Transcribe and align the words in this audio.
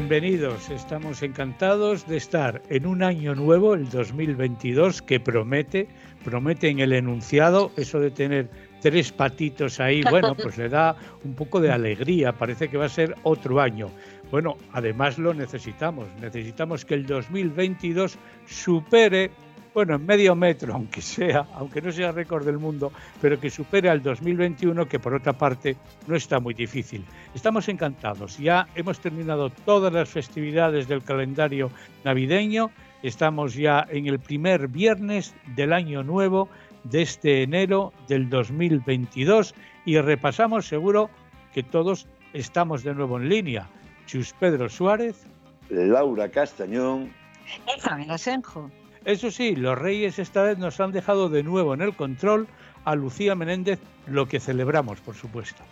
Bienvenidos, 0.00 0.70
estamos 0.70 1.22
encantados 1.22 2.06
de 2.06 2.16
estar 2.16 2.62
en 2.70 2.86
un 2.86 3.02
año 3.02 3.34
nuevo, 3.34 3.74
el 3.74 3.90
2022, 3.90 5.02
que 5.02 5.20
promete, 5.20 5.88
promete 6.24 6.70
en 6.70 6.80
el 6.80 6.94
enunciado 6.94 7.70
eso 7.76 8.00
de 8.00 8.10
tener 8.10 8.48
tres 8.80 9.12
patitos 9.12 9.78
ahí, 9.78 10.00
bueno, 10.10 10.34
pues 10.34 10.56
le 10.56 10.70
da 10.70 10.96
un 11.22 11.34
poco 11.34 11.60
de 11.60 11.70
alegría, 11.70 12.32
parece 12.32 12.70
que 12.70 12.78
va 12.78 12.86
a 12.86 12.88
ser 12.88 13.14
otro 13.24 13.60
año. 13.60 13.90
Bueno, 14.30 14.56
además 14.72 15.18
lo 15.18 15.34
necesitamos, 15.34 16.08
necesitamos 16.18 16.86
que 16.86 16.94
el 16.94 17.04
2022 17.04 18.16
supere 18.46 19.30
bueno, 19.74 19.96
en 19.96 20.06
medio 20.06 20.34
metro, 20.34 20.74
aunque 20.74 21.00
sea, 21.00 21.46
aunque 21.54 21.80
no 21.80 21.92
sea 21.92 22.12
récord 22.12 22.44
del 22.44 22.58
mundo, 22.58 22.92
pero 23.20 23.38
que 23.38 23.50
supere 23.50 23.88
al 23.88 24.02
2021, 24.02 24.86
que 24.86 24.98
por 24.98 25.14
otra 25.14 25.32
parte 25.32 25.76
no 26.06 26.16
está 26.16 26.40
muy 26.40 26.54
difícil. 26.54 27.04
Estamos 27.34 27.68
encantados, 27.68 28.38
ya 28.38 28.66
hemos 28.74 29.00
terminado 29.00 29.50
todas 29.50 29.92
las 29.92 30.08
festividades 30.08 30.88
del 30.88 31.02
calendario 31.02 31.70
navideño, 32.04 32.70
estamos 33.02 33.54
ya 33.54 33.86
en 33.88 34.06
el 34.06 34.18
primer 34.18 34.68
viernes 34.68 35.34
del 35.56 35.72
año 35.72 36.02
nuevo 36.02 36.48
de 36.84 37.02
este 37.02 37.42
enero 37.42 37.92
del 38.08 38.28
2022 38.28 39.54
y 39.84 39.98
repasamos 39.98 40.66
seguro 40.66 41.10
que 41.52 41.62
todos 41.62 42.06
estamos 42.32 42.84
de 42.84 42.94
nuevo 42.94 43.18
en 43.18 43.28
línea. 43.28 43.68
Chus 44.06 44.32
Pedro 44.38 44.68
Suárez, 44.68 45.26
Laura 45.68 46.28
Castañón 46.28 47.12
y 47.46 47.80
Javier 47.80 48.10
Asenjo. 48.10 48.70
Eso 49.04 49.30
sí, 49.30 49.56
los 49.56 49.78
Reyes 49.78 50.18
esta 50.18 50.42
vez 50.42 50.58
nos 50.58 50.78
han 50.78 50.92
dejado 50.92 51.28
de 51.28 51.42
nuevo 51.42 51.72
en 51.72 51.80
el 51.80 51.94
control 51.94 52.46
a 52.84 52.94
Lucía 52.94 53.34
Menéndez, 53.34 53.80
lo 54.06 54.26
que 54.26 54.40
celebramos, 54.40 55.00
por 55.00 55.14
supuesto. 55.14 55.62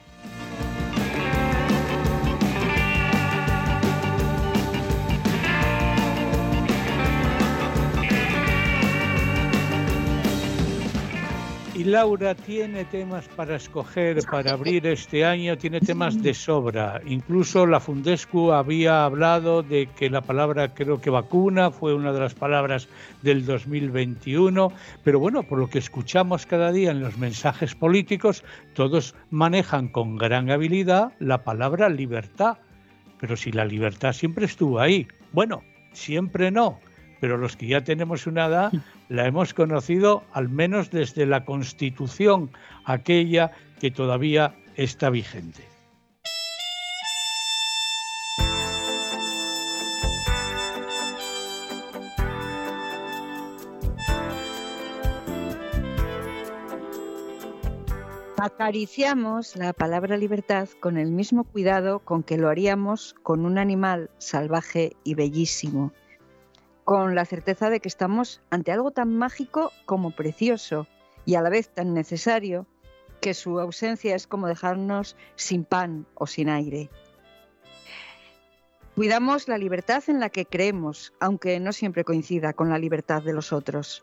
Y 11.79 11.85
Laura 11.85 12.35
tiene 12.35 12.85
temas 12.87 13.29
para 13.29 13.55
escoger, 13.55 14.19
para 14.29 14.55
abrir 14.55 14.85
este 14.89 15.25
año, 15.25 15.57
tiene 15.57 15.79
temas 15.79 16.21
de 16.21 16.35
sobra. 16.35 17.01
Incluso 17.07 17.69
la 17.69 17.79
Fundescu 17.79 18.51
había 18.51 19.05
hablado 19.05 19.63
de 19.63 19.87
que 19.97 20.11
la 20.11 20.21
palabra, 20.21 20.75
creo 20.75 21.01
que 21.01 21.09
vacuna, 21.09 21.71
fue 21.71 21.95
una 21.95 22.13
de 22.13 22.19
las 22.19 22.35
palabras 22.35 22.89
del 23.23 23.47
2021. 23.47 24.73
Pero 25.05 25.21
bueno, 25.21 25.45
por 25.45 25.61
lo 25.61 25.71
que 25.71 25.79
escuchamos 25.79 26.47
cada 26.47 26.73
día 26.73 26.91
en 26.91 26.99
los 26.99 27.17
mensajes 27.17 27.77
políticos, 27.77 28.43
todos 28.75 29.15
manejan 29.31 29.87
con 29.87 30.17
gran 30.17 30.51
habilidad 30.51 31.13
la 31.21 31.45
palabra 31.45 31.89
libertad. 31.89 32.59
Pero 33.21 33.37
si 33.37 33.53
la 33.53 33.65
libertad 33.65 34.15
siempre 34.15 34.47
estuvo 34.47 34.81
ahí. 34.81 35.07
Bueno, 35.33 35.63
siempre 35.93 36.51
no 36.51 36.81
pero 37.21 37.37
los 37.37 37.57
que 37.57 37.67
ya 37.67 37.83
tenemos 37.83 38.27
una 38.27 38.47
edad 38.47 38.73
la 39.09 39.27
hemos 39.27 39.55
conocido 39.55 40.25
al 40.33 40.49
menos 40.49 40.91
desde 40.91 41.27
la 41.27 41.45
constitución, 41.45 42.51
aquella 42.85 43.53
que 43.81 43.91
todavía 43.91 44.55
está 44.77 45.11
vigente. 45.11 45.69
Acariciamos 58.41 59.57
la 59.57 59.73
palabra 59.73 60.17
libertad 60.17 60.69
con 60.79 60.97
el 60.97 61.11
mismo 61.11 61.43
cuidado 61.43 61.99
con 61.99 62.23
que 62.23 62.39
lo 62.39 62.49
haríamos 62.49 63.17
con 63.25 63.45
un 63.45 63.59
animal 63.59 64.11
salvaje 64.19 64.93
y 65.03 65.15
bellísimo, 65.15 65.93
con 66.89 67.15
la 67.15 67.27
certeza 67.27 67.69
de 67.69 67.81
que 67.81 67.89
estamos 67.89 68.41
ante 68.49 68.73
algo 68.73 68.93
tan 68.93 69.15
mágico 69.15 69.73
como 69.85 70.11
precioso 70.11 70.87
y 71.27 71.35
a 71.35 71.43
la 71.43 71.51
vez 71.51 71.69
tan 71.69 71.93
necesario 71.93 72.67
que 73.21 73.35
su 73.35 73.61
ausencia 73.61 74.15
es 74.17 74.27
como 74.27 74.47
dejarnos 74.47 75.15
sin 75.37 75.67
pan 75.67 76.07
o 76.15 76.27
sin 76.27 76.49
aire. 76.49 76.89
Cuidamos 78.95 79.49
la 79.49 79.59
libertad 79.59 80.03
en 80.07 80.19
la 80.19 80.31
que 80.31 80.47
creemos, 80.47 81.13
aunque 81.21 81.61
no 81.61 81.75
siempre 81.75 82.05
coincida 82.05 82.55
con 82.55 82.71
la 82.71 82.79
libertad 82.79 83.23
de 83.23 83.35
los 83.35 83.53
otros. 83.53 84.03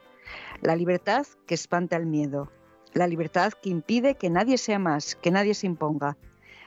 La 0.62 0.76
libertad 0.76 1.26
que 1.48 1.56
espanta 1.56 1.98
el 1.98 2.06
miedo. 2.06 2.52
La 2.94 3.08
libertad 3.08 3.54
que 3.54 3.72
impide 3.72 4.14
que 4.14 4.30
nadie 4.30 4.60
sea 4.60 4.78
más, 4.78 5.16
que 5.16 5.32
nadie 5.32 5.56
se 5.56 5.66
imponga. 5.66 6.18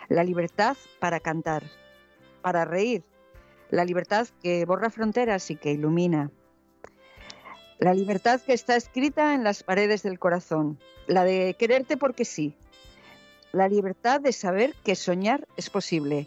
La 0.09 0.25
libertad 0.25 0.77
para 0.99 1.21
cantar, 1.21 1.63
para 2.43 2.65
reír, 2.65 3.05
la 3.71 3.85
libertad 3.85 4.29
que 4.43 4.65
borra 4.65 4.91
fronteras 4.91 5.51
y 5.51 5.57
que 5.57 5.73
ilumina. 5.73 6.31
La 7.79 7.95
libertad 7.95 8.41
que 8.41 8.55
está 8.55 8.77
escrita 8.77 9.35
en 9.35 9.45
las 9.45 9.63
paredes 9.63 10.03
del 10.03 10.19
corazón, 10.19 10.79
la 11.07 11.25
de 11.25 11.55
quererte 11.59 11.97
porque 11.97 12.25
sí. 12.25 12.57
La 13.53 13.69
libertad 13.69 14.21
de 14.21 14.33
saber 14.33 14.75
que 14.85 14.95
soñar 14.95 15.47
es 15.57 15.71
posible, 15.71 16.27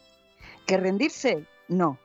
que 0.66 0.78
rendirse 0.78 1.46
no. 1.68 2.00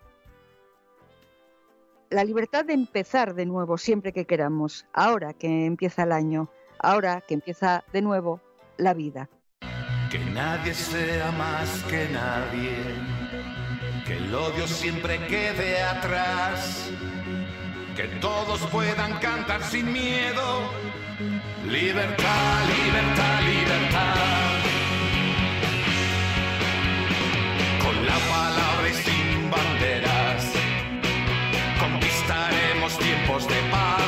La 2.10 2.24
libertad 2.24 2.64
de 2.64 2.74
empezar 2.74 3.34
de 3.34 3.46
nuevo 3.46 3.78
siempre 3.78 4.12
que 4.12 4.26
queramos, 4.26 4.86
ahora 4.92 5.32
que 5.32 5.66
empieza 5.66 6.04
el 6.04 6.12
año, 6.12 6.50
ahora 6.78 7.20
que 7.20 7.34
empieza 7.34 7.84
de 7.92 8.02
nuevo 8.02 8.40
la 8.76 8.94
vida. 8.94 9.28
Que 10.10 10.18
nadie 10.18 10.74
sea 10.74 11.32
más 11.32 11.82
que 11.84 12.08
nadie 12.08 13.15
que 14.06 14.16
el 14.18 14.32
odio 14.32 14.68
siempre 14.68 15.18
quede 15.26 15.82
atrás, 15.82 16.90
que 17.96 18.04
todos 18.20 18.60
puedan 18.70 19.18
cantar 19.18 19.64
sin 19.64 19.92
miedo. 19.92 20.70
Libertad, 21.66 22.66
libertad, 22.84 23.40
libertad. 23.42 24.14
Con 27.82 28.06
la 28.06 28.18
palabra 28.30 28.88
y 28.88 28.94
sin 28.94 29.50
banderas, 29.50 30.52
conquistaremos 31.80 32.98
tiempos 32.98 33.48
de 33.48 33.60
paz. 33.72 34.05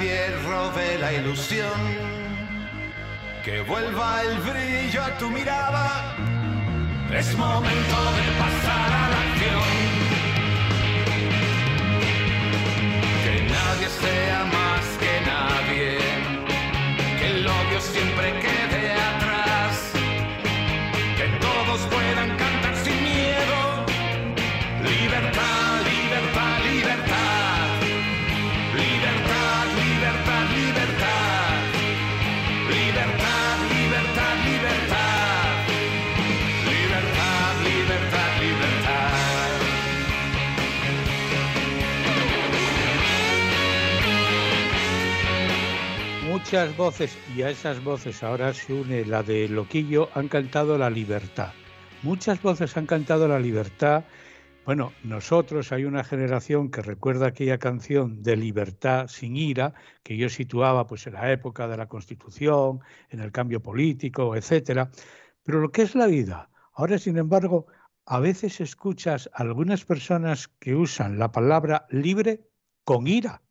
Nadie 0.00 0.30
robe 0.48 0.98
la 0.98 1.12
ilusión, 1.12 1.78
que 3.44 3.60
vuelva 3.60 4.22
el 4.22 4.38
brillo 4.38 5.02
a 5.02 5.18
tu 5.18 5.28
mirada. 5.28 6.16
Es 7.12 7.36
momento 7.36 7.96
de 8.16 8.26
pasar 8.42 8.92
a 9.02 9.08
la 9.12 9.20
acción. 9.26 9.70
Que 13.24 13.34
nadie 13.54 13.88
sea 14.00 14.44
más 14.56 14.84
que 15.02 15.12
nadie, 15.32 15.98
que 17.18 17.26
el 17.32 17.46
odio 17.46 17.80
siempre 17.80 18.40
quede 18.40 18.59
muchas 46.40 46.74
voces, 46.74 47.18
y 47.36 47.42
a 47.42 47.50
esas 47.50 47.84
voces 47.84 48.22
ahora 48.22 48.54
se 48.54 48.72
une 48.72 49.04
la 49.04 49.22
de 49.22 49.46
Loquillo, 49.46 50.08
han 50.14 50.28
cantado 50.28 50.78
la 50.78 50.88
libertad. 50.88 51.52
Muchas 52.02 52.40
voces 52.40 52.74
han 52.78 52.86
cantado 52.86 53.28
la 53.28 53.38
libertad. 53.38 54.04
Bueno, 54.64 54.90
nosotros 55.04 55.70
hay 55.70 55.84
una 55.84 56.02
generación 56.02 56.70
que 56.70 56.80
recuerda 56.80 57.26
aquella 57.26 57.58
canción 57.58 58.22
de 58.22 58.36
libertad 58.36 59.06
sin 59.08 59.36
ira, 59.36 59.74
que 60.02 60.16
yo 60.16 60.30
situaba 60.30 60.86
pues 60.86 61.06
en 61.06 61.12
la 61.12 61.30
época 61.30 61.68
de 61.68 61.76
la 61.76 61.88
Constitución, 61.88 62.80
en 63.10 63.20
el 63.20 63.32
cambio 63.32 63.60
político, 63.60 64.34
etcétera. 64.34 64.90
Pero 65.42 65.60
lo 65.60 65.70
que 65.70 65.82
es 65.82 65.94
la 65.94 66.06
vida, 66.06 66.48
ahora 66.72 66.98
sin 66.98 67.18
embargo, 67.18 67.66
a 68.06 68.18
veces 68.18 68.62
escuchas 68.62 69.28
a 69.34 69.42
algunas 69.42 69.84
personas 69.84 70.48
que 70.48 70.74
usan 70.74 71.18
la 71.18 71.32
palabra 71.32 71.86
libre 71.90 72.48
con 72.84 73.06
ira. 73.06 73.42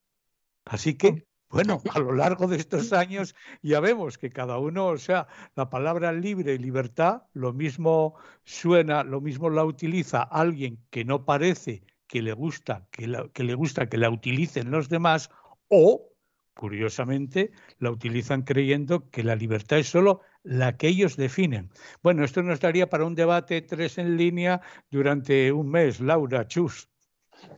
Así 0.66 0.96
que 0.96 1.29
bueno, 1.50 1.82
a 1.94 2.00
lo 2.00 2.14
largo 2.14 2.48
de 2.48 2.58
estos 2.58 2.94
años 2.94 3.36
ya 3.62 3.80
vemos 3.80 4.18
que 4.18 4.30
cada 4.30 4.58
uno, 4.60 4.88
o 4.88 4.98
sea, 4.98 5.28
la 5.56 5.70
palabra 5.70 6.12
libre 6.12 6.54
y 6.54 6.58
libertad, 6.58 7.24
lo 7.34 7.54
mismo 7.54 8.16
suena, 8.44 9.04
lo 9.04 9.22
mismo 9.22 9.50
la 9.50 9.66
utiliza 9.66 10.22
alguien 10.22 10.80
que 10.90 11.06
no 11.06 11.26
parece 11.26 11.84
que 12.08 12.22
le 12.22 12.34
gusta 12.34 12.88
que, 12.92 13.08
le 13.08 13.54
gusta 13.54 13.88
que 13.88 13.98
la 13.98 14.10
utilicen 14.10 14.72
los 14.72 14.90
demás 14.90 15.30
o 15.70 16.10
curiosamente 16.56 17.52
la 17.78 17.92
utilizan 17.92 18.42
creyendo 18.42 19.10
que 19.10 19.24
la 19.24 19.36
libertad 19.36 19.80
es 19.80 19.88
solo 19.88 20.22
la 20.44 20.76
que 20.76 20.88
ellos 20.88 21.16
definen. 21.16 21.70
Bueno, 22.04 22.26
esto 22.26 22.44
nos 22.44 22.60
daría 22.60 22.90
para 22.90 23.06
un 23.06 23.16
debate 23.16 23.62
tres 23.62 23.98
en 23.98 24.18
línea 24.18 24.60
durante 24.90 25.52
un 25.52 25.70
mes, 25.70 26.02
Laura 26.02 26.48
Chus. 26.48 26.89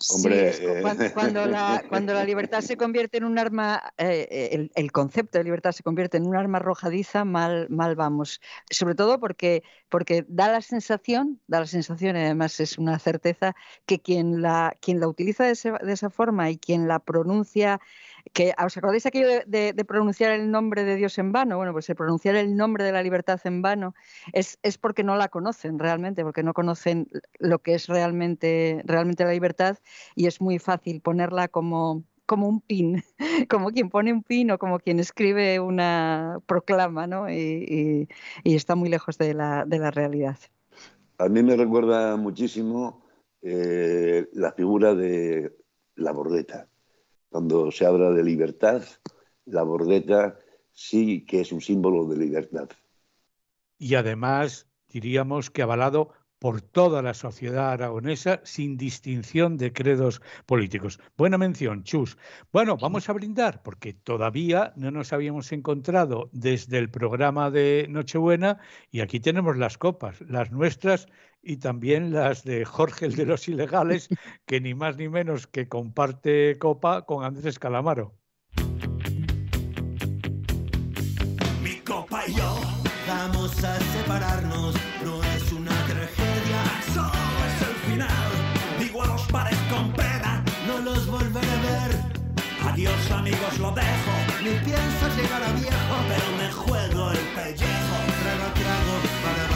Hombre, 0.10 0.50
eh, 0.50 1.12
cuando, 1.14 1.46
la, 1.46 1.84
cuando, 1.88 2.14
la, 2.14 2.24
libertad 2.24 2.62
se 2.62 2.76
convierte 2.76 3.18
en 3.18 3.24
un 3.24 3.38
arma, 3.38 3.94
eh, 3.98 4.28
eh, 4.32 4.70
el, 4.74 4.92
concepto 4.92 5.38
de 5.38 5.44
libertad 5.44 5.72
se 5.74 5.84
convierte 5.84 6.18
en 6.18 6.26
un 6.26 6.36
arma 6.36 6.58
arrojadiza, 6.58 7.24
mal, 7.24 7.68
mal 7.70 7.96
vamos. 7.96 8.42
Sobre 8.70 8.96
todo 8.96 9.20
porque, 9.20 9.64
porque 9.90 10.26
da 10.28 10.52
la 10.52 10.62
sensación, 10.62 11.40
da 11.48 11.60
la 11.60 11.68
sensación, 11.68 12.16
y 12.18 12.22
además 12.22 12.60
es 12.60 12.78
una 12.78 12.98
certeza, 13.00 13.54
que 13.86 14.00
quien 14.00 14.42
la, 14.42 14.76
quien 14.82 15.00
la 15.00 15.08
utiliza 15.08 15.44
de, 15.44 15.56
de 15.84 15.94
esa 15.94 16.10
forma 16.10 16.50
y 16.50 16.58
quien 16.58 16.88
la 16.88 17.00
pronuncia 17.00 17.80
que 18.34 18.54
os 18.64 18.78
acordáis 18.78 19.06
aquello 19.06 19.28
de, 19.46 19.74
pronunciar 19.86 20.32
el 20.32 20.52
nombre 20.52 20.84
de 20.84 20.96
Dios 20.96 21.18
en 21.18 21.32
vano, 21.32 21.58
bueno, 21.58 21.74
pues 21.74 21.90
el 21.90 21.96
pronunciar 21.96 22.36
el 22.36 22.56
nombre 22.56 22.84
de 22.84 22.92
la 22.92 23.04
libertad 23.04 23.40
en 23.44 23.62
vano 23.62 23.94
es, 24.34 24.60
es, 24.64 24.78
porque 24.78 25.04
no 25.04 25.16
la 25.16 25.28
conocen 25.28 25.80
realmente, 25.80 26.24
porque 26.24 26.44
no 26.44 26.54
conocen 26.54 27.08
lo 27.40 27.60
que 27.60 27.76
es 27.76 27.88
realmente, 27.88 28.82
realmente 28.86 29.26
la 29.26 29.32
libertad 29.32 29.78
y 30.16 30.28
es 30.28 30.42
muy 30.42 30.60
fácil 30.60 31.02
ponerla 31.02 31.48
como, 31.48 32.04
como 32.26 32.48
un 32.48 32.62
pin, 32.62 33.04
como 33.50 33.72
quien 33.72 33.90
pone 33.90 34.14
un 34.14 34.24
pin 34.24 34.52
o 34.52 34.58
como 34.58 34.80
quien 34.80 35.00
escribe 35.00 35.60
una 35.60 36.40
proclama, 36.46 37.08
¿no? 37.08 37.30
Y, 37.30 38.08
está 38.46 38.76
muy 38.76 38.90
lejos 38.90 39.18
de 39.18 39.34
la, 39.34 39.66
de 39.66 39.80
la, 39.80 39.92
realidad. 39.92 40.38
A 41.18 41.28
mí 41.28 41.44
me 41.44 41.56
recuerda 41.56 42.16
muchísimo 42.16 43.04
eh, 43.42 44.28
la 44.34 44.52
figura 44.54 44.96
de 44.96 45.54
la 45.96 46.12
bordeta 46.12 46.71
cuando 47.32 47.72
se 47.72 47.86
habla 47.86 48.12
de 48.12 48.24
libertad, 48.24 48.84
la 49.46 49.64
bordeta 49.64 50.38
sí 50.74 51.26
que 51.26 51.40
es 51.42 51.54
un 51.54 51.62
símbolo 51.62 52.06
de 52.06 52.18
libertad. 52.18 52.70
Y 53.78 53.96
además, 53.96 54.68
diríamos 54.90 55.50
que 55.50 55.62
avalado 55.62 56.12
por 56.42 56.60
toda 56.60 57.04
la 57.04 57.14
sociedad 57.14 57.70
aragonesa 57.70 58.42
sin 58.44 58.76
distinción 58.76 59.58
de 59.58 59.72
credos 59.72 60.24
políticos. 60.48 61.00
Buena 61.16 61.38
mención, 61.38 61.84
Chus. 61.84 62.18
Bueno, 62.52 62.78
vamos 62.78 63.08
a 63.08 63.14
brindar 63.14 63.62
porque 63.62 63.94
todavía 63.94 64.74
no 64.76 64.90
nos 64.90 65.14
habíamos 65.14 65.52
encontrado 65.52 66.32
desde 66.34 66.80
el 66.80 66.90
programa 66.90 67.52
de 67.52 67.86
Nochebuena 67.88 68.58
y 68.90 69.02
aquí 69.02 69.20
tenemos 69.20 69.56
las 69.56 69.78
copas, 69.78 70.20
las 70.22 70.50
nuestras 70.50 71.06
y 71.44 71.58
también 71.58 72.12
las 72.12 72.44
de 72.44 72.66
Jorge 72.66 73.06
el 73.06 73.16
de 73.16 73.28
los 73.28 73.48
Ilegales, 73.48 74.10
que 74.48 74.62
ni 74.62 74.74
más 74.74 74.98
ni 74.98 75.10
menos 75.10 75.46
que 75.46 75.70
comparte 75.70 76.58
copa 76.58 77.06
con 77.06 77.24
Andrés 77.24 77.60
Calamaro. 77.60 78.21
Ni 94.44 94.52
pienso 94.66 95.08
llegar 95.16 95.44
a 95.44 95.52
viejo, 95.54 95.96
pero 96.10 96.38
me 96.38 96.52
juego 96.52 97.12
el 97.12 97.26
pellejo, 97.36 97.98
trago 98.22 98.54
trago 98.54 98.94
para 99.24 99.52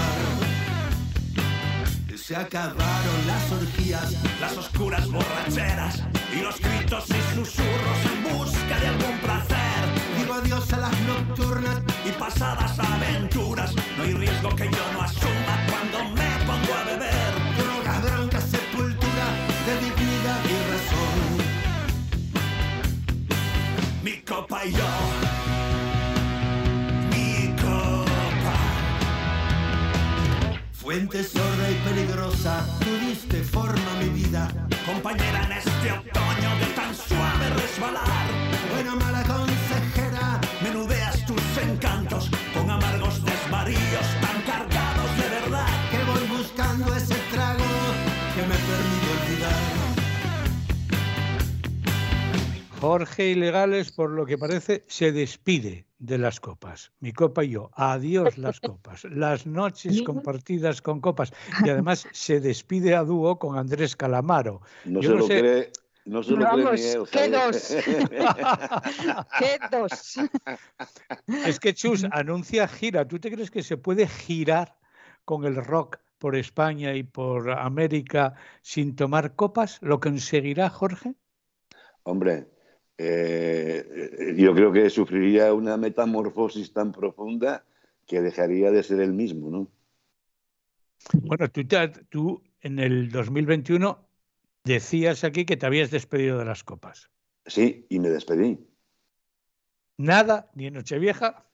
se 2.26 2.36
acabaron 2.36 3.28
las 3.28 3.52
orgías, 3.52 4.16
las 4.42 4.58
oscuras 4.58 5.08
borracheras 5.12 6.02
y 6.36 6.42
los 6.42 6.60
gritos 6.60 7.06
y 7.10 7.36
susurros 7.36 8.00
en 8.12 8.36
busca 8.36 8.80
de 8.80 8.88
algún 8.88 9.20
placer. 9.20 9.84
Digo 10.18 10.34
adiós 10.34 10.74
a 10.74 10.78
las 10.78 11.00
nocturnas 11.02 11.84
y 12.04 12.12
pasadas 12.14 12.80
aventuras. 12.80 13.76
No 13.96 14.04
hay 14.04 14.14
riesgo 14.14 14.50
que 14.56 14.64
yo 14.64 14.94
no 14.94 15.04
asuma 15.04 15.68
cuando 15.70 16.16
me 16.16 16.25
Yo. 24.64 24.86
Fuente 30.72 31.24
sorda 31.24 31.70
y 31.70 31.76
peligrosa, 31.88 32.66
tú 32.80 32.90
diste 33.06 33.44
forma 33.44 33.76
mi 34.00 34.10
vida. 34.10 34.48
Compañera 34.86 35.44
en 35.46 35.52
este 35.52 35.92
otoño 35.92 36.56
de 36.60 36.66
tan 36.76 36.96
suave 36.96 37.50
resbalar. 37.50 38.28
Buena 38.74 38.96
mala 38.96 39.24
consejera, 39.24 40.40
menudeas 40.64 41.26
tus 41.26 41.42
encantos 41.62 42.30
Jorge 52.82 53.30
Ilegales, 53.30 53.92
por 53.92 54.12
lo 54.12 54.26
que 54.26 54.38
parece, 54.38 54.84
se 54.88 55.12
despide 55.12 55.86
de 55.98 56.18
las 56.18 56.40
copas. 56.40 56.92
Mi 57.00 57.14
copa 57.14 57.44
y 57.44 57.52
yo. 57.52 57.72
Adiós 57.74 58.38
las 58.38 58.60
copas. 58.60 59.06
Las 59.06 59.46
noches 59.46 60.02
compartidas 60.02 60.82
con 60.82 61.00
copas. 61.00 61.32
Y 61.64 61.70
además 61.70 62.08
se 62.12 62.40
despide 62.40 62.96
a 62.96 63.04
dúo 63.04 63.40
con 63.40 63.58
Andrés 63.58 63.96
Calamaro. 63.96 64.62
No 64.84 65.02
se 65.02 65.10
lo 65.10 65.26
cree. 65.26 65.72
No 66.06 66.22
se 66.22 66.34
lo 66.34 66.48
cree 66.48 66.94
él, 66.94 67.04
¿qué 67.12 67.30
dos? 67.30 67.76
¿Qué 69.40 69.58
dos? 69.72 70.20
Es 71.48 71.60
que 71.60 71.74
Chus 71.74 72.06
anuncia 72.12 72.68
gira. 72.68 73.08
¿Tú 73.08 73.20
te 73.20 73.32
crees 73.32 73.50
que 73.50 73.64
se 73.64 73.78
puede 73.78 74.08
girar 74.08 74.78
con 75.24 75.46
el 75.46 75.56
rock 75.56 75.98
por 76.20 76.36
España 76.36 76.94
y 76.94 77.02
por 77.02 77.50
América 77.50 78.36
sin 78.62 78.96
tomar 78.96 79.36
copas? 79.36 79.80
¿Lo 79.82 80.00
conseguirá 80.00 80.70
Jorge? 80.70 81.16
Hombre, 82.04 82.48
eh, 82.98 84.36
yo 84.38 84.54
creo 84.54 84.72
que 84.72 84.90
sufriría 84.90 85.54
una 85.54 85.78
metamorfosis 85.78 86.72
tan 86.72 86.92
profunda 86.92 87.66
que 88.06 88.22
dejaría 88.22 88.72
de 88.72 88.84
ser 88.84 89.02
el 89.02 89.14
mismo, 89.14 89.50
¿no? 89.50 89.68
Bueno, 91.14 91.50
tú, 91.50 91.64
tú 92.10 92.44
en 92.62 92.80
el 92.80 93.12
2021 93.12 94.00
decías 94.64 95.24
aquí 95.24 95.46
que 95.46 95.58
te 95.58 95.66
habías 95.66 95.92
despedido 95.92 96.40
de 96.40 96.46
las 96.46 96.64
copas. 96.64 97.10
Sí, 97.46 97.86
y 97.90 98.00
me 98.00 98.10
despedí. 98.10 98.58
Nada, 99.98 100.50
ni 100.56 100.68
en 100.68 100.74
Nochevieja. 100.74 101.46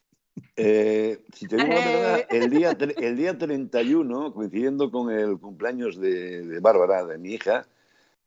Eh, 0.55 1.25
si 1.33 1.47
te 1.47 1.57
digo 1.57 1.67
la 1.67 1.75
verdad, 1.75 2.27
el 2.29 2.49
día, 2.49 2.77
el 2.97 3.17
día 3.17 3.37
31, 3.37 4.33
coincidiendo 4.33 4.89
con 4.89 5.11
el 5.11 5.37
cumpleaños 5.37 5.99
de, 5.99 6.47
de 6.47 6.59
Bárbara, 6.59 7.05
de 7.05 7.17
mi 7.17 7.33
hija, 7.33 7.67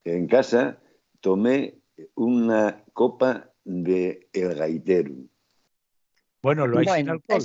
en 0.04 0.26
casa, 0.26 0.78
tomé 1.20 1.78
una 2.14 2.84
copa 2.92 3.50
de 3.64 4.28
el 4.32 4.54
gaitero. 4.54 5.14
Bueno, 6.42 6.66
lo 6.66 6.78
hay 6.78 6.86
sin 6.86 7.08
alcohol. 7.08 7.42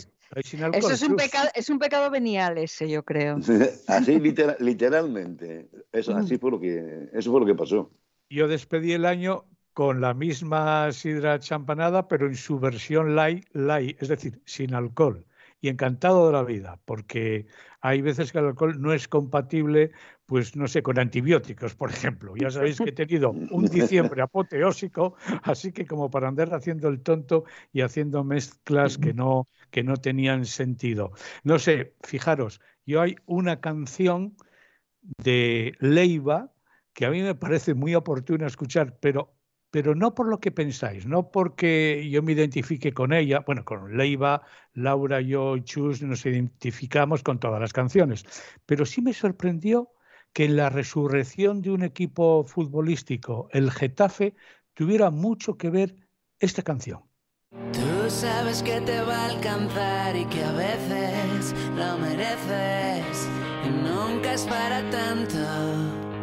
eso 0.73 0.91
es 0.91 1.01
un, 1.03 1.15
pecado, 1.15 1.49
es 1.55 1.69
un 1.69 1.79
pecado 1.79 2.09
venial 2.09 2.57
ese, 2.57 2.89
yo 2.89 3.03
creo. 3.03 3.37
así 3.87 4.19
literalmente. 4.19 5.69
Eso, 5.91 6.15
así 6.15 6.37
fue 6.37 6.51
lo 6.51 6.59
que, 6.59 7.09
eso 7.13 7.31
fue 7.31 7.39
lo 7.39 7.45
que 7.45 7.55
pasó. 7.55 7.91
Yo 8.29 8.47
despedí 8.47 8.93
el 8.93 9.05
año 9.05 9.45
con 9.73 10.01
la 10.01 10.13
misma 10.13 10.91
sidra 10.91 11.39
champanada, 11.39 12.07
pero 12.07 12.27
en 12.27 12.35
su 12.35 12.59
versión 12.59 13.15
light, 13.15 13.45
light, 13.53 14.01
es 14.01 14.09
decir, 14.09 14.41
sin 14.45 14.73
alcohol. 14.73 15.25
Y 15.61 15.69
encantado 15.69 16.27
de 16.27 16.33
la 16.33 16.43
vida, 16.43 16.79
porque 16.85 17.47
hay 17.81 18.01
veces 18.01 18.31
que 18.31 18.39
el 18.39 18.45
alcohol 18.45 18.81
no 18.81 18.93
es 18.93 19.07
compatible, 19.07 19.91
pues 20.25 20.55
no 20.55 20.67
sé, 20.67 20.81
con 20.81 20.99
antibióticos, 20.99 21.75
por 21.75 21.89
ejemplo. 21.89 22.33
Ya 22.37 22.49
sabéis 22.49 22.77
que 22.77 22.89
he 22.89 22.93
tenido 22.93 23.31
un 23.31 23.65
diciembre 23.65 24.21
apoteósico, 24.21 25.15
así 25.43 25.71
que 25.71 25.85
como 25.85 26.09
para 26.09 26.27
andar 26.27 26.53
haciendo 26.53 26.87
el 26.87 27.01
tonto 27.01 27.43
y 27.73 27.81
haciendo 27.81 28.23
mezclas 28.23 28.97
que 28.97 29.13
no, 29.13 29.47
que 29.69 29.83
no 29.83 29.97
tenían 29.97 30.45
sentido. 30.45 31.11
No 31.43 31.59
sé, 31.59 31.95
fijaros, 32.01 32.61
yo 32.85 33.01
hay 33.01 33.15
una 33.25 33.59
canción 33.59 34.35
de 35.23 35.73
Leiva 35.79 36.51
que 36.93 37.05
a 37.05 37.11
mí 37.11 37.21
me 37.21 37.35
parece 37.35 37.73
muy 37.73 37.95
oportuna 37.95 38.47
escuchar, 38.47 38.97
pero 38.99 39.38
pero 39.71 39.95
no 39.95 40.13
por 40.15 40.27
lo 40.27 40.39
que 40.39 40.51
pensáis, 40.51 41.05
no 41.05 41.31
porque 41.31 42.07
yo 42.09 42.23
me 42.23 42.33
identifique 42.33 42.93
con 42.93 43.13
ella, 43.13 43.41
bueno, 43.45 43.63
con 43.65 43.97
Leiva, 43.97 44.41
Laura, 44.73 45.21
yo 45.21 45.57
y 45.57 45.63
Chus 45.63 46.01
nos 46.01 46.25
identificamos 46.25 47.23
con 47.23 47.39
todas 47.39 47.61
las 47.61 47.73
canciones, 47.73 48.25
pero 48.65 48.85
sí 48.85 49.01
me 49.01 49.13
sorprendió 49.13 49.91
que 50.33 50.45
en 50.45 50.55
la 50.55 50.69
resurrección 50.69 51.61
de 51.61 51.71
un 51.71 51.83
equipo 51.83 52.43
futbolístico, 52.45 53.49
el 53.51 53.71
Getafe, 53.71 54.35
tuviera 54.73 55.09
mucho 55.09 55.57
que 55.57 55.69
ver 55.69 55.95
esta 56.39 56.61
canción. 56.61 57.01
Tú 57.73 58.09
sabes 58.09 58.61
que 58.61 58.79
te 58.81 59.01
va 59.01 59.25
a 59.25 59.29
alcanzar 59.29 60.15
y 60.15 60.25
que 60.25 60.43
a 60.43 60.51
veces 60.51 61.55
lo 61.75 61.97
mereces 61.97 63.27
y 63.65 63.69
nunca 63.69 64.33
es 64.33 64.43
para 64.45 64.87
tanto. 64.91 66.18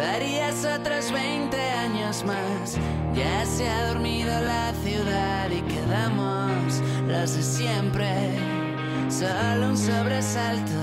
Lo 0.00 0.06
harías 0.06 0.64
otros 0.64 1.12
20 1.12 1.60
años 1.60 2.24
más. 2.24 2.78
Ya 3.14 3.44
se 3.44 3.68
ha 3.68 3.88
dormido 3.88 4.32
la 4.40 4.72
ciudad 4.82 5.50
y 5.50 5.60
quedamos 5.60 6.80
los 7.06 7.36
de 7.36 7.42
siempre. 7.42 8.38
Solo 9.10 9.68
un 9.68 9.76
sobresalto. 9.76 10.80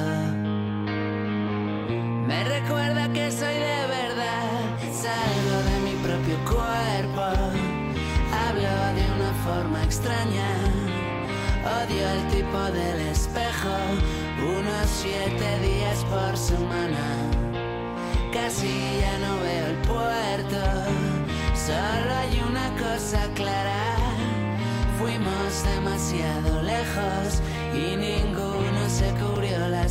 Me 2.28 2.44
recuerda 2.44 3.12
que 3.12 3.32
soy 3.32 3.56
de 3.56 3.88
verdad. 3.88 4.60
Salgo 4.94 5.58
de 5.68 5.80
mi 5.80 5.96
propio 6.04 6.38
cuerpo. 6.46 7.26
Hablo 8.46 8.76
de 8.98 9.06
una 9.18 9.34
forma 9.44 9.84
extraña. 9.84 10.52
Odio 11.82 12.08
el 12.08 12.28
tipo 12.28 12.60
del 12.72 13.02
espejo. 13.08 13.78
Unos 14.44 14.88
siete 14.88 15.60
días 15.62 16.06
por 16.06 16.38
semana 16.38 17.17
casi 18.38 19.00
ya 19.02 19.18
no 19.20 19.40
veo 19.42 19.66
el 19.74 19.78
puerto. 19.92 20.60
Solo 21.68 22.10
hay 22.22 22.34
una 22.50 22.68
cosa 22.84 23.20
clara, 23.36 23.86
fuimos 25.00 25.50
demasiado 25.74 26.62
lejos 26.62 27.42
y 27.74 27.96
ninguno 27.96 28.82
se 28.88 29.10
cubrió 29.20 29.68
la 29.70 29.84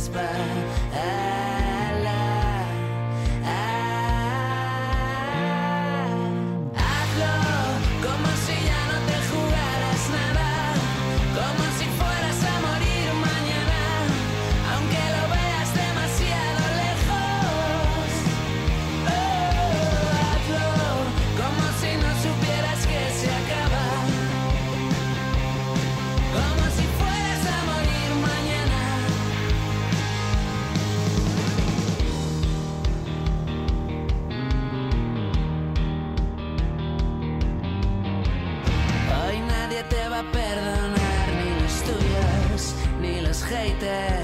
there. 43.79 44.16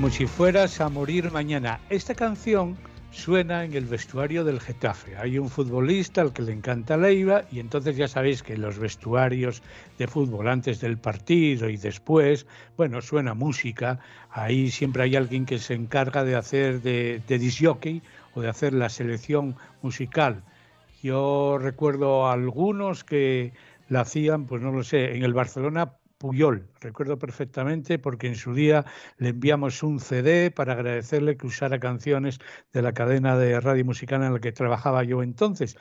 Como 0.00 0.10
si 0.10 0.26
fueras 0.26 0.80
a 0.80 0.88
morir 0.88 1.30
mañana. 1.30 1.78
Esta 1.90 2.14
canción 2.14 2.78
suena 3.10 3.66
en 3.66 3.74
el 3.74 3.84
vestuario 3.84 4.44
del 4.44 4.58
Getafe. 4.58 5.14
Hay 5.18 5.38
un 5.38 5.50
futbolista 5.50 6.22
al 6.22 6.32
que 6.32 6.40
le 6.40 6.54
encanta 6.54 6.96
Leiva 6.96 7.42
y 7.52 7.60
entonces 7.60 7.98
ya 7.98 8.08
sabéis 8.08 8.42
que 8.42 8.56
los 8.56 8.78
vestuarios 8.78 9.62
de 9.98 10.06
fútbol 10.06 10.48
antes 10.48 10.80
del 10.80 10.96
partido 10.96 11.68
y 11.68 11.76
después, 11.76 12.46
bueno, 12.78 13.02
suena 13.02 13.34
música. 13.34 13.98
Ahí 14.30 14.70
siempre 14.70 15.02
hay 15.02 15.16
alguien 15.16 15.44
que 15.44 15.58
se 15.58 15.74
encarga 15.74 16.24
de 16.24 16.34
hacer 16.34 16.80
de, 16.80 17.20
de 17.28 18.00
o 18.32 18.40
de 18.40 18.48
hacer 18.48 18.72
la 18.72 18.88
selección 18.88 19.54
musical. 19.82 20.42
Yo 21.02 21.58
recuerdo 21.60 22.30
algunos 22.30 23.04
que 23.04 23.52
la 23.90 24.00
hacían, 24.00 24.46
pues 24.46 24.62
no 24.62 24.72
lo 24.72 24.82
sé, 24.82 25.14
en 25.14 25.24
el 25.24 25.34
Barcelona 25.34 25.92
Puyol, 26.20 26.68
recuerdo 26.82 27.18
perfectamente 27.18 27.98
porque 27.98 28.26
en 28.26 28.34
su 28.34 28.52
día 28.52 28.84
le 29.16 29.30
enviamos 29.30 29.82
un 29.82 30.00
CD 30.00 30.50
para 30.50 30.74
agradecerle 30.74 31.38
que 31.38 31.46
usara 31.46 31.80
canciones 31.80 32.40
de 32.74 32.82
la 32.82 32.92
cadena 32.92 33.38
de 33.38 33.58
radio 33.58 33.86
musical 33.86 34.22
en 34.22 34.34
la 34.34 34.38
que 34.38 34.52
trabajaba 34.52 35.02
yo 35.02 35.22
entonces. 35.22 35.78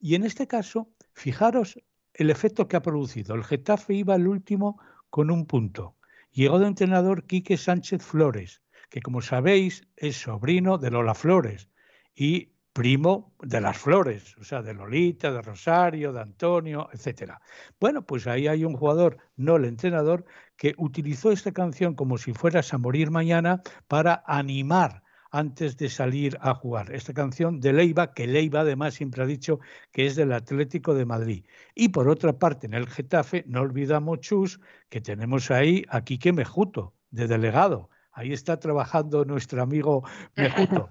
Y 0.00 0.14
en 0.14 0.24
este 0.24 0.46
caso, 0.46 0.88
fijaros 1.12 1.78
el 2.14 2.30
efecto 2.30 2.66
que 2.66 2.76
ha 2.76 2.82
producido. 2.82 3.34
El 3.34 3.44
Getafe 3.44 3.92
iba 3.92 4.14
al 4.14 4.26
último 4.26 4.80
con 5.10 5.30
un 5.30 5.44
punto. 5.44 5.98
Llegó 6.32 6.58
de 6.58 6.68
entrenador 6.68 7.26
Quique 7.26 7.58
Sánchez 7.58 8.02
Flores, 8.02 8.62
que 8.88 9.02
como 9.02 9.20
sabéis 9.20 9.86
es 9.96 10.16
sobrino 10.16 10.78
de 10.78 10.92
Lola 10.92 11.14
Flores 11.14 11.68
y 12.14 12.53
primo 12.74 13.32
de 13.40 13.60
las 13.60 13.78
flores, 13.78 14.36
o 14.36 14.44
sea, 14.44 14.60
de 14.60 14.74
Lolita, 14.74 15.32
de 15.32 15.40
Rosario, 15.40 16.12
de 16.12 16.20
Antonio, 16.20 16.88
etcétera. 16.92 17.40
Bueno, 17.78 18.04
pues 18.04 18.26
ahí 18.26 18.48
hay 18.48 18.64
un 18.64 18.76
jugador, 18.76 19.16
no 19.36 19.56
el 19.56 19.64
entrenador, 19.64 20.26
que 20.56 20.74
utilizó 20.76 21.30
esta 21.30 21.52
canción 21.52 21.94
como 21.94 22.18
si 22.18 22.32
fueras 22.32 22.74
a 22.74 22.78
morir 22.78 23.12
mañana 23.12 23.62
para 23.86 24.24
animar 24.26 25.04
antes 25.30 25.76
de 25.76 25.88
salir 25.88 26.36
a 26.40 26.54
jugar. 26.54 26.92
Esta 26.92 27.14
canción 27.14 27.60
de 27.60 27.72
Leiva, 27.72 28.12
que 28.12 28.26
Leiva 28.26 28.60
además 28.60 28.94
siempre 28.94 29.22
ha 29.22 29.26
dicho 29.26 29.60
que 29.92 30.06
es 30.06 30.16
del 30.16 30.32
Atlético 30.32 30.94
de 30.94 31.06
Madrid. 31.06 31.46
Y 31.76 31.90
por 31.90 32.08
otra 32.08 32.38
parte, 32.38 32.66
en 32.66 32.74
el 32.74 32.88
Getafe, 32.88 33.44
no 33.46 33.60
olvidamos, 33.60 34.18
Chus, 34.18 34.60
que 34.88 35.00
tenemos 35.00 35.50
ahí 35.52 35.84
a 35.88 36.02
Quique 36.02 36.32
Mejuto, 36.32 36.94
de 37.10 37.28
delegado, 37.28 37.90
Ahí 38.14 38.32
está 38.32 38.60
trabajando 38.60 39.24
nuestro 39.24 39.60
amigo 39.60 40.04
Mejuto. 40.36 40.90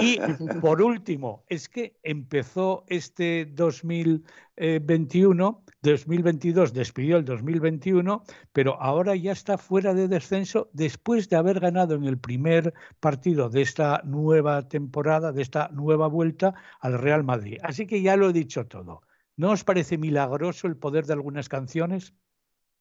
Y 0.00 0.18
por 0.60 0.80
último, 0.80 1.44
es 1.48 1.68
que 1.68 1.98
empezó 2.02 2.84
este 2.86 3.46
2021, 3.46 5.64
2022 5.82 6.72
despidió 6.72 7.16
el 7.16 7.24
2021, 7.24 8.22
pero 8.52 8.80
ahora 8.80 9.16
ya 9.16 9.32
está 9.32 9.58
fuera 9.58 9.94
de 9.94 10.06
descenso 10.06 10.70
después 10.72 11.28
de 11.28 11.36
haber 11.36 11.58
ganado 11.58 11.96
en 11.96 12.04
el 12.04 12.18
primer 12.18 12.72
partido 13.00 13.50
de 13.50 13.62
esta 13.62 14.00
nueva 14.04 14.68
temporada, 14.68 15.32
de 15.32 15.42
esta 15.42 15.68
nueva 15.72 16.06
vuelta 16.06 16.54
al 16.80 16.98
Real 16.98 17.24
Madrid. 17.24 17.58
Así 17.64 17.86
que 17.86 18.00
ya 18.00 18.16
lo 18.16 18.30
he 18.30 18.32
dicho 18.32 18.66
todo. 18.66 19.02
¿No 19.36 19.50
os 19.50 19.64
parece 19.64 19.98
milagroso 19.98 20.66
el 20.66 20.76
poder 20.76 21.06
de 21.06 21.14
algunas 21.14 21.48
canciones? 21.48 22.14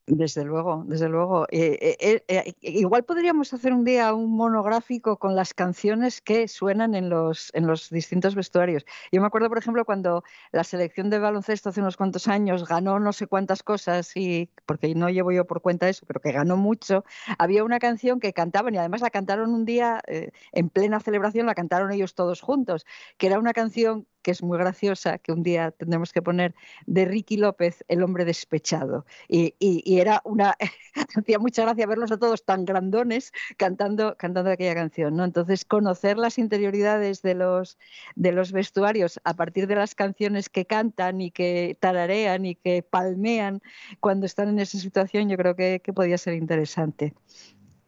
Desde 0.10 0.46
luego, 0.46 0.86
desde 0.88 1.10
luego. 1.10 1.48
Eh, 1.52 1.98
eh, 2.00 2.24
eh, 2.30 2.54
igual 2.62 3.04
podríamos 3.04 3.54
hacer 3.54 3.74
un 3.74 3.84
día 3.84 4.14
un 4.14 4.32
monográfico 4.38 5.18
con 5.18 5.36
las 5.36 5.54
canciones 5.54 6.22
que 6.22 6.48
suenan 6.48 6.96
en 6.96 7.10
los, 7.10 7.52
en 7.54 7.68
los 7.68 7.90
distintos 7.90 8.34
vestuarios. 8.34 8.86
Yo 9.12 9.20
me 9.20 9.28
acuerdo, 9.28 9.50
por 9.50 9.58
ejemplo, 9.58 9.84
cuando 9.84 10.24
la 10.54 10.64
selección 10.64 11.10
de 11.10 11.20
baloncesto 11.20 11.68
hace 11.68 11.82
unos 11.82 11.98
cuantos 11.98 12.30
años 12.30 12.66
ganó 12.66 13.02
no 13.02 13.12
sé 13.12 13.28
cuántas 13.28 13.64
cosas, 13.64 14.16
y 14.16 14.50
porque 14.66 14.96
no 14.96 15.10
llevo 15.10 15.34
yo 15.34 15.46
por 15.46 15.62
cuenta 15.62 15.90
eso, 15.90 16.06
pero 16.08 16.22
que 16.22 16.32
ganó 16.32 16.56
mucho, 16.56 17.04
había 17.38 17.66
una 17.66 17.80
canción 17.80 18.22
que 18.22 18.32
cantaban 18.32 18.76
y 18.76 18.78
además 18.78 19.02
la 19.02 19.10
cantaron 19.10 19.54
un 19.54 19.66
día 19.66 20.02
en 20.08 20.70
plena 20.70 21.02
celebración, 21.02 21.48
la 21.48 21.54
cantaron 21.56 21.92
ellos 21.92 22.16
todos 22.16 22.40
juntos, 22.40 22.86
que 23.18 23.28
era 23.28 23.40
una 23.40 23.52
canción 23.52 24.08
que 24.28 24.32
es 24.32 24.44
muy 24.44 24.58
graciosa, 24.58 25.20
que 25.20 25.32
un 25.32 25.42
día 25.42 25.72
tendremos 25.72 26.12
que 26.12 26.22
poner, 26.22 26.54
de 26.86 27.06
Ricky 27.06 27.38
López, 27.38 27.86
El 27.88 28.04
hombre 28.04 28.26
despechado. 28.26 29.06
Y, 29.30 29.56
era 29.86 30.22
una, 30.26 30.58
hacía 31.16 31.40
mucha 31.40 31.62
gracia 31.62 31.88
verlos 31.88 32.12
a 32.12 32.18
todos 32.18 32.44
tan 32.44 32.66
grandones 32.66 33.32
cantando, 33.56 34.18
cantando 34.18 34.52
aquella 34.52 34.76
canción. 34.76 35.16
¿no? 35.16 35.24
Entonces, 35.24 35.64
conocer 35.64 36.18
las 36.18 36.38
interioridades 36.40 37.22
de 37.22 37.36
los, 37.36 37.78
de 38.18 38.34
los 38.34 38.52
vestuarios 38.52 39.18
a 39.24 39.34
partir 39.34 39.66
de 39.66 39.76
las 39.76 39.96
canciones 39.96 40.50
que 40.50 40.66
cantan 40.66 41.22
y 41.22 41.32
que 41.32 41.78
tararean 41.80 42.46
y 42.46 42.56
que 42.56 42.84
palmean 42.84 43.62
cuando 44.02 44.26
están 44.26 44.50
en 44.50 44.60
esa 44.60 44.78
situación, 44.78 45.30
yo 45.30 45.38
creo 45.38 45.56
que, 45.56 45.80
que 45.82 45.94
podía 45.94 46.18
ser 46.18 46.34
interesante. 46.34 47.14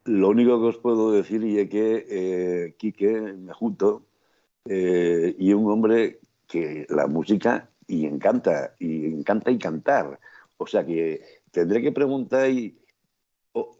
Lo 0.05 0.29
único 0.29 0.57
que 0.61 0.67
os 0.67 0.77
puedo 0.77 1.11
decir 1.11 1.43
y 1.43 1.59
es 1.59 1.69
que 1.69 2.05
eh, 2.09 2.75
Quique 2.77 3.33
me 3.33 3.51
junto 3.51 4.05
eh, 4.65 5.35
y 5.39 5.53
un 5.53 5.69
hombre 5.71 6.19
que 6.49 6.85
la 6.89 7.07
música 7.07 7.69
y 7.87 8.05
encanta, 8.05 8.75
y 8.79 9.05
encanta 9.05 9.51
y 9.51 9.57
cantar. 9.57 10.19
O 10.57 10.67
sea 10.67 10.85
que 10.85 11.21
tendré 11.51 11.81
que 11.81 11.93
preguntar 11.93 12.49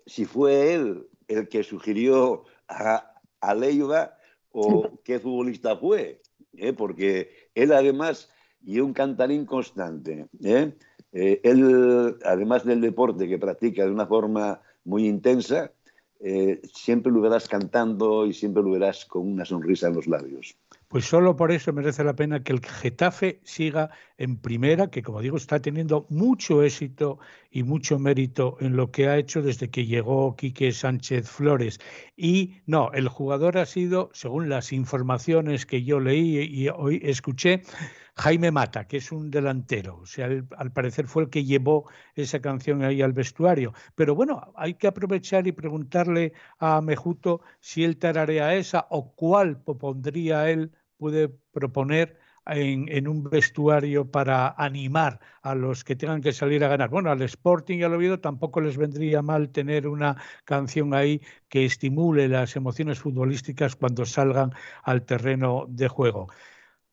si 0.05 0.25
fue 0.25 0.73
él 0.73 1.07
el 1.27 1.49
que 1.49 1.63
sugirió 1.63 2.45
a, 2.67 3.13
a 3.41 3.55
Leiva 3.55 4.17
o 4.51 4.99
qué 5.03 5.19
futbolista 5.19 5.75
fue, 5.75 6.21
¿eh? 6.53 6.73
porque 6.73 7.49
él 7.55 7.73
además 7.73 8.29
y 8.63 8.79
un 8.79 8.93
cantarín 8.93 9.45
constante. 9.45 10.27
¿eh? 10.43 10.73
Eh, 11.11 11.41
él, 11.43 12.17
además 12.23 12.65
del 12.65 12.81
deporte 12.81 13.27
que 13.27 13.39
practica 13.39 13.85
de 13.85 13.91
una 13.91 14.05
forma 14.05 14.61
muy 14.83 15.07
intensa, 15.07 15.71
siempre 16.73 17.13
lo 17.13 17.21
verás 17.21 17.47
cantando 17.47 18.25
y 18.25 18.33
siempre 18.33 18.61
lo 18.61 18.71
verás 18.71 19.05
con 19.05 19.25
una 19.31 19.45
sonrisa 19.45 19.87
en 19.87 19.95
los 19.95 20.05
labios. 20.05 20.57
Pues 20.89 21.05
solo 21.05 21.35
por 21.35 21.51
eso 21.51 21.71
merece 21.71 22.03
la 22.03 22.15
pena 22.15 22.41
que 22.41 22.51
el 22.51 22.65
Getafe 22.65 23.41
siga 23.43 23.91
en 24.17 24.37
primera, 24.37 24.89
que 24.89 25.03
como 25.03 25.21
digo 25.21 25.37
está 25.37 25.61
teniendo 25.61 26.07
mucho 26.09 26.63
éxito 26.63 27.19
y 27.51 27.61
mucho 27.61 27.99
mérito 27.99 28.57
en 28.59 28.75
lo 28.75 28.89
que 28.89 29.07
ha 29.07 29.17
hecho 29.17 29.43
desde 29.43 29.69
que 29.69 29.85
llegó 29.85 30.35
Quique 30.35 30.71
Sánchez 30.71 31.29
Flores. 31.29 31.79
Y 32.17 32.55
no, 32.65 32.91
el 32.93 33.07
jugador 33.07 33.59
ha 33.59 33.67
sido, 33.67 34.09
según 34.13 34.49
las 34.49 34.73
informaciones 34.73 35.67
que 35.67 35.83
yo 35.83 35.99
leí 35.99 36.39
y 36.39 36.69
hoy 36.69 36.99
escuché, 37.03 37.61
Jaime 38.15 38.49
Mata, 38.49 38.87
que 38.87 38.97
es 38.97 39.11
un 39.11 39.29
delantero. 39.29 39.99
O 39.99 40.07
sea, 40.07 40.27
al 40.57 40.73
parecer 40.73 41.05
fue 41.05 41.23
el 41.23 41.29
que 41.29 41.45
llevó 41.45 41.87
esa 42.15 42.41
canción 42.41 42.83
ahí 42.83 43.03
al 43.03 43.13
vestuario. 43.13 43.73
Pero 43.93 44.15
bueno, 44.15 44.51
hay 44.55 44.73
que 44.73 44.87
aprovechar 44.87 45.45
y 45.45 45.51
preguntarle 45.51 46.33
a 46.57 46.81
Mejuto 46.81 47.41
si 47.59 47.83
él 47.83 47.97
tararea 47.97 48.55
esa 48.55 48.87
o 48.89 49.13
cuál 49.13 49.61
pondría 49.61 50.49
él 50.49 50.71
puede 50.99 51.29
proponer 51.51 52.19
en, 52.45 53.07
un 53.07 53.23
vestuario 53.23 54.09
para 54.09 54.49
animar 54.57 55.19
a 55.41 55.55
los 55.55 55.83
que 55.83 55.95
tengan 55.95 56.21
que 56.21 56.33
salir 56.33 56.63
a 56.63 56.67
ganar. 56.67 56.89
Bueno, 56.89 57.11
al 57.11 57.21
Sporting 57.21 57.79
y 57.79 57.83
al 57.83 57.93
Oviedo 57.93 58.19
tampoco 58.19 58.61
les 58.61 58.77
vendría 58.77 59.21
mal 59.21 59.49
tener 59.49 59.87
una 59.87 60.21
canción 60.45 60.93
ahí 60.93 61.21
que 61.47 61.65
estimule 61.65 62.27
las 62.27 62.55
emociones 62.55 62.99
futbolísticas 62.99 63.75
cuando 63.75 64.05
salgan 64.05 64.51
al 64.83 65.05
terreno 65.05 65.65
de 65.69 65.87
juego. 65.87 66.27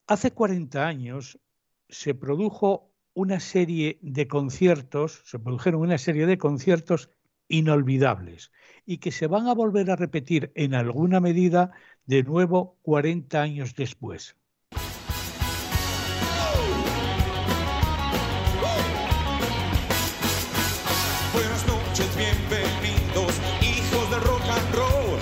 Hace 0.07 0.31
40 0.33 0.87
años 0.87 1.39
se 1.89 2.15
produjo 2.15 2.93
una 3.15 3.41
serie 3.41 3.99
de 4.03 4.29
conciertos, 4.29 5.23
se 5.25 5.39
produjeron 5.39 5.81
una 5.81 5.99
serie 5.99 6.27
de 6.27 6.39
conciertos 6.39 7.11
inolvidables 7.49 8.53
y 8.85 8.99
que 8.99 9.13
se 9.13 9.27
van 9.27 9.49
a 9.49 9.55
volver 9.55 9.91
a 9.91 9.97
repetir 9.97 10.53
en 10.55 10.75
alguna 10.75 11.21
medida 11.21 11.73
de 12.07 12.23
nuevo 12.23 12.79
40 12.83 13.43
años 13.43 13.75
después. 13.75 14.37
Buenas 21.33 21.67
noches, 21.67 22.09
bienvenidos, 22.17 23.41
hijos 23.61 24.11
de 24.11 24.21
rock 24.21 24.43
and 24.49 24.75
roll. 24.75 25.19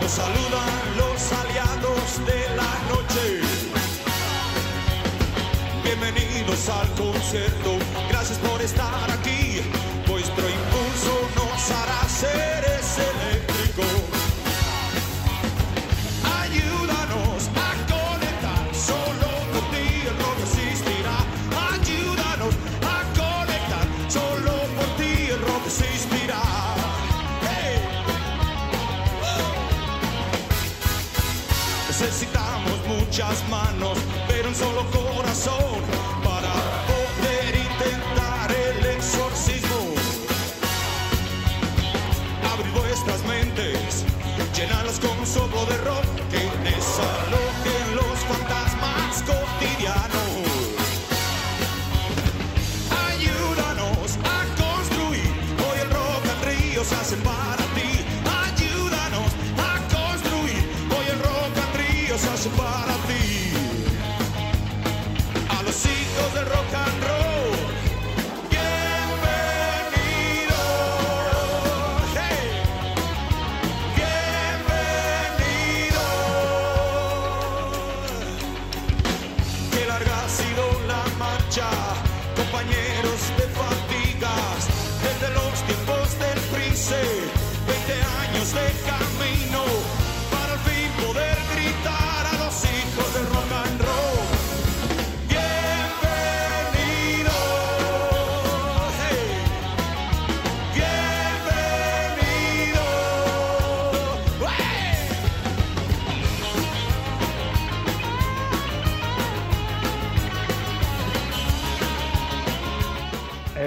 Los 0.00 0.10
saludan 0.12 0.96
los 0.96 1.32
aliados 1.32 2.26
de 2.26 2.56
la 2.56 2.72
noche. 2.88 3.40
Bienvenidos 5.84 6.68
al 6.68 6.88
concierto, 6.94 7.78
gracias 8.08 8.38
por 8.38 8.62
estar 8.62 9.11
muchas 32.88 33.48
manos, 33.48 33.98
pero 34.26 34.48
un 34.48 34.54
solo 34.54 34.84
corazón 34.90 35.01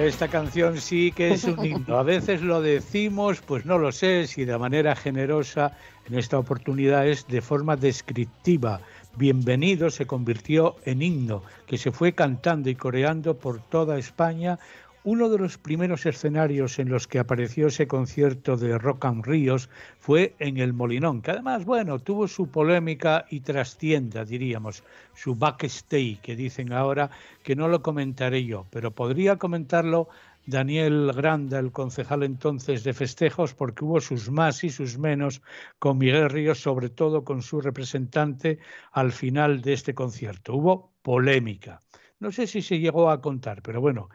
esta 0.07 0.27
canción 0.27 0.79
sí 0.79 1.11
que 1.11 1.33
es 1.33 1.43
un 1.45 1.65
himno. 1.65 1.97
A 1.97 2.03
veces 2.03 2.41
lo 2.41 2.61
decimos, 2.61 3.41
pues 3.41 3.65
no 3.65 3.77
lo 3.77 3.91
sé, 3.91 4.27
si 4.27 4.45
de 4.45 4.57
manera 4.57 4.95
generosa, 4.95 5.77
en 6.07 6.17
esta 6.17 6.37
oportunidad 6.37 7.07
es 7.07 7.27
de 7.27 7.41
forma 7.41 7.75
descriptiva. 7.75 8.81
Bienvenido 9.15 9.89
se 9.89 10.05
convirtió 10.05 10.75
en 10.85 11.01
himno, 11.01 11.41
que 11.65 11.77
se 11.77 11.91
fue 11.91 12.13
cantando 12.13 12.69
y 12.69 12.75
coreando 12.75 13.37
por 13.37 13.59
toda 13.59 13.97
España 13.97 14.59
uno 15.05 15.29
de 15.29 15.37
los 15.37 15.59
primeros 15.59 16.07
escenarios 16.07 16.79
en 16.79 16.89
los 16.89 17.07
que 17.07 17.19
apareció 17.19 17.67
ese 17.67 17.87
concierto 17.87 18.57
de 18.57 18.75
Rock 18.79 19.05
and 19.05 19.23
Ríos 19.23 19.69
fue 19.99 20.33
en 20.39 20.57
el 20.57 20.73
Molinón, 20.73 21.21
que 21.21 21.29
además, 21.29 21.63
bueno, 21.63 21.99
tuvo 21.99 22.27
su 22.27 22.47
polémica 22.47 23.27
y 23.29 23.41
trastienda, 23.41 24.25
diríamos, 24.25 24.83
su 25.13 25.35
backstage, 25.35 26.19
que 26.21 26.35
dicen 26.35 26.73
ahora, 26.73 27.11
que 27.43 27.55
no 27.55 27.67
lo 27.67 27.83
comentaré 27.83 28.45
yo, 28.45 28.65
pero 28.71 28.89
podría 28.89 29.37
comentarlo 29.37 30.09
Daniel 30.47 31.11
Granda, 31.15 31.59
el 31.59 31.71
concejal 31.71 32.23
entonces 32.23 32.83
de 32.83 32.93
festejos, 32.93 33.53
porque 33.53 33.85
hubo 33.85 34.01
sus 34.01 34.31
más 34.31 34.63
y 34.63 34.71
sus 34.71 34.97
menos 34.97 35.43
con 35.77 35.99
Miguel 35.99 36.31
Ríos, 36.31 36.59
sobre 36.59 36.89
todo 36.89 37.23
con 37.23 37.43
su 37.43 37.61
representante 37.61 38.57
al 38.91 39.11
final 39.11 39.61
de 39.61 39.73
este 39.73 39.93
concierto. 39.93 40.55
Hubo 40.55 40.93
polémica. 41.03 41.83
No 42.19 42.31
sé 42.31 42.47
si 42.47 42.63
se 42.63 42.79
llegó 42.79 43.11
a 43.11 43.21
contar, 43.21 43.61
pero 43.61 43.81
bueno, 43.81 44.09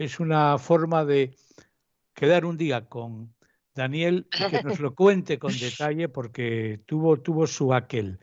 es 0.00 0.18
una 0.18 0.56
forma 0.56 1.04
de 1.04 1.36
quedar 2.14 2.46
un 2.46 2.56
día 2.56 2.88
con 2.88 3.34
Daniel 3.74 4.26
y 4.32 4.50
que 4.50 4.62
nos 4.62 4.80
lo 4.80 4.94
cuente 4.94 5.38
con 5.38 5.52
detalle 5.52 6.08
porque 6.08 6.80
tuvo, 6.86 7.18
tuvo 7.18 7.46
su 7.46 7.74
aquel. 7.74 8.18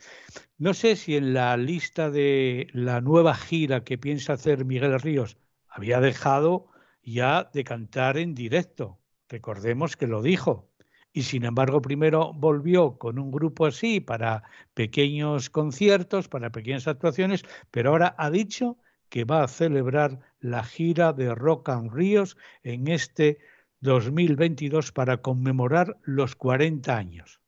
No 0.57 0.73
sé 0.73 0.95
si 0.95 1.15
en 1.15 1.35
la 1.35 1.55
lista 1.55 2.09
de 2.09 2.67
la 2.73 2.99
nueva 2.99 3.35
gira 3.35 3.83
que 3.83 3.99
piensa 3.99 4.33
hacer 4.33 4.65
Miguel 4.65 4.99
Ríos 4.99 5.37
había 5.67 5.99
dejado 5.99 6.69
ya 7.03 7.47
de 7.53 7.63
cantar 7.63 8.17
en 8.17 8.33
directo. 8.33 8.99
Recordemos 9.29 9.95
que 9.95 10.07
lo 10.07 10.23
dijo. 10.23 10.71
Y 11.13 11.23
sin 11.23 11.45
embargo, 11.45 11.79
primero 11.79 12.33
volvió 12.33 12.97
con 12.97 13.19
un 13.19 13.29
grupo 13.29 13.67
así 13.67 13.99
para 13.99 14.41
pequeños 14.73 15.51
conciertos, 15.51 16.27
para 16.27 16.51
pequeñas 16.51 16.87
actuaciones, 16.87 17.43
pero 17.69 17.91
ahora 17.91 18.15
ha 18.17 18.31
dicho 18.31 18.79
que 19.09 19.25
va 19.25 19.43
a 19.43 19.47
celebrar 19.47 20.19
la 20.39 20.63
gira 20.63 21.13
de 21.13 21.33
Rock 21.33 21.69
and 21.69 21.93
Ríos 21.93 22.37
en 22.63 22.87
este 22.87 23.39
2022 23.81 24.91
para 24.91 25.21
conmemorar 25.21 25.97
los 26.03 26.35
40 26.35 26.95
años. 26.95 27.41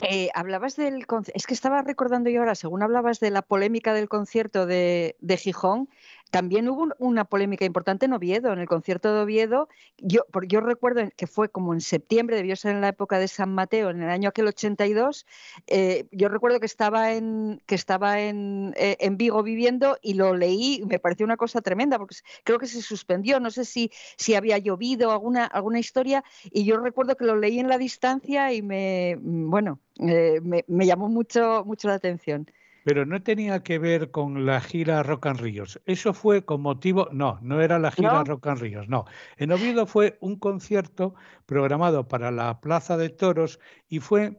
Eh, 0.00 0.28
hablabas 0.34 0.76
del 0.76 1.06
es 1.32 1.46
que 1.46 1.54
estaba 1.54 1.80
recordando 1.82 2.28
yo 2.28 2.40
ahora, 2.40 2.56
según 2.56 2.82
hablabas 2.82 3.20
de 3.20 3.30
la 3.30 3.42
polémica 3.42 3.94
del 3.94 4.08
concierto 4.08 4.66
de, 4.66 5.16
de 5.20 5.36
Gijón, 5.36 5.88
también 6.34 6.68
hubo 6.68 6.88
una 6.98 7.24
polémica 7.26 7.64
importante 7.64 8.06
en 8.06 8.12
Oviedo, 8.12 8.52
en 8.52 8.58
el 8.58 8.66
concierto 8.66 9.14
de 9.14 9.20
Oviedo. 9.20 9.68
Yo, 9.98 10.22
yo 10.48 10.60
recuerdo 10.60 11.08
que 11.16 11.28
fue 11.28 11.48
como 11.48 11.74
en 11.74 11.80
septiembre, 11.80 12.34
debió 12.34 12.56
ser 12.56 12.72
en 12.74 12.80
la 12.80 12.88
época 12.88 13.20
de 13.20 13.28
San 13.28 13.54
Mateo, 13.54 13.90
en 13.90 14.02
el 14.02 14.10
año 14.10 14.30
aquel 14.30 14.48
82. 14.48 15.26
Eh, 15.68 16.08
yo 16.10 16.28
recuerdo 16.28 16.58
que 16.58 16.66
estaba 16.66 17.12
en 17.12 17.62
que 17.66 17.76
estaba 17.76 18.20
en, 18.20 18.74
eh, 18.76 18.96
en, 18.98 19.16
Vigo 19.16 19.44
viviendo 19.44 19.96
y 20.02 20.14
lo 20.14 20.34
leí 20.34 20.80
y 20.82 20.86
me 20.86 20.98
pareció 20.98 21.24
una 21.24 21.36
cosa 21.36 21.60
tremenda 21.60 21.98
porque 21.98 22.16
creo 22.42 22.58
que 22.58 22.66
se 22.66 22.82
suspendió. 22.82 23.38
No 23.38 23.52
sé 23.52 23.64
si, 23.64 23.92
si 24.16 24.34
había 24.34 24.58
llovido 24.58 25.12
alguna, 25.12 25.44
alguna 25.44 25.78
historia 25.78 26.24
y 26.50 26.64
yo 26.64 26.78
recuerdo 26.78 27.16
que 27.16 27.26
lo 27.26 27.36
leí 27.36 27.60
en 27.60 27.68
la 27.68 27.78
distancia 27.78 28.52
y 28.52 28.60
me 28.60 29.16
bueno 29.20 29.78
eh, 30.00 30.40
me, 30.42 30.64
me 30.66 30.84
llamó 30.84 31.08
mucho 31.08 31.62
mucho 31.64 31.86
la 31.86 31.94
atención 31.94 32.48
pero 32.84 33.06
no 33.06 33.22
tenía 33.22 33.62
que 33.62 33.78
ver 33.78 34.10
con 34.10 34.44
la 34.44 34.60
gira 34.60 35.02
Rock 35.02 35.26
and 35.26 35.40
Ríos. 35.40 35.80
Eso 35.86 36.12
fue 36.12 36.44
con 36.44 36.60
motivo, 36.60 37.08
no, 37.12 37.38
no 37.42 37.60
era 37.62 37.78
la 37.78 37.90
gira 37.90 38.22
Rock 38.22 38.46
and 38.46 38.60
Ríos, 38.60 38.88
no. 38.88 39.06
En 39.38 39.50
Oviedo 39.52 39.86
fue 39.86 40.18
un 40.20 40.38
concierto 40.38 41.14
programado 41.46 42.06
para 42.06 42.30
la 42.30 42.60
Plaza 42.60 42.98
de 42.98 43.08
Toros 43.08 43.58
y 43.88 44.00
fue 44.00 44.38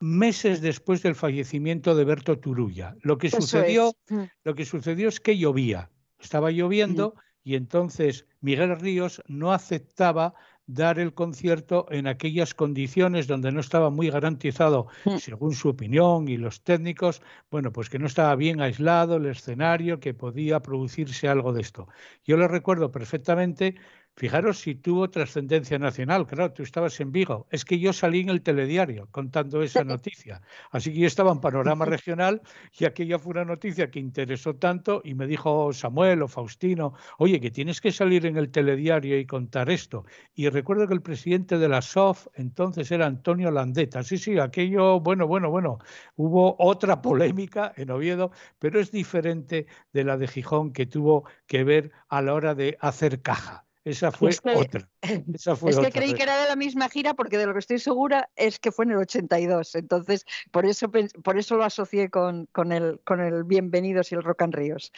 meses 0.00 0.62
después 0.62 1.02
del 1.02 1.14
fallecimiento 1.14 1.94
de 1.94 2.04
Berto 2.04 2.38
Turulla. 2.38 2.96
Lo 3.02 3.18
que 3.18 3.30
sucedió, 3.30 3.92
mm. 4.08 4.22
lo 4.42 4.54
que 4.54 4.64
sucedió 4.64 5.08
es 5.08 5.20
que 5.20 5.36
llovía, 5.36 5.90
estaba 6.18 6.50
lloviendo 6.50 7.14
mm. 7.14 7.20
y 7.44 7.54
entonces 7.56 8.26
Miguel 8.40 8.78
Ríos 8.80 9.22
no 9.26 9.52
aceptaba 9.52 10.34
dar 10.66 10.98
el 10.98 11.14
concierto 11.14 11.86
en 11.90 12.06
aquellas 12.06 12.54
condiciones 12.54 13.26
donde 13.26 13.52
no 13.52 13.60
estaba 13.60 13.90
muy 13.90 14.10
garantizado, 14.10 14.88
mm. 15.04 15.16
según 15.18 15.54
su 15.54 15.68
opinión 15.68 16.28
y 16.28 16.36
los 16.36 16.62
técnicos, 16.62 17.22
bueno, 17.50 17.72
pues 17.72 17.88
que 17.88 17.98
no 17.98 18.06
estaba 18.06 18.34
bien 18.34 18.60
aislado 18.60 19.16
el 19.16 19.26
escenario, 19.26 20.00
que 20.00 20.14
podía 20.14 20.60
producirse 20.60 21.28
algo 21.28 21.52
de 21.52 21.60
esto. 21.60 21.88
Yo 22.24 22.36
lo 22.36 22.48
recuerdo 22.48 22.90
perfectamente 22.90 23.76
Fijaros 24.18 24.60
si 24.60 24.74
tuvo 24.74 25.10
trascendencia 25.10 25.78
nacional. 25.78 26.26
Claro, 26.26 26.50
tú 26.54 26.62
estabas 26.62 26.98
en 27.00 27.12
Vigo. 27.12 27.46
Es 27.50 27.66
que 27.66 27.78
yo 27.78 27.92
salí 27.92 28.20
en 28.20 28.30
el 28.30 28.40
telediario 28.40 29.08
contando 29.10 29.62
esa 29.62 29.84
noticia. 29.84 30.40
Así 30.70 30.90
que 30.90 31.00
yo 31.00 31.06
estaba 31.06 31.32
en 31.32 31.40
panorama 31.40 31.84
regional 31.84 32.40
y 32.78 32.86
aquella 32.86 33.18
fue 33.18 33.32
una 33.32 33.44
noticia 33.44 33.90
que 33.90 33.98
interesó 33.98 34.56
tanto 34.56 35.02
y 35.04 35.12
me 35.12 35.26
dijo 35.26 35.70
Samuel 35.74 36.22
o 36.22 36.28
Faustino, 36.28 36.94
oye, 37.18 37.38
que 37.40 37.50
tienes 37.50 37.82
que 37.82 37.92
salir 37.92 38.24
en 38.24 38.38
el 38.38 38.50
telediario 38.50 39.18
y 39.18 39.26
contar 39.26 39.68
esto. 39.68 40.06
Y 40.34 40.48
recuerdo 40.48 40.88
que 40.88 40.94
el 40.94 41.02
presidente 41.02 41.58
de 41.58 41.68
la 41.68 41.82
SOF 41.82 42.28
entonces 42.36 42.90
era 42.90 43.04
Antonio 43.04 43.50
Landeta. 43.50 44.02
Sí, 44.02 44.16
sí, 44.16 44.38
aquello, 44.38 44.98
bueno, 44.98 45.26
bueno, 45.26 45.50
bueno. 45.50 45.76
Hubo 46.16 46.56
otra 46.58 47.02
polémica 47.02 47.70
en 47.76 47.90
Oviedo, 47.90 48.30
pero 48.58 48.80
es 48.80 48.90
diferente 48.90 49.66
de 49.92 50.04
la 50.04 50.16
de 50.16 50.26
Gijón 50.26 50.72
que 50.72 50.86
tuvo 50.86 51.24
que 51.46 51.64
ver 51.64 51.92
a 52.08 52.22
la 52.22 52.32
hora 52.32 52.54
de 52.54 52.78
hacer 52.80 53.20
caja. 53.20 53.65
Esa 53.86 54.10
fue 54.10 54.30
otra. 54.56 54.88
es 55.00 55.78
que 55.78 55.92
creí 55.92 56.12
que 56.12 56.24
era 56.24 56.42
de 56.42 56.48
la 56.48 56.56
misma 56.56 56.88
gira 56.88 57.14
porque 57.14 57.38
de 57.38 57.46
lo 57.46 57.52
que 57.52 57.60
estoy 57.60 57.78
segura 57.78 58.28
es 58.34 58.58
que 58.58 58.72
fue 58.72 58.84
en 58.84 58.90
el 58.90 58.96
82. 58.96 59.76
Entonces, 59.76 60.26
por 60.50 60.66
eso, 60.66 60.90
por 60.90 61.38
eso 61.38 61.56
lo 61.56 61.62
asocié 61.62 62.10
con, 62.10 62.46
con, 62.46 62.72
el, 62.72 62.98
con 63.04 63.20
el 63.20 63.44
Bienvenidos 63.44 64.10
y 64.10 64.16
el 64.16 64.24
Rock 64.24 64.42
and 64.42 64.54
Ríos. 64.56 64.92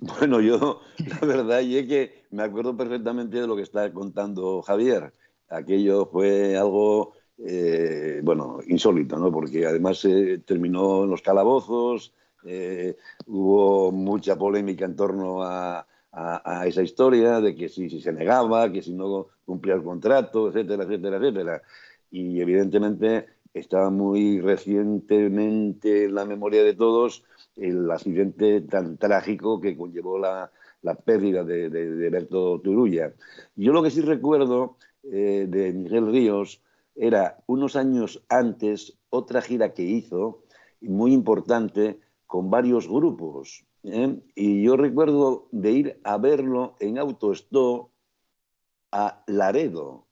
Bueno, 0.00 0.40
yo 0.40 0.80
la 1.20 1.24
verdad 1.24 1.60
es 1.60 1.86
que 1.86 2.24
me 2.32 2.42
acuerdo 2.42 2.76
perfectamente 2.76 3.40
de 3.40 3.46
lo 3.46 3.54
que 3.54 3.62
está 3.62 3.92
contando 3.92 4.62
Javier. 4.62 5.12
Aquello 5.48 6.06
fue 6.06 6.56
algo, 6.56 7.12
eh, 7.38 8.20
bueno, 8.24 8.58
insólito, 8.66 9.16
¿no? 9.16 9.30
Porque 9.30 9.64
además 9.64 10.00
se 10.00 10.38
terminó 10.38 11.04
en 11.04 11.10
los 11.10 11.22
calabozos, 11.22 12.12
eh, 12.44 12.96
hubo 13.26 13.92
mucha 13.92 14.36
polémica 14.36 14.86
en 14.86 14.96
torno 14.96 15.44
a, 15.44 15.86
a, 16.18 16.66
esa 16.66 16.82
historia 16.82 17.40
de 17.40 17.54
que 17.54 17.68
si, 17.68 17.88
si, 17.88 18.00
se 18.00 18.12
negaba, 18.12 18.70
que 18.72 18.82
si 18.82 18.92
no 18.92 19.28
cumplía 19.44 19.74
el 19.74 19.82
contrato, 19.82 20.48
etcétera, 20.48 20.84
etcétera, 20.84 21.16
etcétera. 21.18 21.62
Y 22.10 22.40
evidentemente 22.40 23.26
estaba 23.54 23.90
muy 23.90 24.40
recientemente 24.40 26.04
en 26.04 26.14
la 26.14 26.24
memoria 26.24 26.62
de 26.64 26.74
todos 26.74 27.24
el 27.56 27.90
accidente 27.90 28.60
tan 28.62 28.96
trágico 28.98 29.60
que 29.60 29.76
conllevó 29.76 30.18
la, 30.18 30.50
la 30.82 30.94
pérdida 30.94 31.44
de, 31.44 31.70
de, 31.70 32.10
Berto 32.10 32.60
Turulla. 32.60 33.12
Yo 33.56 33.72
lo 33.72 33.82
que 33.82 33.90
sí 33.90 34.00
recuerdo 34.00 34.76
eh, 35.04 35.46
de 35.48 35.72
Miguel 35.72 36.10
Ríos 36.10 36.62
era 36.94 37.38
unos 37.46 37.76
años 37.76 38.24
antes 38.28 38.98
otra 39.10 39.40
gira 39.40 39.72
que 39.72 39.82
hizo, 39.82 40.42
muy 40.80 41.12
importante, 41.12 42.00
con 42.26 42.50
varios 42.50 42.88
grupos. 42.88 43.64
¿Eh? 43.84 44.20
Y 44.34 44.62
yo 44.62 44.76
recuerdo 44.76 45.48
de 45.52 45.70
ir 45.72 46.00
a 46.04 46.18
verlo 46.18 46.76
en 46.80 46.98
autostop 46.98 47.90
a 48.92 49.22
Laredo. 49.26 50.06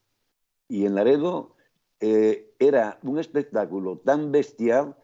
Y 0.67 0.85
en 0.85 0.95
Laredo 0.95 1.55
eh, 1.99 2.53
era 2.59 2.99
un 3.03 3.19
espectáculo 3.19 3.99
tan 3.99 4.31
bestial 4.31 4.95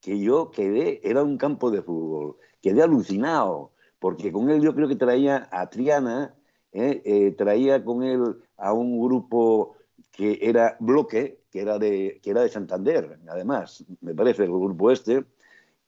que 0.00 0.18
yo 0.18 0.50
quedé, 0.50 1.00
era 1.02 1.22
un 1.22 1.36
campo 1.36 1.70
de 1.70 1.82
fútbol, 1.82 2.36
quedé 2.62 2.82
alucinado, 2.82 3.72
porque 3.98 4.32
con 4.32 4.48
él 4.48 4.62
yo 4.62 4.74
creo 4.74 4.88
que 4.88 4.96
traía 4.96 5.48
a 5.52 5.68
Triana, 5.68 6.34
¿eh? 6.72 7.34
traía 7.36 7.84
con 7.84 8.02
él 8.02 8.36
a 8.56 8.72
un 8.72 8.98
grupo 8.98 9.76
que 10.10 10.38
era 10.40 10.76
Bloque, 10.80 11.40
que 11.50 11.60
era, 11.60 11.78
de, 11.78 12.20
que 12.22 12.30
era 12.30 12.42
de 12.42 12.48
Santander, 12.48 13.18
además, 13.28 13.84
me 14.00 14.14
parece, 14.14 14.44
el 14.44 14.50
grupo 14.50 14.90
este, 14.90 15.24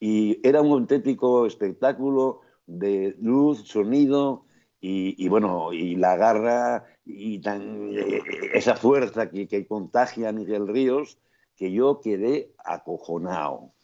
y 0.04 0.40
era 0.42 0.60
un 0.62 0.72
auténtico 0.72 1.46
espectáculo 1.46 2.40
de 2.66 3.14
luz, 3.20 3.62
sonido 3.68 4.46
y, 4.80 5.28
bueno, 5.28 5.72
y 5.72 5.94
la 5.94 6.16
garra 6.16 6.86
y 7.04 7.38
tan, 7.38 7.92
eh, 7.96 8.20
esa 8.52 8.74
fuerza 8.74 9.30
que, 9.30 9.46
que 9.46 9.64
contagia 9.64 10.30
a 10.30 10.32
Miguel 10.32 10.66
Ríos 10.66 11.18
que 11.56 11.70
yo 11.70 12.00
quedé 12.02 12.52
acojonado. 12.64 13.74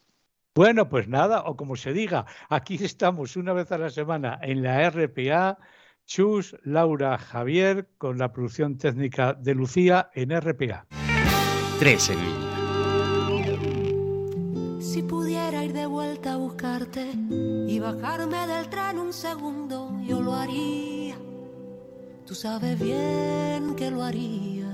Bueno, 0.55 0.89
pues 0.89 1.07
nada, 1.07 1.43
o 1.45 1.55
como 1.55 1.77
se 1.77 1.93
diga, 1.93 2.25
aquí 2.49 2.75
estamos 2.83 3.37
una 3.37 3.53
vez 3.53 3.71
a 3.71 3.77
la 3.77 3.89
semana 3.89 4.39
en 4.41 4.61
la 4.61 4.89
RPA, 4.89 5.57
Chus, 6.05 6.53
Laura, 6.63 7.17
Javier, 7.17 7.87
con 7.97 8.17
la 8.17 8.33
producción 8.33 8.77
técnica 8.77 9.35
de 9.35 9.55
Lucía 9.55 10.09
en 10.13 10.37
RPA. 10.37 10.85
Tres 11.79 12.09
en 12.09 12.19
línea. 12.19 12.48
Y 17.13 17.79
bajarme 17.79 18.47
del 18.47 18.69
tren 18.69 18.99
un 18.99 19.13
segundo, 19.13 19.99
yo 20.03 20.21
lo 20.21 20.33
haría. 20.33 21.15
Tú 22.25 22.35
sabes 22.35 22.79
bien 22.79 23.75
que 23.75 23.89
lo 23.89 24.03
haría. 24.03 24.69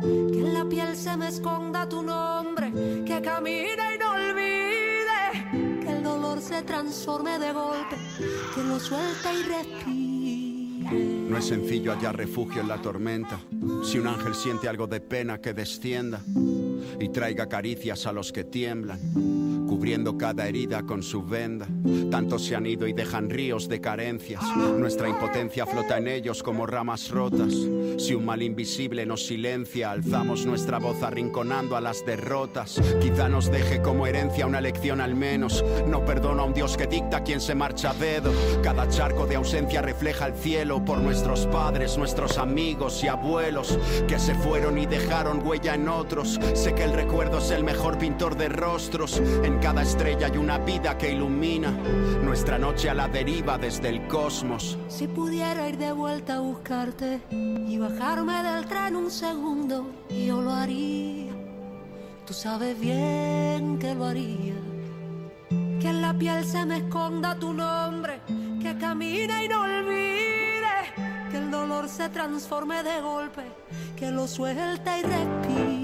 Que 0.00 0.40
en 0.40 0.54
la 0.54 0.64
piel 0.66 0.96
se 0.96 1.16
me 1.16 1.28
esconda 1.28 1.88
tu 1.88 2.02
nombre, 2.02 2.72
que 3.06 3.22
camine 3.22 3.94
y 3.94 3.98
no 3.98 4.10
olvide. 4.12 5.80
Que 5.82 5.90
el 5.90 6.02
dolor 6.02 6.40
se 6.40 6.62
transforme 6.62 7.38
de 7.38 7.52
golpe, 7.52 7.96
que 8.54 8.62
lo 8.62 8.78
suelta 8.78 9.32
y 9.32 9.42
respire. 9.42 10.04
No 11.28 11.38
es 11.38 11.46
sencillo 11.46 11.92
hallar 11.92 12.16
refugio 12.16 12.60
en 12.60 12.68
la 12.68 12.80
tormenta. 12.80 13.40
Si 13.84 13.98
un 13.98 14.06
ángel 14.06 14.34
siente 14.34 14.68
algo 14.68 14.86
de 14.86 15.00
pena, 15.00 15.40
que 15.40 15.54
descienda 15.54 16.20
y 17.00 17.08
traiga 17.08 17.48
caricias 17.48 18.06
a 18.06 18.12
los 18.12 18.32
que 18.32 18.44
tiemblan, 18.44 19.00
cubriendo 19.84 20.16
cada 20.16 20.48
herida 20.48 20.82
con 20.84 21.02
su 21.02 21.22
venda. 21.22 21.66
Tantos 22.10 22.46
se 22.46 22.56
han 22.56 22.64
ido 22.64 22.86
y 22.86 22.94
dejan 22.94 23.28
ríos 23.28 23.68
de 23.68 23.82
carencias. 23.82 24.42
Nuestra 24.78 25.10
impotencia 25.10 25.66
flota 25.66 25.98
en 25.98 26.08
ellos 26.08 26.42
como 26.42 26.64
ramas 26.64 27.10
rotas. 27.10 27.52
Si 27.98 28.14
un 28.14 28.24
mal 28.24 28.40
invisible 28.40 29.04
nos 29.04 29.26
silencia, 29.26 29.90
alzamos 29.90 30.46
nuestra 30.46 30.78
voz 30.78 31.02
arrinconando 31.02 31.76
a 31.76 31.82
las 31.82 32.02
derrotas. 32.06 32.80
Quizá 33.02 33.28
nos 33.28 33.50
deje 33.50 33.82
como 33.82 34.06
herencia 34.06 34.46
una 34.46 34.62
lección 34.62 35.02
al 35.02 35.14
menos. 35.14 35.62
No 35.86 36.02
perdono 36.06 36.44
a 36.44 36.46
un 36.46 36.54
Dios 36.54 36.78
que 36.78 36.86
dicta 36.86 37.22
quien 37.22 37.42
se 37.42 37.54
marcha 37.54 37.90
a 37.90 37.94
dedo. 37.94 38.32
Cada 38.62 38.88
charco 38.88 39.26
de 39.26 39.36
ausencia 39.36 39.82
refleja 39.82 40.28
el 40.28 40.34
cielo 40.34 40.82
por 40.82 40.96
nuestros 40.96 41.46
padres, 41.48 41.98
nuestros 41.98 42.38
amigos 42.38 43.04
y 43.04 43.08
abuelos 43.08 43.78
que 44.08 44.18
se 44.18 44.34
fueron 44.34 44.78
y 44.78 44.86
dejaron 44.86 45.46
huella 45.46 45.74
en 45.74 45.90
otros. 45.90 46.40
Sé 46.54 46.74
que 46.74 46.84
el 46.84 46.94
recuerdo 46.94 47.36
es 47.36 47.50
el 47.50 47.64
mejor 47.64 47.98
pintor 47.98 48.38
de 48.38 48.48
rostros. 48.48 49.20
Estrella 49.82 50.26
hay 50.26 50.36
una 50.36 50.58
vida 50.58 50.96
que 50.96 51.12
ilumina 51.12 51.70
nuestra 52.22 52.58
noche 52.58 52.88
a 52.90 52.94
la 52.94 53.08
deriva 53.08 53.58
desde 53.58 53.88
el 53.88 54.06
cosmos. 54.06 54.78
Si 54.88 55.06
pudiera 55.08 55.68
ir 55.68 55.78
de 55.78 55.92
vuelta 55.92 56.36
a 56.36 56.40
buscarte 56.40 57.20
y 57.30 57.78
bajarme 57.78 58.42
del 58.42 58.66
tren 58.66 58.96
un 58.96 59.10
segundo, 59.10 59.86
yo 60.08 60.40
lo 60.40 60.52
haría. 60.52 61.32
Tú 62.26 62.32
sabes 62.32 62.78
bien 62.78 63.78
que 63.78 63.94
lo 63.94 64.06
haría. 64.06 64.54
Que 65.80 65.88
en 65.88 66.02
la 66.02 66.14
piel 66.14 66.44
se 66.44 66.64
me 66.64 66.78
esconda 66.78 67.38
tu 67.38 67.52
nombre, 67.52 68.20
que 68.62 68.76
camine 68.78 69.44
y 69.44 69.48
no 69.48 69.60
olvide. 69.62 70.76
Que 71.30 71.36
el 71.38 71.50
dolor 71.50 71.88
se 71.88 72.08
transforme 72.08 72.82
de 72.82 73.00
golpe, 73.00 73.42
que 73.96 74.10
lo 74.10 74.26
suelte 74.26 74.90
y 74.98 75.02
respire. 75.02 75.83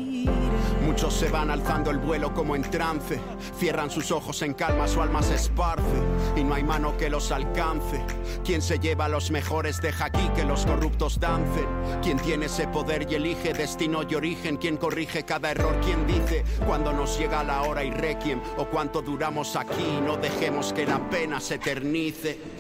Se 1.09 1.29
van 1.29 1.51
alzando 1.51 1.91
el 1.91 1.99
vuelo 1.99 2.33
como 2.33 2.57
en 2.57 2.63
trance. 2.63 3.21
Cierran 3.59 3.91
sus 3.91 4.11
ojos 4.11 4.41
en 4.43 4.55
calma, 4.55 4.87
su 4.87 5.03
alma 5.03 5.23
se 5.23 5.35
esparce. 5.35 5.85
Y 6.37 6.45
no 6.45 6.55
hay 6.55 6.63
mano 6.63 6.97
que 6.97 7.11
los 7.11 7.33
alcance. 7.33 8.03
Quien 8.45 8.63
se 8.63 8.79
lleva 8.79 9.07
a 9.07 9.09
los 9.09 9.31
mejores 9.31 9.81
deja 9.83 10.07
aquí 10.07 10.27
que 10.35 10.45
los 10.45 10.65
corruptos 10.65 11.21
dancen. 11.21 11.67
Quien 12.03 12.19
tiene 12.19 12.47
ese 12.47 12.69
poder 12.69 13.07
y 13.11 13.17
elige 13.17 13.53
destino 13.53 14.03
y 14.09 14.15
origen. 14.15 14.57
Quien 14.57 14.77
corrige 14.77 15.25
cada 15.25 15.51
error. 15.51 15.79
Quien 15.83 16.07
dice 16.07 16.45
cuando 16.67 16.93
nos 16.93 17.19
llega 17.19 17.45
la 17.45 17.63
hora 17.63 17.85
y 17.85 17.91
requiem. 17.91 18.41
O 18.57 18.67
cuánto 18.67 19.03
duramos 19.03 19.57
aquí. 19.57 20.01
No 20.05 20.17
dejemos 20.17 20.73
que 20.73 20.87
la 20.87 21.11
pena 21.11 21.41
se 21.41 21.57
eternice. 21.57 22.60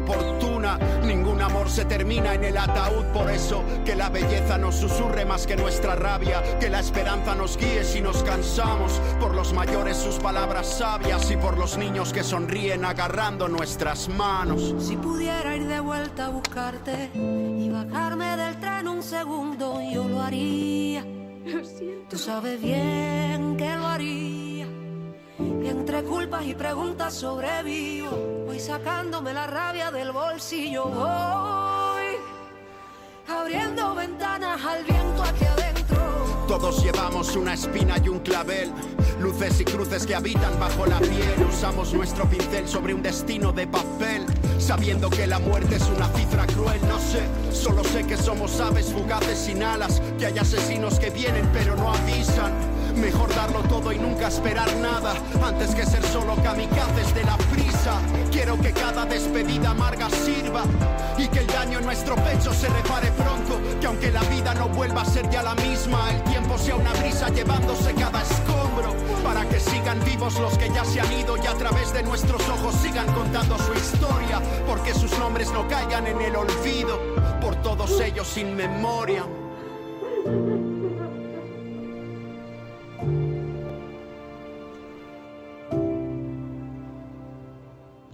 Muerte 0.00 0.20
inoportuna. 0.20 0.78
Ningún 1.04 1.40
amor 1.42 1.68
se 1.70 1.84
termina 1.84 2.34
en 2.34 2.44
el 2.44 2.56
ataúd. 2.56 3.04
Por 3.12 3.30
eso 3.30 3.64
que 3.84 3.94
la 3.94 4.08
belleza 4.08 4.58
nos 4.58 4.76
susurre 4.76 5.24
más 5.24 5.46
que 5.46 5.56
nuestra 5.56 5.94
rabia. 5.94 6.42
Que 6.58 6.68
la 6.68 6.80
esperanza 6.80 7.34
nos 7.34 7.56
guíe 7.56 7.84
si 7.84 8.00
nos 8.00 8.22
cansamos. 8.22 9.00
Por 9.20 9.34
los 9.34 9.52
mayores 9.52 9.96
sus 9.96 10.16
palabras 10.16 10.66
sabias. 10.66 11.30
Y 11.30 11.36
por 11.36 11.58
los 11.58 11.78
niños 11.78 12.12
que 12.12 12.22
sonríen 12.22 12.84
agarrando 12.84 13.48
nuestras 13.48 14.08
manos. 14.08 14.74
Si 14.78 14.96
pudiera 14.96 15.56
ir 15.56 15.66
de 15.66 15.80
vuelta 15.80 16.26
a 16.26 16.28
buscarte 16.28 17.10
y 17.14 17.68
bajarme 17.70 18.36
del 18.36 18.58
tren 18.58 18.88
un 18.88 19.02
segundo, 19.02 19.80
yo 19.92 20.08
lo 20.08 20.20
haría. 20.20 21.04
Tú 22.08 22.18
sabes 22.18 22.60
bien 22.60 23.56
que 23.56 23.76
lo 23.76 23.86
haría. 23.86 24.79
Y 25.40 25.68
entre 25.68 26.02
culpas 26.04 26.44
y 26.44 26.54
preguntas 26.54 27.14
sobrevivo. 27.14 28.44
Voy 28.46 28.60
sacándome 28.60 29.32
la 29.32 29.46
rabia 29.46 29.90
del 29.90 30.12
bolsillo. 30.12 30.86
Voy 30.86 32.16
abriendo 33.28 33.94
ventanas 33.94 34.60
al 34.64 34.84
viento 34.84 35.22
aquí 35.22 35.44
adentro. 35.44 36.00
Todos 36.46 36.82
llevamos 36.82 37.36
una 37.36 37.54
espina 37.54 37.96
y 38.04 38.08
un 38.08 38.18
clavel. 38.20 38.72
Luces 39.20 39.60
y 39.60 39.64
cruces 39.64 40.06
que 40.06 40.14
habitan 40.14 40.58
bajo 40.58 40.86
la 40.86 40.98
piel. 40.98 41.46
Usamos 41.48 41.92
nuestro 41.92 42.24
pincel 42.28 42.66
sobre 42.66 42.94
un 42.94 43.02
destino 43.02 43.52
de 43.52 43.66
papel. 43.66 44.26
Sabiendo 44.58 45.08
que 45.10 45.26
la 45.26 45.38
muerte 45.38 45.76
es 45.76 45.88
una 45.88 46.08
cifra 46.08 46.46
cruel, 46.46 46.80
no 46.88 46.98
sé. 46.98 47.22
Solo 47.52 47.84
sé 47.84 48.06
que 48.06 48.16
somos 48.16 48.58
aves 48.60 48.92
fugaces 48.92 49.38
sin 49.38 49.62
alas. 49.62 50.02
Que 50.18 50.26
hay 50.26 50.38
asesinos 50.38 50.98
que 50.98 51.10
vienen 51.10 51.48
pero 51.52 51.76
no 51.76 51.92
avisan. 51.92 52.52
Mejor 52.96 53.34
darlo 53.34 53.60
todo 53.62 53.92
y 53.92 53.98
nunca 53.98 54.28
esperar 54.28 54.74
nada. 54.76 55.14
Antes 55.44 55.74
que 55.74 55.86
ser 55.86 56.02
solo 56.04 56.34
kamikazes 56.42 57.14
de 57.14 57.24
la 57.24 57.36
prisa. 57.36 57.98
Quiero 58.30 58.60
que 58.60 58.72
cada 58.72 59.04
despedida 59.04 59.70
amarga 59.70 60.08
sirva. 60.10 60.62
Y 61.18 61.28
que 61.28 61.40
el 61.40 61.46
daño 61.46 61.78
en 61.78 61.84
nuestro 61.84 62.16
pecho 62.16 62.52
se 62.52 62.68
repare 62.68 63.10
pronto. 63.12 63.60
Que 63.80 63.86
aunque 63.86 64.10
la 64.10 64.22
vida 64.22 64.54
no 64.54 64.68
vuelva 64.68 65.02
a 65.02 65.04
ser 65.04 65.28
ya 65.30 65.42
la 65.42 65.54
misma, 65.54 66.10
el 66.10 66.22
tiempo 66.24 66.58
sea 66.58 66.76
una 66.76 66.92
brisa 66.94 67.28
llevándose 67.30 67.94
cada 67.94 68.22
escombro. 68.22 68.94
Para 69.24 69.48
que 69.48 69.60
sigan 69.60 70.02
vivos 70.04 70.38
los 70.40 70.56
que 70.58 70.70
ya 70.70 70.84
se 70.84 71.00
han 71.00 71.12
ido 71.12 71.36
y 71.36 71.46
a 71.46 71.54
través 71.54 71.92
de 71.92 72.02
nuestros 72.02 72.42
ojos 72.48 72.74
sigan 72.82 73.06
contando 73.12 73.56
su 73.58 73.72
historia. 73.74 74.40
Porque 74.66 74.94
sus 74.94 75.16
nombres 75.18 75.50
no 75.52 75.66
caigan 75.68 76.06
en 76.06 76.20
el 76.20 76.36
olvido. 76.36 76.98
Por 77.40 77.56
todos 77.56 78.00
ellos 78.00 78.26
sin 78.26 78.56
memoria. 78.56 79.24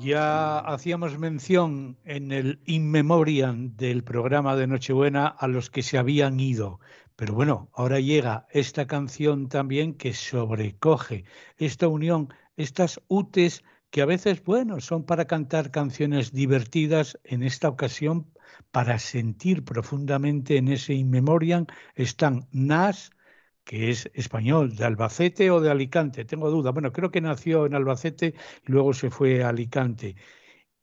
Ya 0.07 0.61
hacíamos 0.61 1.19
mención 1.19 1.99
en 2.05 2.31
el 2.31 2.61
In 2.64 2.92
Memoriam 2.92 3.77
del 3.77 4.05
programa 4.05 4.55
de 4.55 4.69
Nochebuena 4.69 5.27
a 5.27 5.49
los 5.49 5.69
que 5.69 5.83
se 5.83 5.99
habían 5.99 6.38
ido. 6.38 6.79
Pero 7.16 7.35
bueno, 7.35 7.71
ahora 7.75 7.99
llega 7.99 8.47
esta 8.53 8.87
canción 8.87 9.49
también 9.49 9.95
que 9.95 10.12
sobrecoge 10.12 11.25
esta 11.57 11.88
unión, 11.88 12.33
estas 12.57 13.01
UTES 13.09 13.64
que 13.90 14.01
a 14.01 14.07
veces, 14.07 14.45
bueno, 14.45 14.81
son 14.81 15.03
para 15.03 15.25
cantar 15.25 15.73
canciones 15.73 16.31
divertidas, 16.31 17.19
en 17.25 17.42
esta 17.42 17.69
ocasión 17.69 18.31
para 18.71 19.01
sentir 19.01 19.64
profundamente 19.64 20.57
en 20.57 20.69
ese 20.69 20.95
In 20.95 21.11
Memoriam 21.11 21.66
están 21.97 22.47
Nas, 22.53 23.11
que 23.66 23.90
es 23.90 24.09
español, 24.14 24.76
de 24.76 24.85
Albacete 24.87 25.50
o 25.50 25.61
de 25.61 25.70
Alicante, 25.70 26.24
tengo 26.24 26.50
duda. 26.50 26.70
Bueno, 26.72 26.92
creo 26.92 27.11
que 27.11 27.20
nació 27.20 27.66
en 27.66 27.74
Albacete 27.74 28.35
y 28.66 28.72
luego 28.72 28.94
se 28.94 29.11
fue 29.11 29.42
a 29.44 29.50
Alicante. 29.50 30.16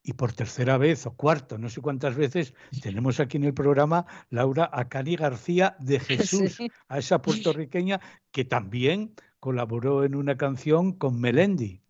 Y 0.04 0.14
por 0.14 0.34
tercera 0.34 0.78
vez 0.78 1.06
o 1.06 1.16
cuarto, 1.16 1.58
no 1.58 1.70
sé 1.70 1.82
cuántas 1.82 2.16
veces, 2.18 2.54
tenemos 2.82 3.20
aquí 3.22 3.38
en 3.38 3.46
el 3.46 3.54
programa, 3.54 4.06
Laura, 4.30 4.70
a 4.74 4.90
Cani 4.90 5.16
García 5.16 5.78
de 5.80 6.00
Jesús, 6.02 6.56
Sí. 6.58 6.70
a 6.90 7.00
esa 7.00 7.22
puertorriqueña 7.22 8.02
que 8.32 8.44
también 8.46 9.16
colaboró 9.40 10.04
en 10.04 10.16
una 10.16 10.36
canción 10.38 10.92
con 10.94 11.20
Melendi. 11.22 11.83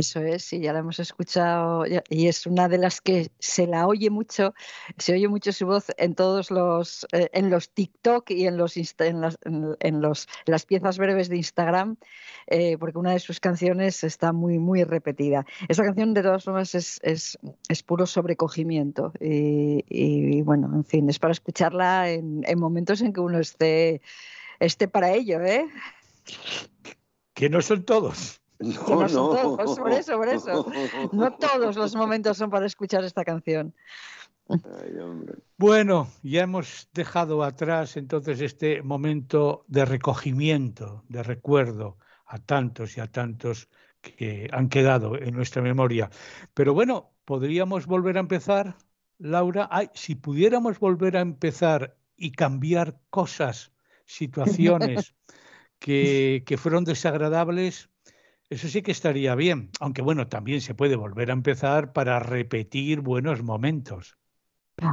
Eso 0.00 0.20
es, 0.20 0.44
sí, 0.44 0.60
ya 0.60 0.72
la 0.72 0.78
hemos 0.78 0.98
escuchado 0.98 1.84
y 2.08 2.26
es 2.26 2.46
una 2.46 2.70
de 2.70 2.78
las 2.78 3.02
que 3.02 3.30
se 3.38 3.66
la 3.66 3.86
oye 3.86 4.08
mucho, 4.08 4.54
se 4.96 5.12
oye 5.12 5.28
mucho 5.28 5.52
su 5.52 5.66
voz 5.66 5.88
en 5.98 6.14
todos 6.14 6.50
los, 6.50 7.06
eh, 7.12 7.28
en 7.34 7.50
los 7.50 7.70
TikTok 7.70 8.30
y 8.30 8.46
en 8.46 8.56
los, 8.56 8.78
en 8.78 9.20
las, 9.20 9.38
en, 9.44 10.00
los, 10.00 10.26
las 10.46 10.64
piezas 10.64 10.96
breves 10.96 11.28
de 11.28 11.36
Instagram, 11.36 11.98
eh, 12.46 12.78
porque 12.78 12.96
una 12.96 13.12
de 13.12 13.18
sus 13.18 13.40
canciones 13.40 14.02
está 14.02 14.32
muy, 14.32 14.58
muy 14.58 14.84
repetida. 14.84 15.44
Esa 15.68 15.84
canción, 15.84 16.14
de 16.14 16.22
todas 16.22 16.44
formas, 16.44 16.74
es, 16.74 16.98
es, 17.02 17.38
es 17.68 17.82
puro 17.82 18.06
sobrecogimiento 18.06 19.12
y, 19.20 19.84
y, 19.86 20.40
bueno, 20.40 20.70
en 20.74 20.84
fin, 20.86 21.10
es 21.10 21.18
para 21.18 21.32
escucharla 21.32 22.08
en, 22.08 22.42
en 22.46 22.58
momentos 22.58 23.02
en 23.02 23.12
que 23.12 23.20
uno 23.20 23.38
esté, 23.38 24.00
esté 24.60 24.88
para 24.88 25.12
ello, 25.12 25.42
¿eh? 25.42 25.66
Que 27.34 27.50
no 27.50 27.60
son 27.60 27.84
todos. 27.84 28.39
No, 28.84 28.84
Que 28.84 28.94
no 28.94 29.08
son 29.08 29.34
no. 29.34 29.56
todos, 29.56 29.78
por 29.78 29.92
eso, 29.92 30.16
por 30.16 30.28
eso. 30.28 30.66
No 31.12 31.32
todos 31.36 31.76
los 31.76 31.94
momentos 31.94 32.36
son 32.36 32.50
para 32.50 32.66
escuchar 32.66 33.04
esta 33.04 33.24
canción. 33.24 33.74
Ay. 34.48 34.92
Bueno, 35.56 36.08
ya 36.22 36.42
hemos 36.42 36.88
dejado 36.92 37.42
atrás 37.42 37.96
entonces 37.96 38.40
este 38.40 38.82
momento 38.82 39.64
de 39.68 39.84
recogimiento, 39.84 41.04
de 41.08 41.22
recuerdo 41.22 41.98
a 42.26 42.38
tantos 42.38 42.96
y 42.96 43.00
a 43.00 43.06
tantos 43.06 43.68
que 44.00 44.48
han 44.52 44.68
quedado 44.68 45.16
en 45.16 45.34
nuestra 45.34 45.62
memoria. 45.62 46.10
Pero 46.54 46.74
bueno, 46.74 47.12
podríamos 47.24 47.86
volver 47.86 48.16
a 48.16 48.20
empezar, 48.20 48.76
Laura. 49.18 49.68
Ay, 49.70 49.88
si 49.94 50.14
pudiéramos 50.16 50.78
volver 50.80 51.16
a 51.16 51.20
empezar 51.20 51.96
y 52.16 52.32
cambiar 52.32 53.00
cosas, 53.10 53.72
situaciones 54.04 55.14
que, 55.78 56.42
que 56.46 56.56
fueron 56.58 56.84
desagradables, 56.84 57.89
eso 58.50 58.68
sí 58.68 58.82
que 58.82 58.90
estaría 58.92 59.34
bien. 59.34 59.70
Aunque 59.80 60.02
bueno, 60.02 60.28
también 60.28 60.60
se 60.60 60.74
puede 60.74 60.96
volver 60.96 61.30
a 61.30 61.34
empezar 61.34 61.92
para 61.94 62.18
repetir 62.20 63.00
buenos 63.00 63.42
momentos. 63.42 64.19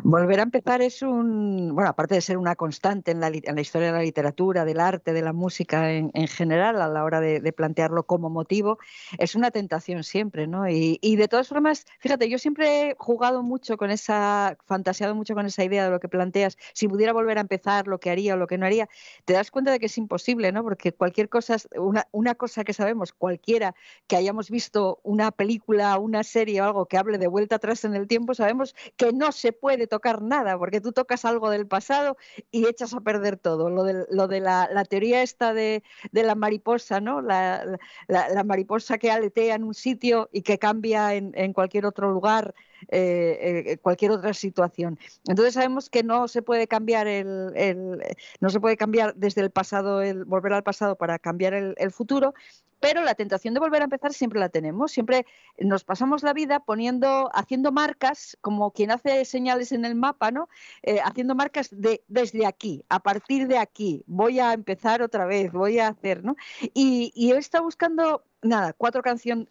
Volver 0.04 0.40
a 0.40 0.44
empezar 0.44 0.82
es 0.82 1.02
un, 1.02 1.74
bueno, 1.74 1.90
aparte 1.90 2.16
de 2.16 2.22
ser 2.22 2.38
una 2.38 2.56
constante 2.56 3.12
en 3.12 3.20
la, 3.20 3.28
en 3.28 3.56
la 3.56 3.62
historia 3.62 3.88
de 3.88 3.94
la 3.94 4.04
literatura, 4.04 4.66
del 4.66 4.80
arte, 4.80 5.14
de 5.14 5.22
la 5.22 5.34
música 5.34 5.92
en, 5.92 6.12
en 6.14 6.28
general, 6.28 6.82
a 6.82 6.88
la 6.88 7.04
hora 7.04 7.22
de, 7.22 7.40
de 7.40 7.54
plantearlo 7.54 8.04
como 8.04 8.30
motivo, 8.30 8.80
es 9.18 9.36
una 9.36 9.52
tentación 9.52 10.04
siempre, 10.04 10.48
¿no? 10.48 10.70
Y, 10.70 11.00
y 11.02 11.16
de 11.16 11.28
todas 11.28 11.48
formas, 11.48 11.86
fíjate, 12.00 12.30
yo 12.30 12.38
siempre 12.38 12.90
he 12.90 12.96
jugado 12.98 13.44
mucho 13.44 13.78
con 13.78 13.90
esa, 13.90 14.58
fantaseado 14.66 15.16
mucho 15.16 15.36
con 15.36 15.46
esa 15.46 15.64
idea 15.64 15.86
de 15.86 15.92
lo 15.92 16.00
que 16.00 16.10
planteas, 16.10 16.58
si 16.74 16.88
pudiera 16.88 17.14
volver 17.14 17.38
a 17.38 17.42
empezar, 17.42 17.88
lo 17.88 18.00
que 18.00 18.10
haría 18.10 18.34
o 18.34 18.38
lo 18.38 18.48
que 18.48 18.58
no 18.58 18.66
haría, 18.66 18.90
te 19.26 19.34
das 19.34 19.52
cuenta 19.52 19.72
de 19.72 19.80
que 19.80 19.86
es 19.86 19.98
imposible, 19.98 20.52
¿no? 20.52 20.64
Porque 20.64 20.92
cualquier 20.92 21.30
cosa, 21.30 21.58
una, 21.78 22.08
una 22.12 22.36
cosa 22.36 22.64
que 22.64 22.74
sabemos, 22.74 23.14
cualquiera 23.14 23.76
que 24.08 24.16
hayamos 24.16 24.50
visto 24.50 25.00
una 25.04 25.32
película, 25.32 25.98
una 25.98 26.24
serie 26.24 26.62
o 26.62 26.66
algo 26.66 26.86
que 26.88 26.98
hable 26.98 27.18
de 27.18 27.28
vuelta 27.28 27.56
atrás 27.56 27.86
en 27.86 27.96
el 27.96 28.08
tiempo, 28.08 28.34
sabemos 28.34 28.76
que 28.96 29.14
no 29.14 29.32
se 29.32 29.54
puede 29.54 29.77
tocar 29.86 30.22
nada, 30.24 30.58
porque 30.58 30.82
tú 30.82 30.92
tocas 30.94 31.26
algo 31.26 31.52
del 31.52 31.68
pasado 31.68 32.18
y 32.50 32.66
echas 32.68 32.94
a 32.96 33.02
perder 33.02 33.38
todo. 33.38 33.70
Lo 33.70 33.84
de, 33.84 34.06
lo 34.10 34.28
de 34.28 34.40
la, 34.40 34.68
la 34.74 34.86
teoría 34.86 35.22
esta 35.22 35.54
de, 35.54 35.84
de 36.12 36.24
la 36.24 36.34
mariposa, 36.34 37.00
¿no? 37.02 37.22
La, 37.22 37.64
la- 38.08 38.30
la 38.30 38.44
mariposa 38.44 38.98
que 38.98 39.12
aletea 39.12 39.56
en 39.56 39.64
un 39.64 39.74
sitio 39.74 40.30
y 40.32 40.42
que 40.42 40.58
cambia 40.60 41.14
en, 41.16 41.32
en 41.36 41.54
cualquier 41.54 41.86
otro 41.86 42.12
lugar, 42.12 42.54
eh, 42.90 43.64
eh, 43.66 43.78
cualquier 43.78 44.12
otra 44.12 44.34
situación. 44.34 45.00
Entonces 45.28 45.54
sabemos 45.54 45.90
que 45.90 46.04
no 46.04 46.28
se 46.28 46.42
puede 46.42 46.68
cambiar 46.68 47.08
el, 47.08 48.02
no 48.40 48.50
se 48.50 48.60
puede 48.60 48.78
cambiar 48.78 49.16
desde 49.16 49.42
el 49.42 49.52
pasado, 49.52 50.02
el 50.02 50.26
volver 50.26 50.54
al 50.54 50.64
pasado 50.64 50.96
para 50.96 51.20
cambiar 51.20 51.54
el, 51.54 51.92
futuro, 51.92 52.34
pero 52.80 53.02
la 53.02 53.16
tentación 53.16 53.54
de 53.54 53.60
volver 53.60 53.82
a 53.82 53.86
empezar 53.86 54.14
siempre 54.14 54.40
la 54.40 54.50
tenemos. 54.50 54.92
Siempre 54.92 55.26
nos 55.58 55.84
pasamos 55.84 56.22
la 56.24 56.34
vida 56.34 56.60
poniendo, 56.60 57.30
haciendo 57.34 57.72
marcas, 57.72 58.38
como 58.42 58.72
quien 58.72 58.92
hace 58.92 59.26
señales 59.26 59.72
en 59.72 59.84
el 59.84 59.96
mapa, 59.96 60.32
¿no? 60.32 60.48
Eh, 60.84 61.00
haciendo 61.04 61.34
marcas 61.34 61.70
de 61.72 62.04
desde 62.08 62.46
aquí, 62.46 62.84
a 62.90 63.00
partir 63.00 63.48
de 63.48 63.58
aquí, 63.58 64.04
voy 64.06 64.40
a 64.40 64.54
empezar 64.54 65.02
otra 65.02 65.26
vez, 65.26 65.52
voy 65.52 65.80
a 65.80 65.88
hacer, 65.88 66.24
¿no? 66.24 66.36
Y, 66.74 67.12
y 67.16 67.32
he 67.32 67.38
estado 67.38 67.64
buscando, 67.64 68.24
nada, 68.42 68.74
cuatro, 68.74 69.02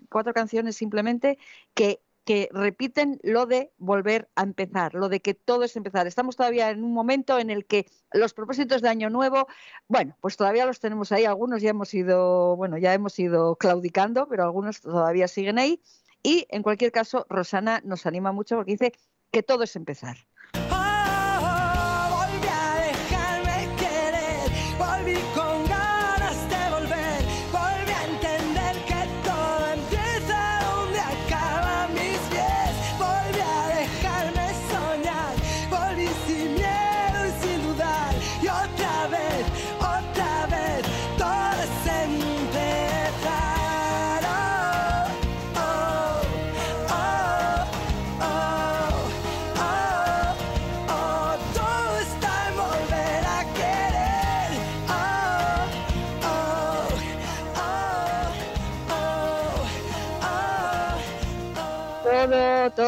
cuatro 0.09 0.33
canciones 0.33 0.77
simplemente 0.77 1.39
que 1.75 2.01
que 2.27 2.49
repiten 2.53 3.21
lo 3.23 3.47
de 3.47 3.73
volver 3.79 4.29
a 4.35 4.43
empezar, 4.43 4.95
lo 4.95 5.09
de 5.09 5.21
que 5.21 5.33
todo 5.33 5.63
es 5.63 5.77
empezar. 5.77 6.09
Estamos 6.09 6.35
todavía 6.35 6.71
en 6.71 6.83
un 6.83 6.93
momento 6.93 7.39
en 7.39 7.51
el 7.51 7.67
que 7.67 7.87
los 8.13 8.35
propósitos 8.35 8.83
de 8.83 8.89
año 8.89 9.11
nuevo, 9.11 9.47
bueno, 9.87 10.19
pues 10.21 10.37
todavía 10.37 10.67
los 10.67 10.81
tenemos 10.81 11.13
ahí, 11.13 11.25
algunos 11.25 11.63
ya 11.63 11.71
hemos 11.71 11.95
ido, 11.95 12.57
bueno, 12.57 12.79
ya 12.79 12.93
hemos 12.93 13.17
ido 13.21 13.55
claudicando, 13.55 14.27
pero 14.29 14.43
algunos 14.43 14.81
todavía 14.81 15.29
siguen 15.29 15.61
ahí. 15.61 15.81
Y 16.21 16.49
en 16.51 16.65
cualquier 16.65 16.91
caso, 16.91 17.27
Rosana 17.31 17.81
nos 17.85 18.07
anima 18.07 18.33
mucho 18.33 18.57
porque 18.57 18.73
dice 18.73 18.93
que 19.31 19.45
todo 19.45 19.63
es 19.63 19.77
empezar. 19.77 20.17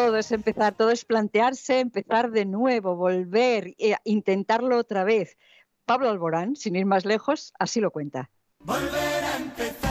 Todo, 0.09 0.16
es 0.16 0.33
empezar, 0.33 0.75
todo 0.75 0.90
es 0.90 1.05
plantearse, 1.05 1.81
empezar 1.81 2.31
de 2.31 2.47
nuevo, 2.47 2.97
volver, 2.97 3.75
e 3.77 3.94
intentarlo 4.05 4.79
otra 4.79 5.05
vez. 5.05 5.37
Pablo 5.85 6.09
Alborán, 6.09 6.57
sin 6.57 6.77
ir 6.77 6.87
más 6.87 7.05
lejos, 7.05 7.53
así 7.59 7.79
lo 7.79 7.90
cuenta. 7.90 8.31
Volver 8.61 9.25
a 9.25 9.37
empezar 9.37 9.88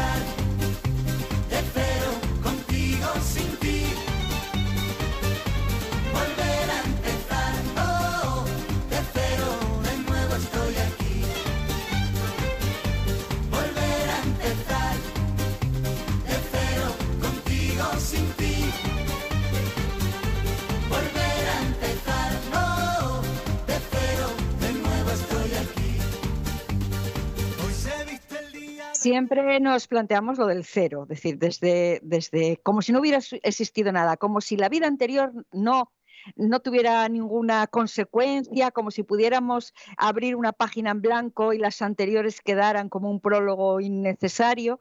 Siempre 28.97 29.59
nos 29.59 29.87
planteamos 29.87 30.39
lo 30.39 30.47
del 30.47 30.65
cero, 30.65 31.03
es 31.03 31.09
decir, 31.09 31.37
desde, 31.37 31.99
desde 32.01 32.57
como 32.63 32.81
si 32.81 32.91
no 32.91 32.99
hubiera 32.99 33.19
existido 33.43 33.91
nada, 33.91 34.17
como 34.17 34.41
si 34.41 34.57
la 34.57 34.69
vida 34.69 34.87
anterior 34.87 35.31
no, 35.51 35.91
no 36.35 36.59
tuviera 36.59 37.07
ninguna 37.09 37.67
consecuencia, 37.67 38.71
como 38.71 38.91
si 38.91 39.03
pudiéramos 39.03 39.73
abrir 39.97 40.35
una 40.35 40.53
página 40.53 40.91
en 40.91 41.01
blanco 41.01 41.53
y 41.53 41.57
las 41.57 41.81
anteriores 41.81 42.41
quedaran 42.41 42.89
como 42.89 43.09
un 43.09 43.19
prólogo 43.19 43.79
innecesario. 43.79 44.79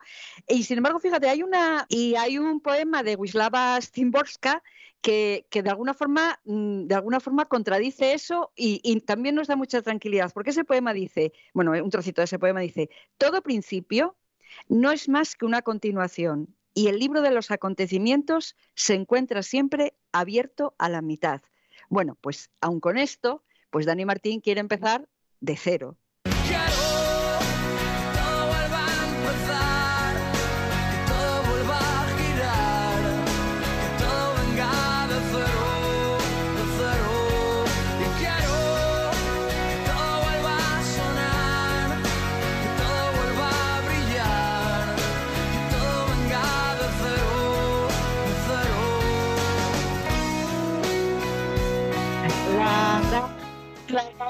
Y 0.48 0.64
sin 0.64 0.78
embargo, 0.78 0.98
fíjate, 0.98 1.28
hay 1.28 1.42
una 1.42 1.86
y 1.88 2.14
hay 2.16 2.38
un 2.38 2.60
poema 2.60 3.02
de 3.02 3.16
Wisława 3.16 3.80
Szymborska 3.80 4.62
que, 5.00 5.46
que 5.50 5.62
de 5.62 5.70
alguna 5.70 5.94
forma 5.94 6.40
mm, 6.44 6.86
de 6.86 6.94
alguna 6.94 7.20
forma 7.20 7.44
contradice 7.46 8.12
eso 8.12 8.52
y, 8.56 8.80
y 8.82 9.00
también 9.00 9.34
nos 9.34 9.46
da 9.46 9.56
mucha 9.56 9.82
tranquilidad, 9.82 10.32
porque 10.32 10.50
ese 10.50 10.64
poema 10.64 10.92
dice, 10.92 11.32
bueno, 11.54 11.72
un 11.72 11.90
trocito 11.90 12.20
de 12.20 12.24
ese 12.24 12.38
poema 12.38 12.60
dice, 12.60 12.90
todo 13.18 13.42
principio 13.42 14.16
no 14.68 14.90
es 14.90 15.08
más 15.08 15.36
que 15.36 15.44
una 15.44 15.62
continuación 15.62 16.56
y 16.76 16.88
el 16.88 16.98
libro 16.98 17.22
de 17.22 17.30
los 17.30 17.50
acontecimientos 17.50 18.54
se 18.74 18.92
encuentra 18.92 19.42
siempre 19.42 19.96
abierto 20.12 20.74
a 20.78 20.90
la 20.90 21.00
mitad. 21.00 21.40
Bueno, 21.88 22.18
pues 22.20 22.50
aun 22.60 22.80
con 22.80 22.98
esto, 22.98 23.42
pues 23.70 23.86
Dani 23.86 24.04
Martín 24.04 24.42
quiere 24.42 24.60
empezar 24.60 25.08
de 25.40 25.56
cero. 25.56 25.96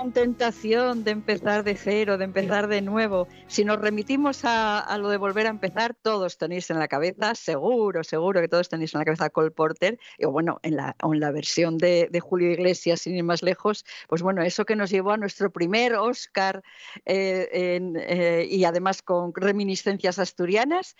Gran 0.06 0.12
tentación 0.12 1.04
de 1.04 1.10
empezar 1.10 1.64
de 1.64 1.74
cero, 1.74 2.16
de 2.16 2.24
empezar 2.24 2.68
de 2.68 2.80
nuevo. 2.80 3.26
Si 3.48 3.64
nos 3.64 3.80
remitimos 3.80 4.42
a, 4.44 4.96
lo 4.98 5.08
de 5.08 5.16
volver 5.16 5.46
a 5.46 5.50
empezar, 5.50 5.96
todos 6.00 6.38
tenéis 6.38 6.70
en 6.70 6.78
la 6.78 6.86
cabeza, 6.86 7.34
seguro, 7.34 8.04
seguro 8.04 8.40
que 8.40 8.48
todos 8.48 8.68
tenéis 8.68 8.94
en 8.94 9.00
la 9.00 9.04
cabeza 9.04 9.24
a 9.26 9.30
Cole 9.30 9.50
Porter, 9.50 9.98
o 10.24 10.30
bueno, 10.30 10.60
en 10.62 10.76
la, 10.76 10.94
versión 11.32 11.76
de, 11.78 12.08
Julio 12.20 12.50
Iglesias, 12.52 13.00
sin 13.00 13.16
ir 13.16 13.24
más 13.24 13.42
lejos, 13.42 13.84
pues 14.08 14.22
bueno, 14.22 14.42
eso 14.42 14.64
que 14.64 14.76
nos 14.76 14.90
llevó 14.90 15.12
a 15.12 15.16
nuestro 15.16 15.50
primer 15.50 15.94
Oscar 15.94 16.62
eh, 17.04 17.48
eh, 17.52 18.46
y 18.48 18.64
además 18.64 19.02
con 19.02 19.32
reminiscencias 19.34 20.18
asturianas, 20.18 20.94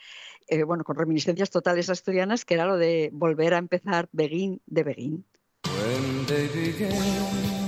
eh, 0.49 0.65
bueno, 0.65 0.85
con 0.85 0.97
reminiscencias 0.97 1.51
totales 1.51 1.91
asturianas, 1.91 2.45
que 2.45 2.55
era 2.55 2.67
lo 2.67 2.77
de 2.77 3.11
volver 3.13 3.55
a 3.55 3.59
empezar 3.59 4.09
Begin 4.13 4.61
de 4.67 4.83
Begin. 4.83 5.25
When 5.65 6.25
begin? 6.27 7.66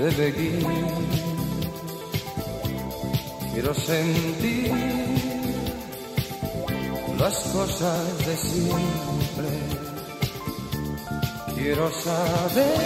The 0.00 0.10
beginning. 0.12 0.88
Quiero 3.52 3.74
sentir 3.74 4.72
las 7.18 7.36
cosas 7.52 8.26
de 8.26 8.34
siempre. 8.34 9.50
Quiero 11.54 11.90
saber 11.92 12.78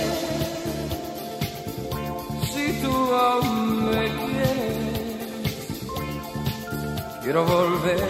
si 2.52 2.72
tú 2.82 2.92
aún 3.14 3.90
me 3.90 4.04
quieres. 4.26 4.78
Quiero 7.22 7.44
volver 7.44 8.00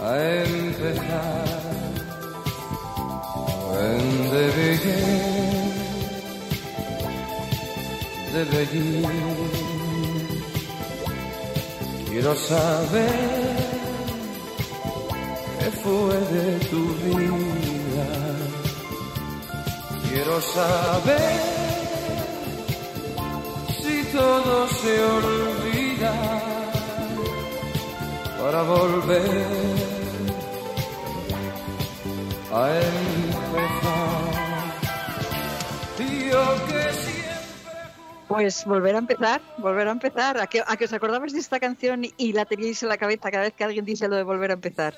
a 0.00 0.44
empezar. 0.44 1.46
When 3.76 5.15
Quiero 12.08 12.34
saber 12.34 13.56
qué 15.58 15.70
fue 15.82 16.16
de 16.34 16.58
tu 16.66 16.82
vida. 17.04 18.08
Quiero 20.08 20.40
saber 20.42 21.40
si 23.80 24.04
todo 24.12 24.68
se 24.68 24.94
olvida 25.02 26.14
para 28.38 28.62
volver 28.64 29.46
a 32.52 32.68
empezar. 32.68 34.26
Yo 36.30 36.44
que 36.66 36.82
siempre 36.92 37.15
Pues 38.36 38.66
volver 38.66 38.94
a 38.94 38.98
empezar, 38.98 39.40
volver 39.56 39.88
a 39.88 39.92
empezar. 39.92 40.38
¿A 40.38 40.46
que, 40.46 40.60
a 40.60 40.76
que 40.76 40.84
os 40.84 40.92
acordabais 40.92 41.32
de 41.32 41.38
esta 41.40 41.58
canción 41.58 42.04
y 42.04 42.34
la 42.34 42.44
teníais 42.44 42.82
en 42.82 42.90
la 42.90 42.98
cabeza 42.98 43.30
cada 43.30 43.44
vez 43.44 43.54
que 43.54 43.64
alguien 43.64 43.86
dice 43.86 44.08
lo 44.08 44.16
de 44.16 44.24
volver 44.24 44.50
a 44.50 44.54
empezar? 44.60 44.92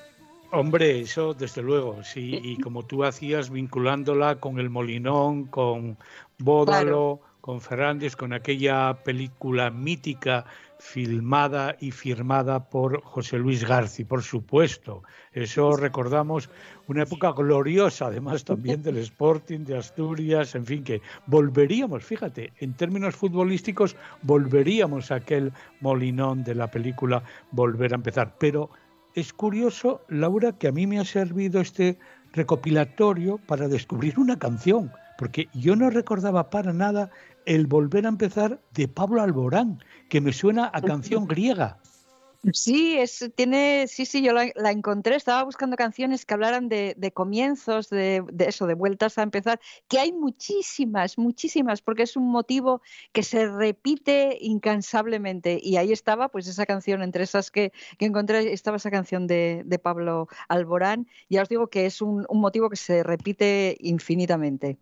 Hombre, 0.51 0.99
eso 0.99 1.33
desde 1.33 1.61
luego, 1.61 2.03
sí, 2.03 2.37
y 2.43 2.59
como 2.59 2.83
tú 2.83 3.05
hacías 3.05 3.49
vinculándola 3.49 4.41
con 4.41 4.59
el 4.59 4.69
Molinón, 4.69 5.45
con 5.45 5.97
Bódalo, 6.37 7.21
con 7.39 7.61
Fernández, 7.61 8.17
con 8.17 8.33
aquella 8.33 8.93
película 9.05 9.69
mítica 9.71 10.43
filmada 10.77 11.77
y 11.79 11.91
firmada 11.91 12.69
por 12.69 13.01
José 13.03 13.37
Luis 13.37 13.65
Garci, 13.65 14.03
por 14.03 14.21
supuesto. 14.21 15.03
Eso 15.31 15.77
recordamos 15.77 16.49
una 16.89 17.03
época 17.03 17.31
gloriosa, 17.31 18.07
además 18.07 18.43
también 18.43 18.81
del 18.81 18.97
Sporting 18.97 19.59
de 19.59 19.77
Asturias, 19.77 20.55
en 20.55 20.65
fin, 20.65 20.83
que 20.83 21.01
volveríamos, 21.27 22.03
fíjate, 22.03 22.51
en 22.57 22.73
términos 22.73 23.15
futbolísticos, 23.15 23.95
volveríamos 24.23 25.11
a 25.11 25.15
aquel 25.15 25.53
Molinón 25.81 26.43
de 26.43 26.55
la 26.55 26.71
película 26.71 27.23
Volver 27.51 27.93
a 27.93 27.95
empezar. 27.95 28.35
Pero 28.39 28.71
es 29.13 29.31
curioso, 29.33 30.01
Laura, 30.09 30.57
que 30.57 30.67
a 30.67 30.71
mí 30.71 30.87
me 30.87 30.99
ha 30.99 31.05
servido 31.05 31.61
este 31.61 31.99
recopilatorio 32.33 33.37
para 33.37 33.67
descubrir 33.67 34.19
una 34.19 34.39
canción, 34.39 34.91
porque 35.19 35.47
yo 35.53 35.75
no 35.75 35.91
recordaba 35.91 36.49
para 36.49 36.73
nada 36.73 37.11
el 37.45 37.67
volver 37.67 38.07
a 38.07 38.09
empezar 38.09 38.61
de 38.73 38.87
Pablo 38.87 39.21
Alborán, 39.21 39.83
que 40.09 40.21
me 40.21 40.33
suena 40.33 40.71
a 40.73 40.81
canción 40.81 41.27
griega. 41.27 41.77
Sí, 42.53 42.97
es, 42.97 43.31
tiene, 43.35 43.87
sí, 43.87 44.05
sí, 44.05 44.21
yo 44.21 44.31
la, 44.31 44.71
encontré, 44.71 45.15
estaba 45.15 45.43
buscando 45.43 45.75
canciones 45.75 46.25
que 46.25 46.33
hablaran 46.33 46.69
de, 46.69 47.11
comienzos, 47.13 47.89
de, 47.89 48.23
eso, 48.39 48.65
de 48.65 48.75
vueltas 48.75 49.17
a 49.17 49.23
empezar, 49.23 49.59
que 49.89 49.99
hay 49.99 50.13
muchísimas, 50.13 51.17
muchísimas, 51.17 51.81
porque 51.81 52.03
es 52.03 52.15
un 52.15 52.31
motivo 52.31 52.81
que 53.11 53.23
se 53.23 53.45
repite 53.49 54.37
incansablemente. 54.39 55.59
Y 55.61 55.75
ahí 55.75 55.91
estaba, 55.91 56.29
pues 56.29 56.47
esa 56.47 56.65
canción, 56.65 57.03
entre 57.03 57.25
esas 57.25 57.51
que, 57.51 57.73
que 57.97 58.05
encontré, 58.05 58.53
estaba 58.53 58.77
esa 58.77 58.89
canción 58.89 59.27
de, 59.27 59.65
Pablo 59.83 60.27
Alborán. 60.47 61.07
Ya 61.29 61.41
os 61.41 61.49
digo 61.49 61.67
que 61.67 61.85
es 61.85 62.01
un, 62.01 62.25
un 62.29 62.39
motivo 62.39 62.69
que 62.69 62.77
se 62.77 63.03
repite 63.03 63.75
infinitamente. 63.81 64.77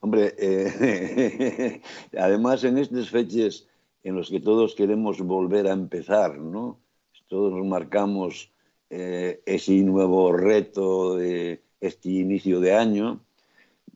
Hombre, 0.00 0.34
eh, 0.36 1.80
además 2.18 2.62
en 2.64 2.76
estas 2.76 3.08
fechas 3.08 3.66
en 4.04 4.14
los 4.14 4.30
que 4.30 4.38
todos 4.38 4.74
queremos 4.74 5.20
volver 5.20 5.66
a 5.66 5.72
empezar, 5.72 6.38
¿no? 6.38 6.78
Todos 7.26 7.52
nos 7.52 7.66
marcamos 7.66 8.52
eh, 8.90 9.42
ese 9.46 9.72
nuevo 9.82 10.30
reto 10.32 11.16
de 11.16 11.62
este 11.80 12.10
inicio 12.10 12.60
de 12.60 12.74
año, 12.74 13.24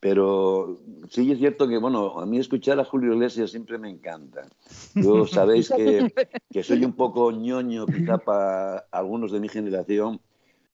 pero 0.01 0.81
sí 1.11 1.31
es 1.31 1.39
cierto 1.39 1.69
que, 1.69 1.77
bueno, 1.79 2.19
a 2.19 2.27
mí 2.27 2.39
escuchar 2.39 2.81
a 2.81 2.85
Julio 2.85 3.13
Iglesias 3.13 3.51
siempre 3.51 3.77
me 3.79 3.91
encanta. 3.91 4.49
Yo 4.95 5.27
sabéis 5.27 5.69
que, 5.69 6.13
que 6.51 6.63
soy 6.63 6.85
un 6.85 6.95
poco 6.95 7.31
ñoño 7.31 7.87
quizá 7.87 8.17
para 8.19 8.79
algunos 8.91 9.31
de 9.31 9.41
mi 9.41 9.49
generación, 9.49 10.21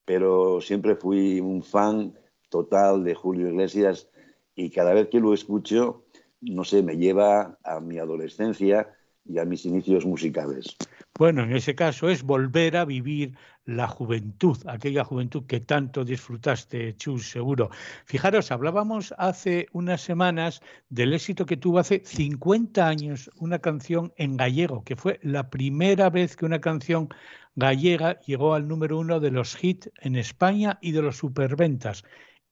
pero 0.05 0.61
siempre 0.61 0.95
fui 0.95 1.41
un 1.41 1.63
fan 1.63 2.15
total 2.51 3.03
de 3.03 3.15
Julio 3.15 3.49
Iglesias 3.49 4.09
y 4.55 4.71
cada 4.71 4.95
vez 4.95 5.09
que 5.09 5.19
lo 5.19 5.35
escucho, 5.35 6.05
no 6.41 6.63
sé, 6.63 6.85
me 6.85 6.97
lleva 6.97 7.59
a 7.65 7.81
mi 7.81 7.99
adolescencia 7.99 8.95
y 9.25 9.39
a 9.39 9.45
mis 9.45 9.65
inicios 9.65 10.05
musicales. 10.05 10.77
Bueno, 11.17 11.45
en 11.45 11.55
ese 11.55 11.75
caso 11.75 12.09
es 12.09 12.23
volver 12.23 12.77
a 12.77 12.85
vivir 12.85 13.37
la 13.67 13.87
juventud, 13.87 14.59
aquella 14.67 15.05
juventud 15.05 15.45
que 15.47 15.61
tanto 15.61 16.05
disfrutaste, 16.05 16.97
Chus, 16.97 17.31
seguro. 17.31 17.71
Fijaros, 18.05 18.51
hablábamos 18.51 19.15
hace 19.17 19.67
unas 19.73 20.03
semanas 20.03 20.61
del 20.91 21.15
éxito 21.15 21.47
que 21.47 21.57
tuvo 21.57 21.79
hace 21.79 22.03
50 22.05 22.87
años 22.87 23.31
una 23.39 23.61
canción 23.61 24.13
en 24.17 24.37
gallego, 24.37 24.85
que 24.85 24.97
fue 24.97 25.21
la 25.23 25.51
primera 25.51 26.11
vez 26.11 26.37
que 26.37 26.47
una 26.47 26.61
canción 26.61 27.09
gallega 27.55 28.21
llegó 28.21 28.55
al 28.55 28.69
número 28.69 28.99
uno 28.99 29.21
de 29.21 29.31
los 29.31 29.63
hits 29.63 29.91
en 30.01 30.17
España 30.17 30.79
y 30.83 30.93
de 30.93 31.03
los 31.03 31.17
superventas. 31.17 32.05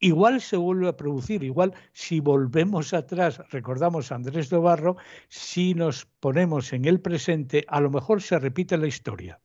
Igual 0.04 0.40
se 0.40 0.56
vuelve 0.56 0.88
a 0.88 0.96
producir, 0.96 1.44
igual 1.44 1.74
si 1.92 2.18
volvemos 2.18 2.92
atrás, 2.92 3.40
recordamos 3.50 4.10
a 4.10 4.16
Andrés 4.16 4.50
de 4.50 4.58
Barro, 4.58 4.96
si 5.28 5.74
nos 5.74 6.06
ponemos 6.06 6.72
en 6.72 6.86
el 6.86 7.00
presente, 7.00 7.64
a 7.68 7.80
lo 7.80 7.88
mejor 7.88 8.20
se 8.20 8.36
repite 8.40 8.76
la 8.76 8.88
historia. 8.88 9.40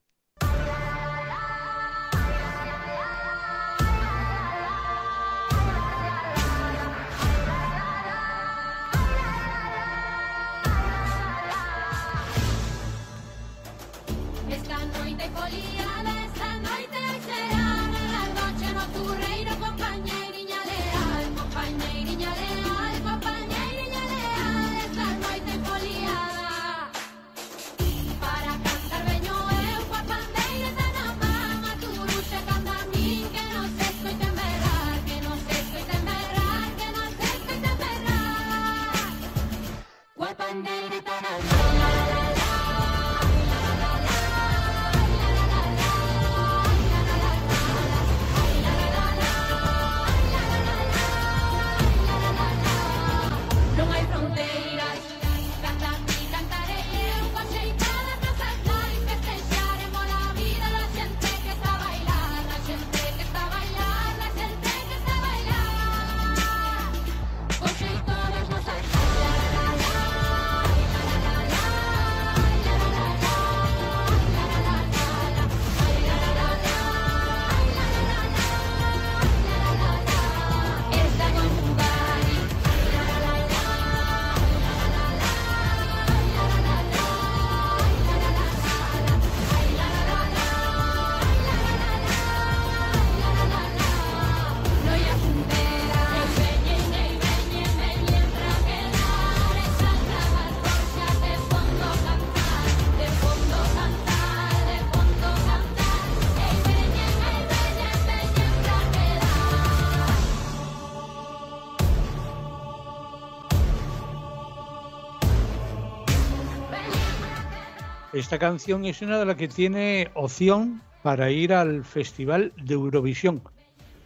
Esta 118.19 118.39
canción 118.39 118.83
es 118.85 119.03
una 119.03 119.19
de 119.19 119.25
las 119.25 119.35
que 119.35 119.47
tiene 119.47 120.09
opción 120.15 120.81
para 121.03 121.29
ir 121.29 121.53
al 121.53 121.85
Festival 121.85 122.51
de 122.57 122.73
Eurovisión, 122.73 123.43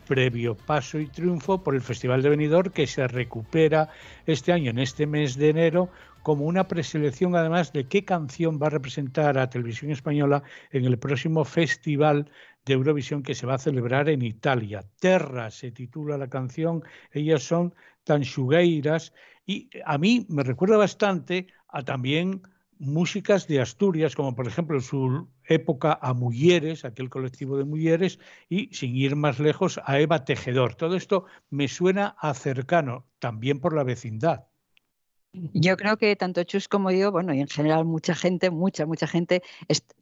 previo 0.05 0.55
paso 0.55 0.99
y 0.99 1.07
triunfo 1.07 1.63
por 1.63 1.75
el 1.75 1.81
Festival 1.81 2.21
de 2.21 2.29
Benidorm 2.29 2.71
que 2.71 2.87
se 2.87 3.07
recupera 3.07 3.87
este 4.25 4.51
año, 4.51 4.71
en 4.71 4.79
este 4.79 5.07
mes 5.07 5.37
de 5.37 5.49
enero, 5.49 5.89
como 6.23 6.45
una 6.45 6.67
preselección 6.67 7.37
además 7.37 7.71
de 7.71 7.85
qué 7.85 8.03
canción 8.03 8.59
va 8.61 8.67
a 8.67 8.71
representar 8.71 9.37
a 9.37 9.49
Televisión 9.49 9.91
Española 9.91 10.43
en 10.71 10.83
el 10.83 10.99
próximo 10.99 11.45
Festival 11.45 12.29
de 12.65 12.73
Eurovisión 12.73 13.23
que 13.23 13.33
se 13.33 13.47
va 13.47 13.53
a 13.53 13.59
celebrar 13.59 14.09
en 14.09 14.23
Italia. 14.23 14.83
Terra 14.99 15.49
se 15.51 15.71
titula 15.71 16.17
la 16.17 16.27
canción, 16.27 16.83
ellas 17.13 17.43
son 17.43 17.73
tanxugueiras 18.03 19.13
y 19.45 19.69
a 19.85 19.97
mí 19.97 20.25
me 20.27 20.43
recuerda 20.43 20.75
bastante 20.75 21.47
a 21.69 21.83
también 21.83 22.41
músicas 22.81 23.47
de 23.47 23.61
Asturias, 23.61 24.15
como 24.15 24.35
por 24.35 24.47
ejemplo 24.47 24.75
en 24.75 24.81
su 24.81 25.27
época 25.45 25.99
a 26.01 26.13
Mujeres, 26.13 26.83
aquel 26.83 27.09
colectivo 27.09 27.57
de 27.57 27.63
Mujeres, 27.63 28.19
y 28.49 28.73
sin 28.73 28.95
ir 28.95 29.15
más 29.15 29.39
lejos 29.39 29.79
a 29.85 29.99
Eva 29.99 30.25
Tejedor. 30.25 30.73
Todo 30.75 30.95
esto 30.95 31.25
me 31.51 31.67
suena 31.67 32.15
a 32.19 32.33
cercano, 32.33 33.05
también 33.19 33.59
por 33.59 33.75
la 33.75 33.83
vecindad. 33.83 34.47
Yo 35.33 35.77
creo 35.77 35.97
que 35.97 36.15
tanto 36.15 36.43
Chus 36.43 36.67
como 36.67 36.91
yo, 36.91 37.11
bueno, 37.11 37.33
y 37.33 37.39
en 37.39 37.47
general 37.47 37.85
mucha 37.85 38.15
gente, 38.15 38.49
mucha, 38.49 38.85
mucha 38.85 39.07
gente, 39.07 39.43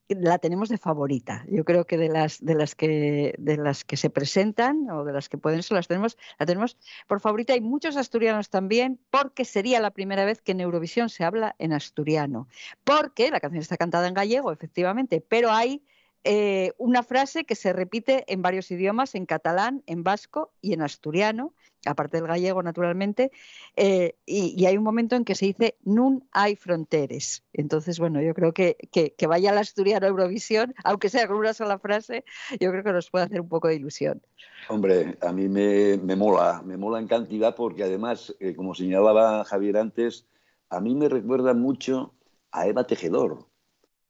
la 0.10 0.40
tenemos 0.40 0.70
de 0.70 0.78
favorita. 0.78 1.46
Yo 1.50 1.64
creo 1.64 1.86
que 1.86 1.98
de 1.98 2.10
las, 2.10 2.44
de 2.44 2.56
las 2.56 2.76
que 2.76 3.36
de 3.38 3.58
las 3.58 3.84
que 3.84 3.98
se 3.98 4.10
presentan 4.10 4.90
o 4.90 5.04
de 5.04 5.14
las 5.14 5.30
que 5.30 5.38
pueden 5.38 5.64
ser, 5.64 5.76
las 5.76 5.88
tenemos, 5.88 6.18
la 6.40 6.46
tenemos 6.46 6.78
por 7.08 7.20
favorita. 7.20 7.54
Hay 7.54 7.62
muchos 7.62 7.96
asturianos 7.96 8.50
también, 8.50 9.00
porque 9.12 9.46
sería 9.46 9.80
la 9.80 9.92
primera 9.92 10.26
vez 10.26 10.42
que 10.42 10.54
en 10.54 10.62
Eurovisión 10.62 11.10
se 11.10 11.24
habla 11.24 11.56
en 11.60 11.74
asturiano. 11.74 12.48
Porque 12.84 13.32
la 13.32 13.40
canción 13.40 13.62
está 13.62 13.78
cantada 13.78 14.08
en 14.08 14.14
gallego, 14.14 14.52
efectivamente, 14.52 15.22
pero 15.22 15.52
hay 15.52 15.84
eh, 16.24 16.74
una 16.78 17.04
frase 17.04 17.46
que 17.46 17.56
se 17.56 17.72
repite 17.72 18.26
en 18.28 18.42
varios 18.42 18.72
idiomas, 18.72 19.16
en 19.16 19.26
catalán, 19.26 19.84
en 19.86 20.04
vasco 20.04 20.52
y 20.62 20.74
en 20.74 20.82
asturiano, 20.82 21.54
aparte 21.86 22.18
del 22.18 22.28
gallego, 22.28 22.62
naturalmente, 22.64 23.32
eh, 23.76 24.16
y, 24.26 24.54
y 24.62 24.66
hay 24.66 24.78
un 24.78 24.84
momento 24.84 25.16
en 25.16 25.26
que 25.26 25.36
se 25.36 25.46
dice 25.46 25.78
nun 25.84 26.28
hay 26.32 26.56
fronteres. 26.56 27.44
Entonces, 27.54 28.00
bueno, 28.00 28.22
yo 28.22 28.34
creo 28.34 28.54
que, 28.54 28.78
que, 28.92 29.14
que 29.14 29.28
vaya 29.28 29.52
al 29.52 29.58
asturiano 29.58 30.08
Eurovisión, 30.08 30.74
aunque 30.84 31.10
sea 31.10 31.28
con 31.28 31.38
una 31.38 31.54
sola 31.54 31.80
frase, 31.80 32.26
yo 32.60 32.72
creo 32.72 32.84
que 32.84 32.92
nos 32.92 33.10
puede 33.10 33.26
hacer 33.26 33.42
un 33.42 33.50
poco 33.50 33.68
de 33.68 33.76
ilusión. 33.76 34.22
Hombre, 34.68 35.18
a 35.22 35.32
mí 35.32 35.48
me, 35.48 35.98
me 35.98 36.16
mola, 36.16 36.62
me 36.66 36.78
mola 36.78 37.00
en 37.00 37.08
cantidad 37.08 37.56
porque 37.56 37.84
además, 37.84 38.36
eh, 38.40 38.56
como 38.56 38.76
señalaba 38.76 39.44
Javier 39.46 39.78
antes, 39.78 40.26
a 40.70 40.80
mí 40.80 40.96
me 40.96 41.10
recuerda 41.10 41.54
mucho 41.54 42.14
a 42.52 42.68
Eva 42.68 42.86
Tejedor, 42.86 43.46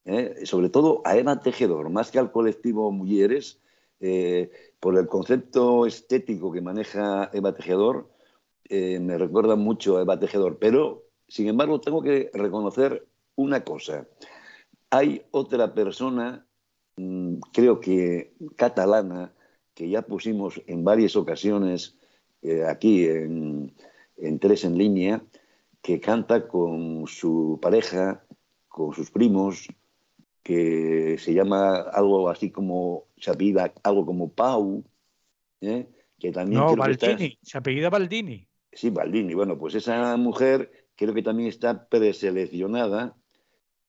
¿eh? 0.05 0.45
sobre 0.45 0.69
todo 0.69 1.01
a 1.05 1.15
Eva 1.15 1.39
Tejedor, 1.39 1.89
más 1.89 2.11
que 2.11 2.19
al 2.19 2.31
colectivo 2.31 2.91
Mujeres, 2.91 3.59
eh, 3.99 4.51
por 4.79 4.97
el 4.97 5.07
concepto 5.07 5.85
estético 5.85 6.51
que 6.51 6.61
maneja 6.61 7.29
Eva 7.33 7.53
Tejedor, 7.53 8.09
eh, 8.69 8.99
me 8.99 9.17
recuerda 9.17 9.55
mucho 9.55 9.97
a 9.97 10.01
Eva 10.01 10.19
Tejedor, 10.19 10.57
pero 10.59 11.03
sin 11.27 11.47
embargo 11.47 11.81
tengo 11.81 12.01
que 12.01 12.29
reconocer 12.33 13.07
una 13.35 13.63
cosa. 13.63 14.07
Hay 14.89 15.23
otra 15.31 15.73
persona, 15.73 16.45
mm, 16.97 17.35
creo 17.53 17.79
que 17.79 18.33
catalana, 18.55 19.33
que 19.73 19.89
ya 19.89 20.01
pusimos 20.01 20.61
en 20.67 20.83
varias 20.83 21.15
ocasiones 21.15 21.97
eh, 22.41 22.63
aquí 22.65 23.05
en, 23.05 23.73
en 24.17 24.39
Tres 24.39 24.63
en 24.63 24.77
Línea, 24.77 25.23
que 25.81 25.99
canta 25.99 26.47
con 26.47 27.05
su 27.07 27.59
pareja, 27.61 28.23
con 28.67 28.93
sus 28.93 29.11
primos, 29.11 29.67
que 30.49 31.17
se 31.19 31.31
llama 31.31 31.81
algo 31.93 32.27
así 32.27 32.49
como, 32.49 33.05
se 33.19 33.29
apellida 33.29 33.71
algo 33.83 34.03
como 34.03 34.33
Pau, 34.33 34.83
¿eh? 35.61 35.87
que 36.17 36.31
también 36.31 36.59
No, 36.61 36.75
que 36.75 36.91
está- 36.91 37.05
Baldini, 37.09 37.37
se 37.43 37.57
apellida 37.59 37.91
Baldini. 37.91 38.47
Sí, 38.71 38.89
Baldini. 38.89 39.35
Bueno, 39.35 39.59
pues 39.59 39.75
esa 39.75 40.17
mujer 40.17 40.71
creo 40.95 41.13
que 41.13 41.21
también 41.21 41.49
está 41.49 41.87
preseleccionada 41.87 43.15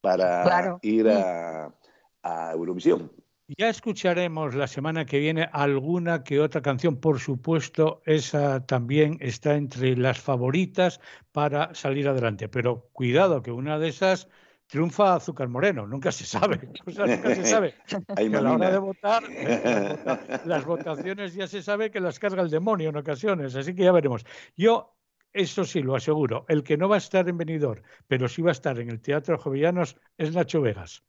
para 0.02 0.42
Claro. 0.42 0.78
ir 0.82 1.08
a, 1.08 1.74
a 2.22 2.52
Eurovisión. 2.52 3.10
Ya 3.56 3.70
escucharemos 3.70 4.54
la 4.54 4.66
semana 4.66 5.06
que 5.06 5.18
viene 5.18 5.48
alguna 5.52 6.22
que 6.24 6.40
otra 6.40 6.60
canción. 6.60 6.96
Por 7.00 7.20
supuesto, 7.20 8.02
esa 8.04 8.66
también 8.66 9.16
está 9.20 9.56
entre 9.56 9.96
las 9.96 10.20
favoritas 10.20 11.00
para 11.32 11.74
salir 11.74 12.06
adelante. 12.06 12.50
Pero 12.50 12.90
cuidado, 12.92 13.40
que 13.42 13.50
una 13.50 13.78
de 13.78 13.88
esas 13.88 14.28
triunfa 14.70 15.14
Azúcar 15.16 15.48
Moreno. 15.48 15.86
Nunca 15.86 16.12
se 16.12 16.24
sabe. 16.24 16.60
O 16.86 16.90
sea, 16.90 17.06
nunca 17.06 17.34
se 17.34 17.44
sabe. 17.44 17.74
Ay, 18.16 18.30
Que 18.30 18.36
a 18.36 18.40
la 18.40 18.52
hora 18.52 18.70
de 18.70 18.78
votar, 18.78 19.22
las, 19.28 20.04
vota- 20.04 20.42
las 20.44 20.64
votaciones 20.64 21.34
ya 21.34 21.46
se 21.46 21.62
sabe 21.62 21.90
que 21.90 22.00
las 22.00 22.18
carga 22.18 22.42
el 22.42 22.50
demonio 22.50 22.88
en 22.90 22.96
ocasiones. 22.96 23.54
Así 23.56 23.74
que 23.74 23.84
ya 23.84 23.92
veremos. 23.92 24.24
Yo, 24.56 24.96
eso 25.32 25.64
sí, 25.64 25.82
lo 25.82 25.94
aseguro. 25.96 26.44
El 26.48 26.62
que 26.62 26.76
no 26.76 26.88
va 26.88 26.94
a 26.96 26.98
estar 26.98 27.28
en 27.28 27.36
Benidorm, 27.38 27.82
pero 28.08 28.28
sí 28.28 28.42
va 28.42 28.50
a 28.50 28.52
estar 28.52 28.78
en 28.78 28.88
el 28.90 29.00
Teatro 29.00 29.38
Jovellanos, 29.38 29.96
es 30.18 30.34
Nacho 30.34 30.60
Vegas. 30.60 31.04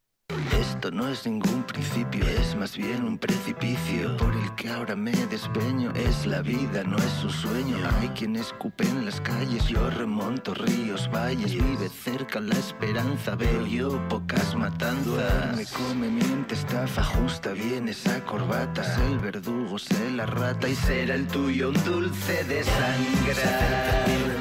Esto 0.62 0.92
no 0.92 1.08
es 1.08 1.26
ningún 1.26 1.64
principio, 1.64 2.24
es 2.24 2.56
más 2.56 2.78
bien 2.78 3.04
un 3.04 3.18
precipicio 3.18 4.16
por 4.18 4.32
el 4.32 4.54
que 4.54 4.70
ahora 4.70 4.96
me 4.96 5.12
despeño. 5.12 5.92
Es 5.96 6.28
la 6.28 6.44
vida, 6.44 6.84
no 6.84 6.98
es 6.98 7.24
un 7.24 7.32
sueño. 7.32 7.78
Hay 8.00 8.10
quien 8.10 8.36
escupe 8.36 8.84
en 8.84 9.06
las 9.06 9.20
calles, 9.22 9.68
yo 9.68 9.90
remonto 9.90 10.54
ríos, 10.54 11.10
valles. 11.12 11.56
Vive 11.56 11.90
cerca 11.90 12.40
la 12.40 12.54
esperanza, 12.54 13.34
veo 13.34 13.66
yo 13.66 14.08
pocas 14.08 14.56
matanzas. 14.56 15.58
Me 15.58 15.66
come, 15.66 16.10
miente, 16.10 16.54
estafa, 16.54 17.02
ajusta 17.02 17.54
bien 17.54 17.90
esa 17.90 18.24
corbata. 18.26 18.84
Es 18.84 19.00
el 19.00 19.18
verdugo, 19.18 19.80
sé 19.80 20.12
la 20.12 20.28
rata 20.28 20.70
y 20.70 20.76
será 20.76 21.16
el 21.16 21.26
tuyo 21.26 21.70
un 21.70 21.84
dulce 21.84 22.44
de 22.44 22.64
sangre. 22.64 24.41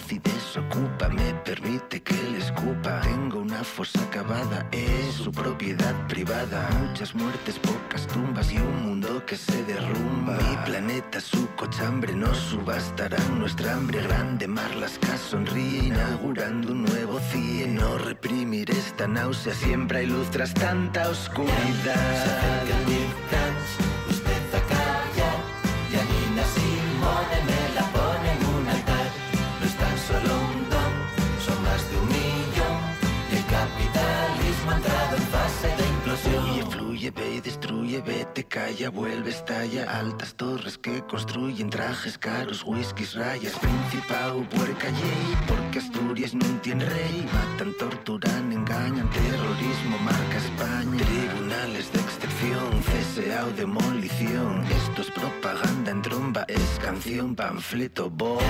Nazi 0.00 0.18
desocupa, 0.18 1.08
me 1.08 1.34
permite 1.44 2.00
que 2.02 2.14
le 2.14 2.38
escupa. 2.38 3.00
Tengo 3.02 3.40
una 3.40 3.62
fosa 3.62 4.00
cavada, 4.10 4.66
es 4.72 5.14
su 5.14 5.30
propiedad 5.30 5.94
privada. 6.08 6.68
Muchas 6.80 7.14
muertes, 7.14 7.58
pocas 7.58 8.06
tumbas 8.06 8.52
y 8.52 8.58
un 8.58 8.82
mundo 8.82 9.24
que 9.26 9.36
se 9.36 9.62
derrumba. 9.64 10.36
Mi 10.36 10.56
planeta, 10.64 11.20
su 11.20 11.46
cochambre, 11.56 12.12
no 12.14 12.32
subastarán 12.34 13.38
nuestra 13.38 13.74
hambre. 13.74 14.02
Grande 14.02 14.46
Marlaska 14.46 15.16
sonríe, 15.16 15.86
inaugurando 15.86 16.72
un 16.72 16.84
nuevo 16.84 17.18
CIE. 17.30 17.66
No 17.66 17.98
reprimir 17.98 18.70
esta 18.70 19.06
náusea, 19.06 19.54
siempre 19.54 19.98
hay 19.98 20.06
luz 20.06 20.30
tras 20.30 20.54
tanta 20.54 21.08
oscuridad. 21.08 22.60
Ve 37.08 37.36
y 37.36 37.40
destruye, 37.40 38.02
vete, 38.02 38.44
calla, 38.44 38.90
vuelve, 38.90 39.30
estalla. 39.30 39.90
Altas 39.98 40.34
torres 40.34 40.76
que 40.76 41.00
construyen 41.06 41.70
trajes 41.70 42.18
caros, 42.18 42.62
whiskies, 42.62 43.14
rayas, 43.14 43.58
principado, 43.58 44.42
puerca, 44.50 44.88
yey. 44.90 45.36
Porque 45.48 45.78
Asturias 45.78 46.34
no 46.34 46.44
tiene 46.60 46.84
rey. 46.84 47.26
Matan, 47.32 47.72
torturan, 47.78 48.52
engañan, 48.52 49.08
terrorismo, 49.10 49.96
marca 50.04 50.36
España. 50.36 51.02
Tribunales 51.02 51.90
de 51.90 52.00
excepción, 52.00 52.82
CSA 52.82 53.46
o 53.46 53.50
demolición. 53.52 54.62
Esto 54.66 55.00
es 55.00 55.10
propaganda 55.10 55.92
en 55.92 56.02
tromba, 56.02 56.44
es 56.48 56.78
canción, 56.82 57.34
panfleto, 57.34 58.10
bomba. 58.10 58.44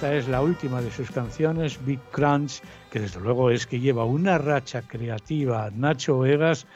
Esta 0.00 0.16
es 0.16 0.28
la 0.28 0.40
última 0.40 0.80
de 0.80 0.90
sus 0.90 1.10
canciones, 1.10 1.78
Big 1.84 2.00
Crunch, 2.10 2.62
que 2.90 3.00
desde 3.00 3.20
luego 3.20 3.50
es 3.50 3.66
que 3.66 3.80
lleva 3.80 4.06
una 4.06 4.38
racha 4.38 4.80
creativa 4.80 5.70
Nacho 5.74 6.20
Vegas 6.20 6.66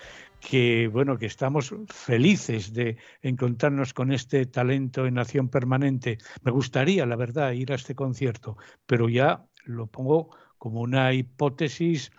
que 0.40 0.90
bueno 0.92 1.16
que 1.16 1.24
estamos 1.24 1.74
felices 1.88 2.74
de 2.74 2.98
encontrarnos 3.22 3.94
con 3.94 4.12
este 4.12 4.44
talento 4.44 5.06
en 5.06 5.16
acción 5.16 5.48
permanente. 5.48 6.18
Me 6.42 6.50
gustaría, 6.50 7.06
la 7.06 7.16
verdad, 7.16 7.52
ir 7.52 7.72
a 7.72 7.76
este 7.76 7.94
concierto, 7.94 8.58
pero 8.84 9.08
ya 9.08 9.46
lo 9.64 9.86
pongo 9.86 10.36
como 10.58 10.82
una 10.82 11.14
hipótesis 11.14 12.12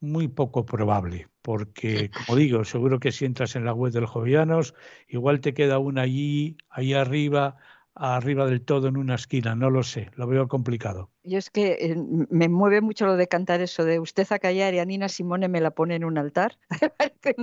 muy 0.00 0.28
poco 0.28 0.64
probable, 0.64 1.28
porque, 1.42 2.10
como 2.10 2.38
digo, 2.38 2.64
seguro 2.64 2.98
que 2.98 3.12
si 3.12 3.26
entras 3.26 3.56
en 3.56 3.66
la 3.66 3.74
web 3.74 3.92
del 3.92 4.06
Jovianos, 4.06 4.74
igual 5.06 5.40
te 5.40 5.52
queda 5.52 5.78
una 5.78 6.00
allí, 6.00 6.56
ahí 6.70 6.94
arriba, 6.94 7.58
arriba 8.00 8.46
del 8.46 8.62
todo 8.62 8.88
en 8.88 8.96
una 8.96 9.14
esquina, 9.14 9.54
no 9.54 9.68
lo 9.68 9.82
sé, 9.82 10.10
lo 10.16 10.26
veo 10.26 10.48
complicado. 10.48 11.10
Yo 11.22 11.36
es 11.36 11.50
que 11.50 11.72
eh, 11.72 11.96
me 12.30 12.48
mueve 12.48 12.80
mucho 12.80 13.04
lo 13.04 13.16
de 13.16 13.28
cantar 13.28 13.60
eso 13.60 13.84
de 13.84 14.00
usted 14.00 14.26
a 14.30 14.38
callar 14.38 14.72
y 14.72 14.78
a 14.78 14.86
Nina 14.86 15.10
Simone 15.10 15.48
me 15.48 15.60
la 15.60 15.70
pone 15.70 15.96
en 15.96 16.04
un 16.04 16.16
altar. 16.16 16.56
es 16.70 17.12
que 17.20 17.34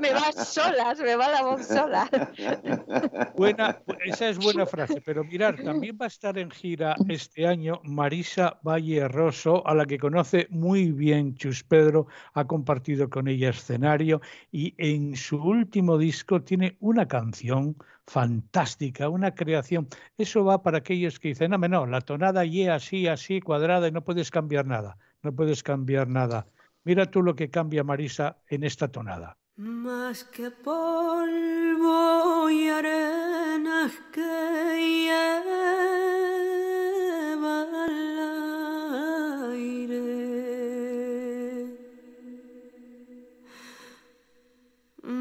me 0.00 0.10
va 0.12 0.32
sola, 0.32 0.96
se 0.96 1.04
me 1.04 1.14
va 1.14 1.28
la 1.28 1.42
voz 1.42 1.64
sola. 1.64 2.10
Buena, 3.36 3.80
esa 4.04 4.28
es 4.28 4.38
buena 4.38 4.66
frase, 4.66 5.00
pero 5.00 5.22
mirar, 5.22 5.62
también 5.62 5.96
va 6.00 6.06
a 6.06 6.08
estar 6.08 6.36
en 6.36 6.50
gira 6.50 6.96
este 7.08 7.46
año 7.46 7.80
Marisa 7.84 8.58
Valle 8.62 9.06
Rosso, 9.06 9.64
a 9.66 9.74
la 9.74 9.86
que 9.86 9.98
conoce 9.98 10.48
muy 10.50 10.90
bien 10.90 11.36
Chus 11.36 11.62
Pedro, 11.62 12.08
ha 12.32 12.44
compartido 12.46 13.08
con 13.08 13.28
ella 13.28 13.50
escenario 13.50 14.20
y 14.50 14.74
en 14.78 15.14
su 15.16 15.36
último 15.36 15.98
disco 15.98 16.42
tiene 16.42 16.76
una 16.80 17.06
canción 17.06 17.76
fantástica, 18.06 19.08
una 19.08 19.34
creación. 19.34 19.88
Eso 20.18 20.44
va 20.44 20.62
para 20.62 20.78
aquellos 20.78 21.18
que 21.18 21.28
dicen, 21.28 21.50
no, 21.50 21.58
no, 21.58 21.86
la 21.86 22.00
tonada 22.00 22.44
y 22.44 22.68
así, 22.68 23.06
así, 23.06 23.40
cuadrada 23.40 23.88
y 23.88 23.92
no 23.92 24.04
puedes 24.04 24.30
cambiar 24.30 24.66
nada, 24.66 24.96
no 25.22 25.34
puedes 25.34 25.62
cambiar 25.62 26.08
nada. 26.08 26.46
Mira 26.84 27.10
tú 27.10 27.22
lo 27.22 27.34
que 27.34 27.50
cambia 27.50 27.84
Marisa 27.84 28.38
en 28.48 28.64
esta 28.64 28.88
tonada. 28.88 29.38
Más 29.56 30.24
que 30.24 30.50
polvo 30.50 32.50
y 32.50 32.68
arenas 32.68 33.92
que 34.12 34.74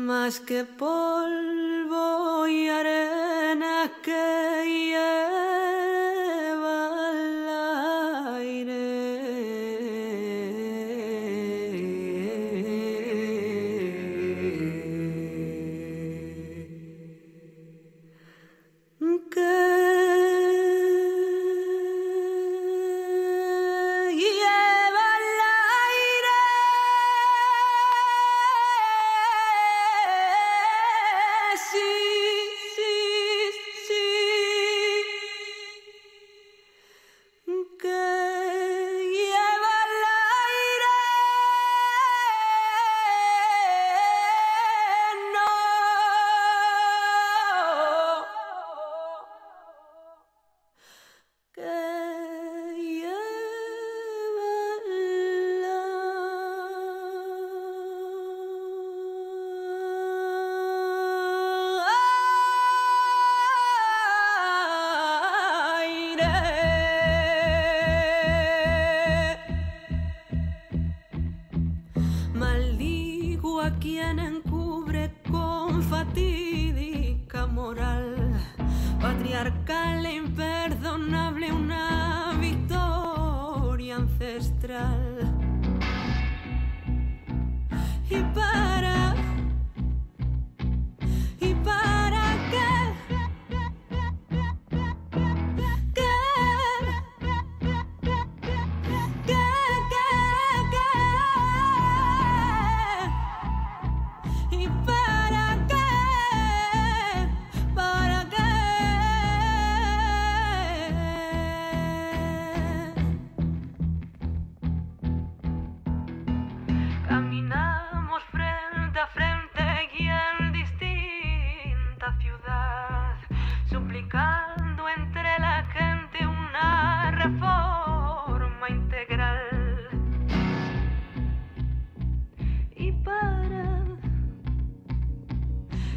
Más 0.03 0.41
que 0.41 0.65
polvo 0.65 2.45
y 2.45 2.67
arenas 2.67 3.89
que 4.03 4.65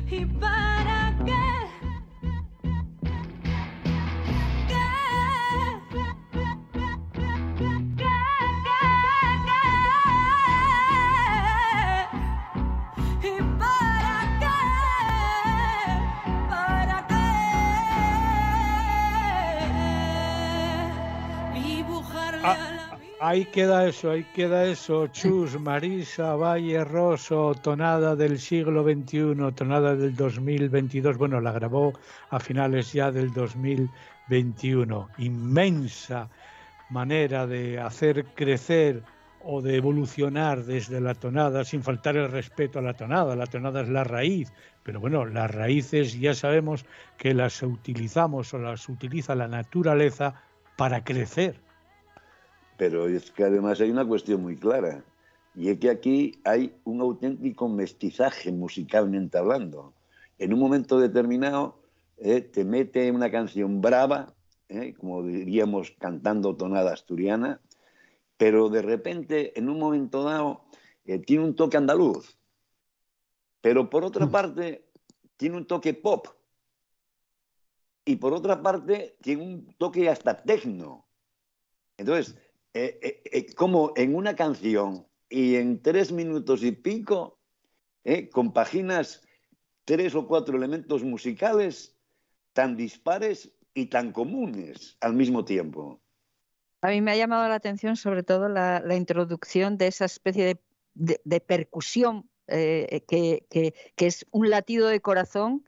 y 0.08 0.24
Ahí 23.28 23.44
queda 23.46 23.88
eso, 23.88 24.12
ahí 24.12 24.22
queda 24.36 24.66
eso. 24.66 25.08
Chus, 25.08 25.58
Marisa, 25.58 26.36
Valle 26.36 26.84
Rosso, 26.84 27.56
tonada 27.60 28.14
del 28.14 28.38
siglo 28.38 28.84
XXI, 28.84 29.52
tonada 29.52 29.96
del 29.96 30.14
2022. 30.14 31.18
Bueno, 31.18 31.40
la 31.40 31.50
grabó 31.50 31.92
a 32.30 32.38
finales 32.38 32.92
ya 32.92 33.10
del 33.10 33.32
2021. 33.32 35.08
Inmensa 35.18 36.30
manera 36.88 37.48
de 37.48 37.80
hacer 37.80 38.26
crecer 38.26 39.02
o 39.42 39.60
de 39.60 39.74
evolucionar 39.74 40.62
desde 40.62 41.00
la 41.00 41.14
tonada 41.14 41.64
sin 41.64 41.82
faltar 41.82 42.16
el 42.16 42.30
respeto 42.30 42.78
a 42.78 42.82
la 42.82 42.94
tonada. 42.94 43.34
La 43.34 43.46
tonada 43.46 43.80
es 43.80 43.88
la 43.88 44.04
raíz, 44.04 44.52
pero 44.84 45.00
bueno, 45.00 45.26
las 45.26 45.50
raíces 45.50 46.16
ya 46.16 46.32
sabemos 46.32 46.86
que 47.18 47.34
las 47.34 47.60
utilizamos 47.64 48.54
o 48.54 48.58
las 48.58 48.88
utiliza 48.88 49.34
la 49.34 49.48
naturaleza 49.48 50.42
para 50.76 51.02
crecer. 51.02 51.65
Pero 52.76 53.08
es 53.08 53.30
que 53.30 53.44
además 53.44 53.80
hay 53.80 53.90
una 53.90 54.06
cuestión 54.06 54.42
muy 54.42 54.56
clara, 54.56 55.04
y 55.54 55.70
es 55.70 55.78
que 55.78 55.88
aquí 55.88 56.40
hay 56.44 56.74
un 56.84 57.00
auténtico 57.00 57.68
mestizaje 57.68 58.52
musicalmente 58.52 59.38
hablando. 59.38 59.94
En 60.38 60.52
un 60.52 60.60
momento 60.60 61.00
determinado 61.00 61.80
eh, 62.18 62.42
te 62.42 62.64
mete 62.64 63.10
una 63.10 63.30
canción 63.30 63.80
brava, 63.80 64.34
eh, 64.68 64.94
como 64.94 65.22
diríamos 65.22 65.92
cantando 65.98 66.56
tonada 66.56 66.92
asturiana, 66.92 67.60
pero 68.36 68.68
de 68.68 68.82
repente, 68.82 69.58
en 69.58 69.70
un 69.70 69.78
momento 69.78 70.22
dado, 70.24 70.64
eh, 71.06 71.18
tiene 71.18 71.44
un 71.44 71.56
toque 71.56 71.78
andaluz. 71.78 72.36
Pero 73.62 73.88
por 73.88 74.04
otra 74.04 74.26
parte, 74.30 74.84
tiene 75.38 75.56
un 75.56 75.66
toque 75.66 75.94
pop. 75.94 76.26
Y 78.04 78.16
por 78.16 78.34
otra 78.34 78.62
parte, 78.62 79.16
tiene 79.22 79.42
un 79.42 79.74
toque 79.78 80.08
hasta 80.08 80.36
tecno. 80.36 81.06
Entonces, 81.96 82.36
eh, 82.78 82.98
eh, 83.00 83.22
eh, 83.32 83.54
como 83.54 83.94
en 83.96 84.14
una 84.14 84.36
canción 84.36 85.06
y 85.30 85.54
en 85.54 85.80
tres 85.80 86.12
minutos 86.12 86.62
y 86.62 86.72
pico, 86.72 87.40
compaginas 88.32 89.22
tres 89.86 90.14
o 90.14 90.28
cuatro 90.28 90.56
elementos 90.58 91.02
musicales 91.02 91.96
tan 92.52 92.76
dispares 92.76 93.50
y 93.72 93.86
tan 93.86 94.12
comunes 94.12 94.98
al 95.00 95.14
mismo 95.14 95.44
tiempo. 95.44 96.02
A 96.82 96.90
mí 96.90 97.00
me 97.00 97.12
ha 97.12 97.16
llamado 97.16 97.48
la 97.48 97.54
atención 97.54 97.96
sobre 97.96 98.22
todo 98.22 98.48
la, 98.50 98.94
introducción 98.94 99.78
de 99.78 99.86
esa 99.86 100.04
especie 100.04 100.60
de, 100.94 101.40
percusión 101.40 102.28
que, 102.46 103.74
es 103.96 104.26
un 104.30 104.50
latido 104.50 104.86
de 104.86 105.00
corazón 105.00 105.64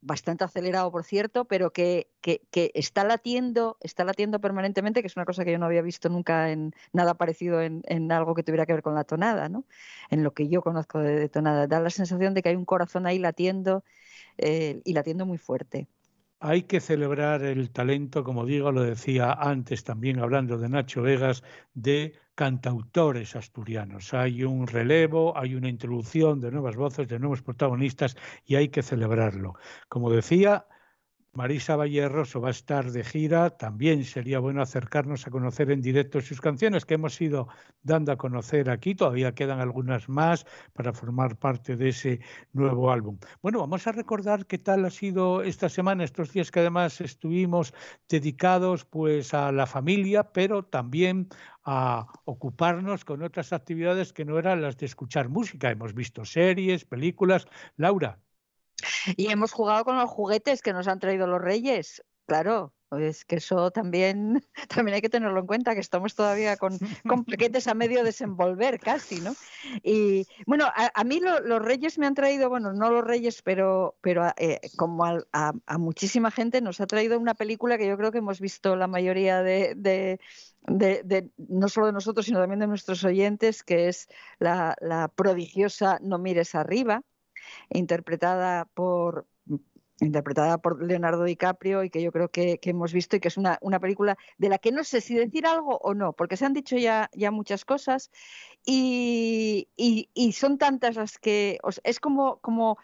bastante 0.00 0.44
acelerado, 0.44 0.90
por 0.92 1.04
cierto, 1.04 1.44
pero 1.46 1.72
que, 1.72 2.10
que- 2.20 2.42
está 2.74 3.04
latiendo, 3.04 3.76
está 3.80 4.04
latiendo 4.04 4.40
permanentemente, 4.40 5.00
que 5.02 5.06
es 5.08 5.16
una 5.16 5.24
cosa 5.26 5.44
que 5.44 5.52
yo 5.52 5.58
no 5.58 5.66
había 5.66 5.82
visto 5.82 6.08
nunca 6.08 6.50
en 6.50 6.72
nada 6.92 7.14
parecido 7.14 7.60
en, 7.62 7.82
en 7.86 8.10
algo 8.12 8.34
que 8.34 8.42
tuviera 8.42 8.66
que 8.66 8.72
ver 8.74 8.82
con 8.82 8.94
la 8.94 9.04
tonada, 9.04 9.48
¿no? 9.48 9.64
En 10.10 10.22
lo 10.24 10.32
que 10.34 10.48
yo 10.48 10.62
conozco 10.62 10.98
de, 11.00 11.16
de 11.20 11.28
tonada. 11.28 11.66
Da 11.66 11.80
la 11.80 11.90
sensación 11.90 12.34
de 12.34 12.42
que 12.42 12.48
hay 12.50 12.56
un 12.56 12.64
corazón 12.64 13.06
ahí 13.06 13.18
latiendo 13.18 13.84
eh, 14.38 14.82
y 14.84 14.92
latiendo 14.94 15.26
muy 15.26 15.38
fuerte. 15.38 15.88
Hay 16.40 16.64
que 16.64 16.80
celebrar 16.80 17.42
el 17.42 17.70
talento, 17.70 18.22
como 18.22 18.44
digo, 18.44 18.70
lo 18.70 18.82
decía 18.82 19.32
antes 19.32 19.84
también 19.84 20.18
hablando 20.18 20.58
de 20.58 20.68
Nacho 20.68 21.02
Vegas, 21.02 21.42
de 21.74 22.14
cantautores 22.34 23.34
asturianos. 23.36 24.12
Hay 24.12 24.44
un 24.44 24.66
relevo, 24.66 25.36
hay 25.36 25.54
una 25.54 25.68
introducción 25.70 26.40
de 26.40 26.50
nuevas 26.50 26.76
voces, 26.76 27.08
de 27.08 27.18
nuevos 27.18 27.42
protagonistas 27.42 28.16
y 28.44 28.56
hay 28.56 28.68
que 28.68 28.82
celebrarlo. 28.82 29.54
Como 29.88 30.10
decía, 30.10 30.66
Marisa 31.36 31.76
Valleroso 31.76 32.40
va 32.40 32.48
a 32.48 32.50
estar 32.50 32.90
de 32.90 33.04
gira. 33.04 33.50
También 33.50 34.04
sería 34.04 34.38
bueno 34.38 34.62
acercarnos 34.62 35.26
a 35.26 35.30
conocer 35.30 35.70
en 35.70 35.82
directo 35.82 36.20
sus 36.22 36.40
canciones 36.40 36.86
que 36.86 36.94
hemos 36.94 37.20
ido 37.20 37.48
dando 37.82 38.12
a 38.12 38.16
conocer 38.16 38.70
aquí. 38.70 38.94
Todavía 38.94 39.34
quedan 39.34 39.60
algunas 39.60 40.08
más 40.08 40.46
para 40.72 40.94
formar 40.94 41.36
parte 41.36 41.76
de 41.76 41.90
ese 41.90 42.20
nuevo 42.54 42.90
álbum. 42.90 43.18
Bueno, 43.42 43.60
vamos 43.60 43.86
a 43.86 43.92
recordar 43.92 44.46
qué 44.46 44.56
tal 44.56 44.86
ha 44.86 44.90
sido 44.90 45.42
esta 45.42 45.68
semana, 45.68 46.04
estos 46.04 46.32
días 46.32 46.50
que 46.50 46.60
además 46.60 47.02
estuvimos 47.02 47.74
dedicados 48.08 48.86
pues 48.86 49.34
a 49.34 49.52
la 49.52 49.66
familia, 49.66 50.32
pero 50.32 50.64
también 50.64 51.28
a 51.64 52.06
ocuparnos 52.24 53.04
con 53.04 53.22
otras 53.22 53.52
actividades 53.52 54.14
que 54.14 54.24
no 54.24 54.38
eran 54.38 54.62
las 54.62 54.78
de 54.78 54.86
escuchar 54.86 55.28
música. 55.28 55.70
Hemos 55.70 55.92
visto 55.92 56.24
series, 56.24 56.86
películas. 56.86 57.46
Laura, 57.76 58.20
Y 59.16 59.30
hemos 59.30 59.52
jugado 59.52 59.84
con 59.84 59.96
los 59.96 60.10
juguetes 60.10 60.62
que 60.62 60.72
nos 60.72 60.88
han 60.88 60.98
traído 60.98 61.26
los 61.26 61.40
reyes. 61.40 62.02
Claro, 62.26 62.74
es 62.90 63.24
que 63.24 63.36
eso 63.36 63.70
también, 63.70 64.44
también 64.68 64.94
hay 64.96 65.00
que 65.00 65.08
tenerlo 65.08 65.40
en 65.40 65.46
cuenta, 65.46 65.74
que 65.74 65.80
estamos 65.80 66.14
todavía 66.14 66.56
con, 66.56 66.78
con 67.06 67.24
a 67.66 67.74
medio 67.74 68.04
desenvolver 68.04 68.80
casi, 68.80 69.20
¿no? 69.20 69.32
Y 69.82 70.26
bueno, 70.46 70.66
a, 70.66 70.90
a 70.94 71.04
mí 71.04 71.20
lo- 71.20 71.40
los 71.40 71.62
reyes 71.62 71.98
me 71.98 72.06
han 72.06 72.14
traído, 72.14 72.48
bueno, 72.48 72.72
no 72.72 72.90
los 72.90 73.04
reyes, 73.04 73.42
pero, 73.42 73.96
pero 74.00 74.26
eh, 74.36 74.60
como 74.76 75.04
al- 75.04 75.26
a, 75.32 75.52
a 75.66 75.78
muchísima 75.78 76.30
gente 76.30 76.60
nos 76.60 76.80
ha 76.80 76.86
traído 76.86 77.18
una 77.18 77.34
película 77.34 77.78
que 77.78 77.86
yo 77.86 77.96
creo 77.96 78.12
que 78.12 78.18
hemos 78.18 78.40
visto 78.40 78.76
la 78.76 78.86
mayoría 78.86 79.42
de, 79.42 79.74
no 81.36 81.68
solo 81.68 81.86
de 81.86 81.92
nosotros, 81.92 82.26
sino 82.26 82.40
también 82.40 82.60
de 82.60 82.66
nuestros 82.66 83.04
oyentes, 83.04 83.62
que 83.62 83.88
es 83.88 84.08
la 84.80 85.12
prodigiosa 85.14 85.98
No 86.02 86.18
mires 86.18 86.54
arriba 86.54 87.02
interpretada 87.70 88.66
por 88.66 89.26
interpretada 90.00 90.58
por 90.58 90.82
Leonardo 90.84 91.24
DiCaprio 91.24 91.82
y 91.84 91.90
que 91.90 92.02
yo 92.02 92.12
creo 92.12 92.28
que, 92.30 92.58
hemos 92.62 92.92
visto 92.92 93.16
y 93.16 93.20
que 93.20 93.28
es 93.28 93.36
una, 93.38 93.58
una 93.62 93.80
película 93.80 94.18
de 94.38 94.48
la 94.50 94.58
que 94.58 94.70
no 94.72 94.84
sé 94.84 95.00
si 95.00 95.14
decir 95.14 95.46
algo 95.46 95.78
o 95.78 95.94
no, 95.94 96.12
porque 96.12 96.36
se 96.36 96.44
han 96.44 96.52
dicho 96.52 96.76
ya, 96.76 97.08
ya 97.14 97.30
muchas 97.30 97.64
cosas 97.64 98.10
y, 98.64 99.68
y- 99.76 100.32
son 100.32 100.58
tantas 100.58 100.96
las 100.96 101.18
que 101.18 101.58
es 101.84 102.00
como, 102.00 102.38
como 102.40 102.78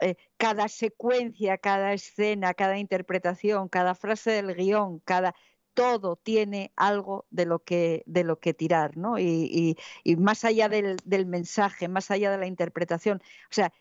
eh, 0.00 0.16
cada 0.36 0.68
secuencia, 0.68 1.58
cada 1.58 1.92
escena, 1.94 2.54
cada 2.54 2.78
interpretación, 2.78 3.68
cada 3.68 3.94
frase 3.94 4.30
del 4.32 4.54
guion, 4.54 5.00
cada 5.00 5.34
todo 5.74 6.16
tiene 6.16 6.72
algo 6.76 7.26
de 7.30 7.46
lo 7.46 7.60
que, 7.62 8.02
de 8.06 8.24
lo 8.24 8.40
que 8.40 8.52
tirar, 8.52 8.96
¿no? 8.96 9.18
Y- 9.18 9.76
y 10.04 10.16
más 10.16 10.44
allá 10.44 10.68
del, 10.68 10.96
del 11.04 11.24
mensaje, 11.26 11.86
más 11.88 12.10
allá 12.10 12.30
de 12.32 12.38
la 12.38 12.46
interpretación, 12.46 13.18
o 13.50 13.54
sea, 13.54 13.72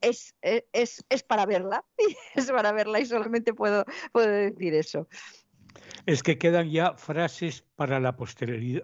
es, 0.00 0.34
e- 0.42 0.66
es, 0.72 1.04
es 1.08 1.22
para 1.22 1.46
verla, 1.46 1.84
es 2.34 2.50
para 2.50 2.72
verla 2.72 3.00
y 3.00 3.06
solamente 3.06 3.54
puedo, 3.54 3.84
puedo 4.12 4.28
decir 4.28 4.74
eso. 4.74 5.08
es 6.06 6.22
que 6.22 6.38
quedan 6.38 6.70
ya 6.70 6.94
frases 6.94 7.62
para 7.76 8.00
la 8.00 8.16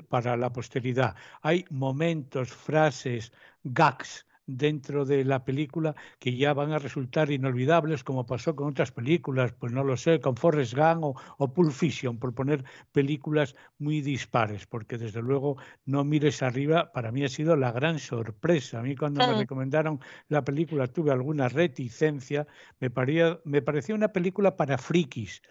para 0.09 0.37
la 0.37 0.53
posteridad. 0.53 1.17
Hay 1.43 1.65
momentos, 1.71 2.53
frases, 2.53 3.33
gags 3.65 4.27
dentro 4.47 5.05
de 5.05 5.25
la 5.25 5.45
película 5.45 5.95
que 6.19 6.37
ya 6.37 6.55
van 6.55 6.73
a 6.73 6.79
resultar 6.79 7.31
inolvidables, 7.31 8.05
como 8.05 8.27
pasó 8.27 8.55
con 8.57 8.69
otras 8.69 8.93
películas, 8.93 9.53
pues 9.53 9.73
no 9.73 9.85
lo 9.85 9.97
sé, 9.97 10.21
con 10.21 10.37
Forrest 10.37 10.75
Gump 10.75 11.05
o, 11.05 11.15
o 11.39 11.53
Pulp 11.53 11.73
Fiction, 11.73 12.19
por 12.19 12.35
poner 12.35 12.65
películas 12.93 13.57
muy 13.79 14.01
dispares, 14.01 14.67
porque 14.67 14.99
desde 14.99 15.23
luego 15.23 15.57
No 15.85 16.05
mires 16.05 16.43
arriba, 16.43 16.93
para 16.93 17.13
mí 17.13 17.25
ha 17.25 17.29
sido 17.29 17.57
la 17.57 17.73
gran 17.73 17.99
sorpresa. 17.99 18.81
A 18.81 18.83
mí 18.83 18.97
cuando 18.97 19.23
me 19.23 19.35
Mm. 19.35 19.43
recomendaron 19.43 20.01
la 20.29 20.45
película 20.45 20.87
tuve 20.87 21.13
alguna 21.13 21.49
reticencia, 21.49 22.47
me, 22.81 22.91
paría- 22.91 23.41
me 23.45 23.63
pareció 23.63 23.95
una 23.95 24.13
película 24.13 24.57
para 24.57 24.79
frikis, 24.79 25.43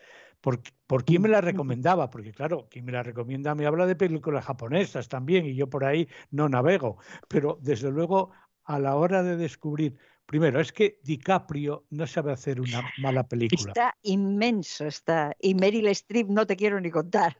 ¿Por, 0.41 0.61
por 0.85 1.05
quién 1.05 1.21
me 1.23 1.29
la 1.29 1.41
recomendaba? 1.41 2.09
Porque 2.09 2.31
claro, 2.31 2.67
quien 2.69 2.85
me 2.85 2.91
la 2.91 3.01
recomienda 3.03 3.55
me 3.55 3.65
habla 3.65 3.87
de 3.87 3.95
películas 3.95 4.45
japonesas 4.45 5.07
también 5.09 5.45
y 5.45 5.55
yo 5.55 5.69
por 5.69 5.85
ahí 5.85 6.07
no 6.31 6.49
navego. 6.49 6.97
Pero 7.27 7.57
desde 7.61 7.89
luego 7.91 8.31
a 8.65 8.79
la 8.79 8.95
hora 8.95 9.23
de 9.23 9.37
descubrir, 9.37 9.95
primero, 10.25 10.59
es 10.59 10.71
que 10.71 10.99
DiCaprio 11.03 11.85
no 11.91 12.07
sabe 12.07 12.31
hacer 12.31 12.59
una 12.59 12.81
mala 12.97 13.27
película. 13.27 13.71
Está 13.71 13.95
inmenso, 14.01 14.85
está. 14.85 15.35
Y 15.39 15.55
Meryl 15.55 15.87
Streep 15.87 16.27
no 16.27 16.45
te 16.45 16.55
quiero 16.55 16.79
ni 16.79 16.89
contar. 16.89 17.35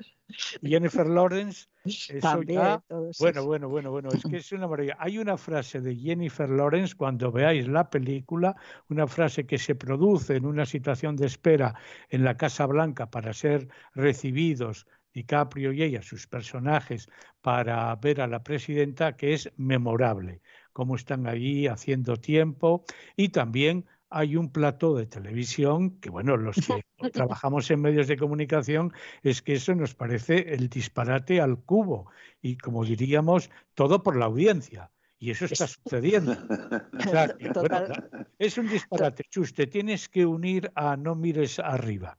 Y 0.62 0.70
Jennifer 0.70 1.06
Lawrence, 1.06 1.68
eso 1.84 2.20
También, 2.20 2.62
ya... 2.62 2.84
Bueno, 3.20 3.46
bueno, 3.46 3.70
bueno, 3.70 3.92
bueno, 3.92 4.10
es 4.10 4.24
que 4.24 4.38
es 4.38 4.52
una 4.52 4.68
maravilla. 4.68 4.98
Hay 5.00 5.18
una 5.18 5.38
frase 5.38 5.82
de 5.82 5.96
Jennifer 5.96 6.50
Lawrence 6.50 6.96
cuando 6.96 7.32
veáis 7.32 7.68
la 7.68 7.90
película, 7.90 8.56
una 8.90 9.08
frase 9.08 9.46
que 9.46 9.58
se 9.58 9.76
produce 9.76 10.36
en 10.36 10.46
una 10.46 10.66
situación 10.66 11.16
de 11.16 11.28
espera 11.28 11.76
en 12.10 12.24
la 12.24 12.38
Casa 12.38 12.66
Blanca 12.66 13.10
para 13.10 13.34
ser 13.34 13.68
recibidos 13.94 14.88
DiCaprio 15.14 15.72
y 15.72 15.82
ella, 15.82 16.02
sus 16.02 16.28
personajes, 16.28 17.10
para 17.42 17.96
ver 17.96 18.20
a 18.20 18.28
la 18.28 18.44
presidenta, 18.44 19.16
que 19.16 19.34
es 19.34 19.52
memorable, 19.56 20.42
cómo 20.76 20.98
están 20.98 21.26
allí 21.26 21.68
haciendo 21.68 22.18
tiempo 22.18 22.84
y 23.16 23.30
también 23.30 23.86
hay 24.10 24.36
un 24.36 24.52
plato 24.52 24.94
de 24.94 25.06
televisión 25.06 26.02
que, 26.02 26.10
bueno, 26.10 26.36
los 26.36 26.58
que 26.58 26.84
trabajamos 27.14 27.72
en 27.72 27.80
medios 27.80 28.10
de 28.10 28.18
comunicación, 28.18 28.92
es 29.24 29.42
que 29.42 29.54
eso 29.54 29.74
nos 29.74 29.96
parece 29.96 30.54
el 30.54 30.68
disparate 30.68 31.40
al 31.40 31.64
cubo 31.64 32.12
y, 32.42 32.58
como 32.58 32.84
diríamos, 32.84 33.50
todo 33.74 34.04
por 34.04 34.18
la 34.18 34.26
audiencia. 34.26 34.92
Y 35.18 35.32
eso 35.32 35.46
está 35.46 35.66
sucediendo. 35.66 36.34
O 37.00 37.10
sea, 37.10 37.30
que, 37.30 37.50
bueno, 37.50 37.62
Total. 37.62 37.90
la- 38.12 38.28
es 38.38 38.58
un 38.58 38.68
disparate. 38.68 39.24
Chus, 39.30 39.54
te 39.54 39.68
tienes 39.68 40.10
que 40.10 40.26
unir 40.26 40.70
a 40.76 40.98
No 40.98 41.16
mires 41.16 41.60
arriba. 41.60 42.18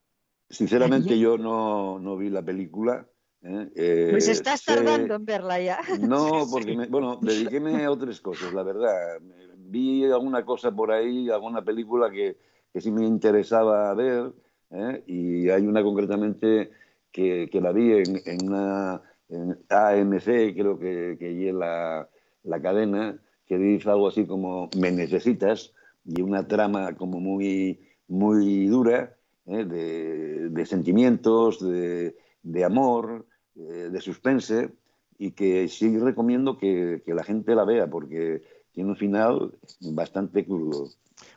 Sinceramente, 0.48 1.18
yo 1.18 1.36
no, 1.36 1.98
no 1.98 2.16
vi 2.16 2.30
la 2.30 2.42
película. 2.42 3.07
¿Eh? 3.47 3.68
Eh, 3.74 4.09
Pues 4.11 4.28
estás 4.28 4.61
sé- 4.61 4.74
tardando 4.74 5.14
en 5.14 5.24
verla 5.24 5.61
ya. 5.61 5.78
No, 6.01 6.47
porque, 6.51 6.76
me- 6.76 6.86
bueno, 6.86 7.16
dediquéme 7.22 7.84
a 7.84 7.90
otras 7.90 8.20
cosas, 8.20 8.53
la 8.53 8.62
verdad. 8.62 9.18
Vi 9.57 10.05
alguna 10.05 10.44
cosa 10.44 10.70
por 10.72 10.90
ahí, 10.90 11.28
alguna 11.30 11.64
película 11.64 12.11
que, 12.11 12.36
que 12.72 12.80
sí 12.80 12.90
me 12.90 13.05
interesaba 13.05 13.92
ver, 13.94 14.32
¿eh? 14.70 15.03
y 15.07 15.49
hay 15.51 15.66
una 15.66 15.82
concretamente 15.82 16.70
que, 17.11 17.49
que 17.51 17.61
la 17.61 17.72
vi 17.72 17.92
en, 17.92 18.20
en 18.24 18.49
una 18.49 19.01
en 19.28 19.59
AMC, 19.70 20.55
creo 20.55 20.78
que, 20.78 21.16
que 21.18 21.49
es 21.49 21.55
la, 21.55 22.09
la 22.44 22.62
cadena, 22.62 23.18
que 23.47 23.59
dice 23.59 23.90
algo 23.90 24.07
así 24.09 24.24
como 24.24 24.70
me 24.78 24.92
necesitas, 24.92 25.72
y 26.05 26.22
una 26.22 26.47
trama 26.47 26.94
como 26.97 27.18
muy, 27.18 27.80
muy 28.07 28.66
dura, 28.66 29.16
¿eh? 29.47 29.64
de, 29.64 30.49
de 30.51 30.66
sentimientos, 30.66 31.59
de, 31.61 32.14
de 32.44 32.64
amor, 32.64 33.26
eh, 33.57 33.88
de 33.90 34.00
suspense, 34.00 34.70
y 35.18 35.32
que 35.32 35.68
sí 35.68 35.98
recomiendo 35.98 36.59
que, 36.59 37.02
que 37.04 37.14
la 37.14 37.24
gente 37.24 37.54
la 37.54 37.64
vea, 37.64 37.86
porque 37.86 38.42
tiene 38.72 38.90
un 38.90 38.96
final 38.96 39.52
bastante 39.80 40.44
crudo. 40.44 40.90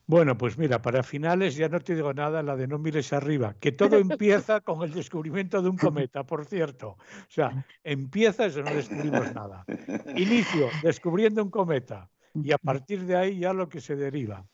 Bueno, 0.06 0.38
pues 0.38 0.58
mira, 0.58 0.82
para 0.82 1.04
finales 1.04 1.56
ya 1.56 1.70
no 1.70 1.80
te 1.80 1.96
digo 1.96 2.14
nada, 2.14 2.44
la 2.44 2.56
de 2.56 2.68
no 2.68 2.80
mires 2.80 3.14
arriba, 3.14 3.56
que 3.60 3.72
todo 3.72 3.98
empieza 3.98 4.62
con 4.62 4.84
el 4.84 4.94
descubrimiento 4.94 5.62
de 5.62 5.70
un 5.70 5.78
cometa, 5.78 6.26
por 6.26 6.46
cierto. 6.46 6.90
O 6.90 7.30
sea, 7.30 7.66
empieza 7.84 8.46
eso, 8.46 8.62
no 8.62 8.74
descubrimos 8.74 9.34
nada. 9.34 9.66
Inicio, 10.16 10.68
descubriendo 10.84 11.44
un 11.44 11.50
cometa. 11.50 12.10
Y 12.44 12.52
a 12.52 12.58
partir 12.58 13.06
de 13.06 13.16
ahí 13.16 13.40
ya 13.40 13.54
lo 13.54 13.70
que 13.70 13.82
se 13.82 13.96
deriva. 13.96 14.46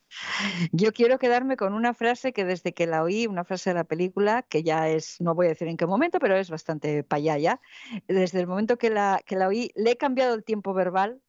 Yo 0.72 0.92
quiero 0.94 1.20
quedarme 1.20 1.58
con 1.58 1.74
una 1.74 1.94
frase 1.94 2.32
que 2.34 2.46
desde 2.46 2.74
que 2.74 2.88
la 2.88 3.04
oí, 3.04 3.28
una 3.28 3.44
frase 3.44 3.72
de 3.72 3.76
la 3.76 3.84
película, 3.84 4.44
que 4.44 4.64
ya 4.64 4.88
es, 4.90 5.20
no 5.20 5.36
voy 5.36 5.48
a 5.48 5.50
decir 5.50 5.68
en 5.68 5.78
qué 5.78 5.86
momento, 5.86 6.20
pero 6.20 6.36
es 6.36 6.50
bastante 6.50 7.04
payaya. 7.04 7.60
Desde 8.08 8.40
el 8.40 8.48
momento 8.48 8.78
que 8.78 8.90
la, 8.90 9.22
que 9.26 9.36
la 9.36 9.48
oí, 9.48 9.72
le 9.76 9.92
he 9.92 9.98
cambiado 9.98 10.36
el 10.36 10.44
tiempo 10.44 10.74
verbal 10.74 11.22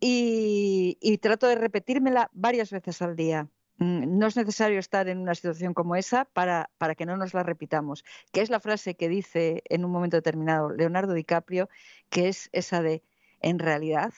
y, 0.00 0.98
y 1.00 1.18
trato 1.18 1.46
de 1.46 1.54
repetírmela 1.56 2.30
varias 2.32 2.70
veces 2.70 3.00
al 3.02 3.16
día. 3.16 3.48
Mm, 3.78 4.18
No 4.18 4.26
es 4.26 4.36
necesario 4.36 4.78
estar 4.78 5.08
en 5.08 5.18
una 5.18 5.34
situación 5.34 5.74
como 5.74 5.96
esa 5.96 6.24
para, 6.26 6.70
para 6.78 6.94
que 6.94 7.06
no 7.06 7.16
nos 7.16 7.34
la 7.34 7.42
repitamos, 7.42 8.04
que 8.32 8.40
es 8.42 8.50
la 8.50 8.60
frase 8.60 8.96
que 8.96 9.08
dice 9.08 9.62
en 9.68 9.84
un 9.84 9.90
momento 9.90 10.16
determinado 10.16 10.70
Leonardo 10.70 11.14
DiCaprio, 11.14 11.68
que 12.10 12.28
es 12.28 12.50
esa 12.52 12.82
de, 12.82 13.02
en 13.40 13.58
realidad, 13.58 14.12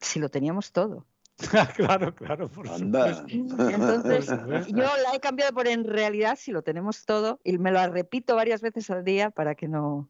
si 0.00 0.18
lo 0.20 0.28
teníamos 0.28 0.72
todo. 0.72 1.06
claro, 1.76 2.14
claro, 2.14 2.48
por 2.48 2.68
Anda. 2.68 3.14
supuesto. 3.14 3.68
Entonces, 3.68 4.26
yo 4.68 4.84
la 4.84 5.14
he 5.14 5.20
cambiado 5.20 5.52
por 5.52 5.68
en 5.68 5.84
realidad 5.84 6.38
si 6.38 6.50
lo 6.50 6.62
tenemos 6.62 7.04
todo 7.04 7.40
y 7.44 7.58
me 7.58 7.70
lo 7.70 7.86
repito 7.88 8.36
varias 8.36 8.62
veces 8.62 8.90
al 8.90 9.04
día 9.04 9.30
para 9.30 9.54
que 9.54 9.68
no... 9.68 10.08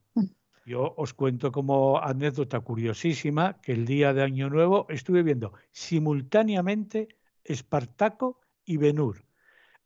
Yo 0.64 0.94
os 0.96 1.14
cuento 1.14 1.52
como 1.52 2.00
anécdota 2.02 2.58
curiosísima 2.58 3.60
que 3.60 3.72
el 3.72 3.86
día 3.86 4.12
de 4.12 4.22
Año 4.22 4.50
Nuevo 4.50 4.86
estuve 4.88 5.22
viendo 5.22 5.52
simultáneamente 5.70 7.08
Espartaco 7.44 8.40
y 8.64 8.76
Benur. 8.76 9.24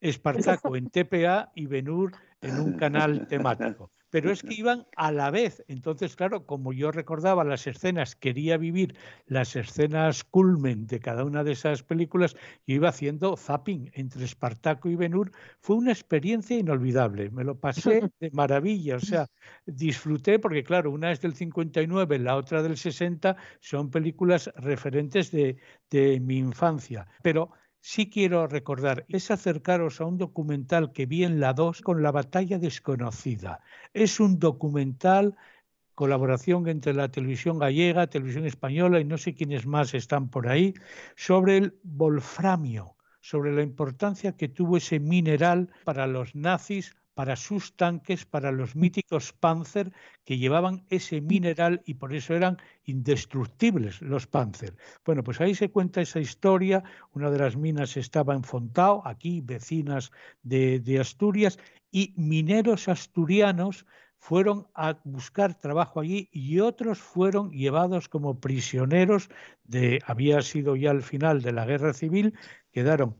Espartaco 0.00 0.76
en 0.76 0.88
TPA 0.88 1.52
y 1.54 1.66
Benur 1.66 2.12
en 2.40 2.60
un 2.60 2.72
canal 2.78 3.28
temático. 3.28 3.90
Pero 4.10 4.30
es 4.30 4.42
que 4.42 4.54
iban 4.54 4.86
a 4.96 5.12
la 5.12 5.30
vez. 5.30 5.64
Entonces, 5.68 6.16
claro, 6.16 6.46
como 6.46 6.72
yo 6.72 6.90
recordaba 6.90 7.44
las 7.44 7.66
escenas, 7.66 8.16
quería 8.16 8.56
vivir 8.56 8.96
las 9.26 9.56
escenas 9.56 10.24
culmen 10.24 10.86
de 10.86 11.00
cada 11.00 11.24
una 11.24 11.44
de 11.44 11.52
esas 11.52 11.82
películas, 11.82 12.34
yo 12.66 12.74
iba 12.76 12.88
haciendo 12.88 13.36
zapping 13.36 13.90
entre 13.94 14.24
Espartaco 14.24 14.88
y 14.88 14.96
Benur. 14.96 15.32
Fue 15.60 15.76
una 15.76 15.92
experiencia 15.92 16.58
inolvidable. 16.58 17.30
Me 17.30 17.44
lo 17.44 17.58
pasé 17.58 18.00
de 18.20 18.30
maravilla. 18.32 18.96
O 18.96 19.00
sea, 19.00 19.26
disfruté 19.66 20.38
porque, 20.38 20.64
claro, 20.64 20.90
una 20.90 21.12
es 21.12 21.20
del 21.20 21.34
59, 21.34 22.18
la 22.18 22.36
otra 22.36 22.62
del 22.62 22.76
60, 22.76 23.36
son 23.60 23.90
películas 23.90 24.50
referentes 24.56 25.30
de, 25.30 25.56
de 25.90 26.20
mi 26.20 26.38
infancia. 26.38 27.06
Pero 27.22 27.50
sí 27.80 28.08
quiero 28.10 28.46
recordar 28.46 29.04
es 29.08 29.30
acercaros 29.30 30.00
a 30.00 30.06
un 30.06 30.18
documental 30.18 30.92
que 30.92 31.06
vi 31.06 31.24
en 31.24 31.40
la 31.40 31.52
2 31.52 31.82
con 31.82 32.02
la 32.02 32.12
batalla 32.12 32.58
desconocida. 32.58 33.60
Es 33.92 34.20
un 34.20 34.38
documental 34.38 35.36
colaboración 35.94 36.66
entre 36.68 36.94
la 36.94 37.10
televisión 37.10 37.58
gallega, 37.58 38.06
televisión 38.06 38.46
española 38.46 39.00
y 39.00 39.04
no 39.04 39.18
sé 39.18 39.34
quiénes 39.34 39.66
más 39.66 39.92
están 39.92 40.30
por 40.30 40.48
ahí, 40.48 40.72
sobre 41.14 41.58
el 41.58 41.78
wolframio, 41.82 42.96
sobre 43.20 43.52
la 43.52 43.62
importancia 43.62 44.36
que 44.36 44.48
tuvo 44.48 44.78
ese 44.78 44.98
mineral 44.98 45.68
para 45.84 46.06
los 46.06 46.34
nazis, 46.34 46.96
para 47.20 47.36
sus 47.36 47.76
tanques, 47.76 48.24
para 48.24 48.50
los 48.50 48.74
míticos 48.74 49.34
Panzer 49.34 49.92
que 50.24 50.38
llevaban 50.38 50.86
ese 50.88 51.20
mineral 51.20 51.82
y 51.84 51.92
por 51.92 52.14
eso 52.14 52.34
eran 52.34 52.56
indestructibles 52.84 54.00
los 54.00 54.26
Panzer. 54.26 54.74
Bueno, 55.04 55.22
pues 55.22 55.38
ahí 55.42 55.54
se 55.54 55.70
cuenta 55.70 56.00
esa 56.00 56.18
historia. 56.18 56.82
Una 57.12 57.30
de 57.30 57.38
las 57.38 57.58
minas 57.58 57.98
estaba 57.98 58.32
en 58.34 58.42
Fontao, 58.42 59.02
aquí 59.04 59.42
vecinas 59.42 60.12
de, 60.42 60.80
de 60.80 60.98
Asturias, 60.98 61.58
y 61.90 62.14
mineros 62.16 62.88
asturianos 62.88 63.84
fueron 64.16 64.68
a 64.72 64.98
buscar 65.04 65.60
trabajo 65.60 66.00
allí 66.00 66.30
y 66.32 66.60
otros 66.60 67.00
fueron 67.00 67.50
llevados 67.50 68.08
como 68.08 68.40
prisioneros 68.40 69.28
de 69.64 70.00
había 70.06 70.40
sido 70.40 70.74
ya 70.74 70.90
el 70.90 71.02
final 71.02 71.42
de 71.42 71.52
la 71.52 71.66
guerra 71.66 71.92
civil, 71.92 72.32
quedaron 72.72 73.14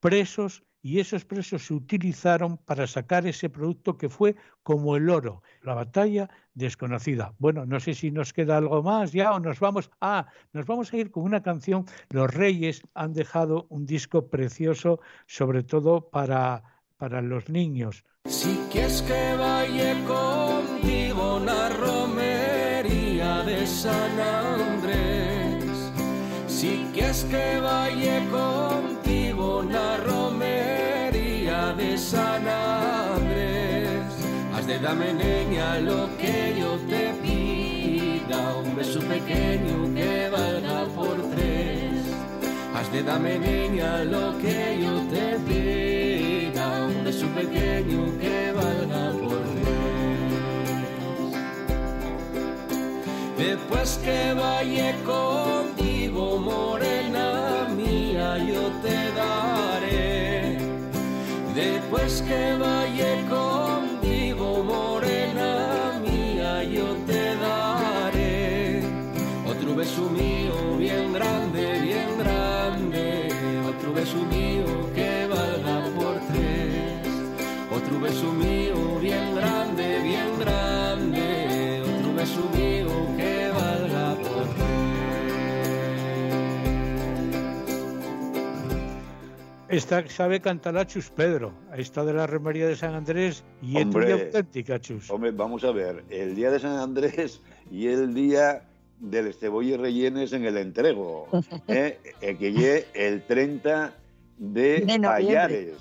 presos 0.00 0.64
y 0.84 1.00
esos 1.00 1.24
presos 1.24 1.64
se 1.64 1.72
utilizaron 1.72 2.58
para 2.58 2.86
sacar 2.86 3.26
ese 3.26 3.48
producto 3.48 3.96
que 3.96 4.10
fue 4.10 4.36
como 4.62 4.96
el 4.96 5.08
oro, 5.08 5.42
la 5.62 5.72
batalla 5.72 6.28
desconocida. 6.52 7.32
Bueno, 7.38 7.64
no 7.64 7.80
sé 7.80 7.94
si 7.94 8.10
nos 8.10 8.34
queda 8.34 8.58
algo 8.58 8.82
más 8.82 9.10
ya 9.12 9.32
o 9.32 9.40
nos 9.40 9.60
vamos. 9.60 9.90
Ah, 10.02 10.26
nos 10.52 10.66
vamos 10.66 10.92
a 10.92 10.98
ir 10.98 11.10
con 11.10 11.22
una 11.22 11.42
canción. 11.42 11.86
Los 12.10 12.34
Reyes 12.34 12.82
han 12.92 13.14
dejado 13.14 13.66
un 13.70 13.86
disco 13.86 14.28
precioso, 14.28 15.00
sobre 15.26 15.62
todo 15.62 16.10
para, 16.10 16.62
para 16.98 17.22
los 17.22 17.48
niños. 17.48 18.04
Si 18.26 18.54
quieres 18.70 19.00
que 19.00 19.36
vaya 19.38 19.94
contigo 20.04 21.40
romería 21.80 23.42
de 23.42 23.66
San 23.66 24.20
Andrés, 24.20 25.64
si 26.46 26.86
quieres 26.92 27.24
que 27.24 27.58
vaya 27.62 28.20
contigo 28.30 28.83
San 32.14 32.46
has 34.54 34.66
de 34.68 34.78
darme 34.78 35.12
niña 35.12 35.80
lo 35.80 36.08
que 36.16 36.54
yo 36.60 36.70
te 36.90 37.12
pida, 37.22 38.38
un 38.62 38.76
beso 38.76 39.00
pequeño 39.00 39.76
que 39.94 40.28
valga 40.30 40.84
por 40.96 41.16
tres. 41.32 41.92
Has 42.74 42.92
de 42.92 43.02
darme 43.02 43.38
niña 43.38 44.04
lo 44.04 44.38
que 44.38 44.78
yo 44.84 44.94
te 45.12 45.26
pida, 45.48 46.66
un 46.86 47.04
beso 47.04 47.26
pequeño 47.40 48.00
que 48.20 48.52
valga 48.60 49.04
por 49.22 49.42
tres. 49.56 49.74
Después 53.36 53.88
que 54.04 54.34
vaya 54.34 54.94
contigo, 55.04 56.38
Después 61.94 62.22
que 62.22 62.54
contigo, 62.58 63.73
Esta 89.74 90.08
sabe 90.08 90.40
cantar 90.40 90.78
a 90.78 90.86
Chus 90.86 91.10
Pedro, 91.10 91.52
esta 91.76 92.04
de 92.04 92.12
la 92.12 92.28
Romería 92.28 92.68
de 92.68 92.76
San 92.76 92.94
Andrés 92.94 93.42
y 93.60 93.76
es 93.76 93.82
Hombre. 93.82 94.04
muy 94.04 94.22
auténtica, 94.22 94.78
Chus. 94.78 95.10
Hombre, 95.10 95.32
vamos 95.32 95.64
a 95.64 95.72
ver, 95.72 96.04
el 96.10 96.36
día 96.36 96.52
de 96.52 96.60
San 96.60 96.78
Andrés 96.78 97.40
y 97.72 97.88
el 97.88 98.14
día 98.14 98.62
del 99.00 99.34
cebolla 99.34 99.74
y 99.74 99.76
rellenes 99.76 100.32
en 100.32 100.44
el 100.44 100.58
entrego, 100.58 101.26
¿eh? 101.66 101.98
Eh, 102.20 102.36
que 102.36 102.52
llegue 102.52 102.86
el 102.94 103.26
30 103.26 103.94
de, 104.38 104.80
De. 104.82 105.00
Payares. 105.00 105.78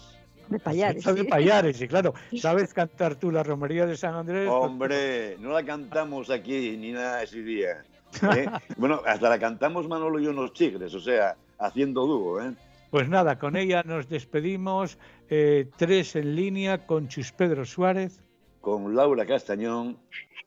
De 0.49 0.57
Payares. 0.57 0.97
Esta 0.97 1.13
de 1.13 1.21
sí. 1.21 1.27
Payares, 1.27 1.79
y 1.79 1.87
claro, 1.87 2.15
¿sabes 2.35 2.73
cantar 2.73 3.13
tú 3.13 3.29
la 3.29 3.43
Romería 3.43 3.85
de 3.85 3.95
San 3.95 4.15
Andrés? 4.15 4.49
Hombre, 4.49 5.37
no 5.39 5.51
la 5.51 5.63
cantamos 5.63 6.31
aquí 6.31 6.77
ni 6.77 6.93
nada 6.93 7.21
ese 7.21 7.43
día. 7.43 7.83
¿eh? 8.35 8.49
Bueno, 8.77 9.03
hasta 9.05 9.29
la 9.29 9.37
cantamos 9.37 9.87
Manolo 9.87 10.19
y 10.19 10.23
yo 10.23 10.31
unos 10.31 10.53
chigres, 10.53 10.95
o 10.95 10.99
sea, 10.99 11.35
haciendo 11.59 12.07
dúo, 12.07 12.41
¿eh? 12.41 12.53
Pues 12.93 13.09
nada, 13.09 13.39
con 13.39 13.55
ella 13.55 13.81
nos 13.83 14.07
despedimos. 14.07 14.99
eh, 15.27 15.65
tres 15.77 16.15
en 16.15 16.35
línea 16.35 16.85
con 16.85 17.07
Chus 17.07 17.31
Pedro 17.31 17.65
Suárez 17.65 18.21
Con 18.61 18.95
Laura 18.95 19.25
Castañón. 19.25 19.97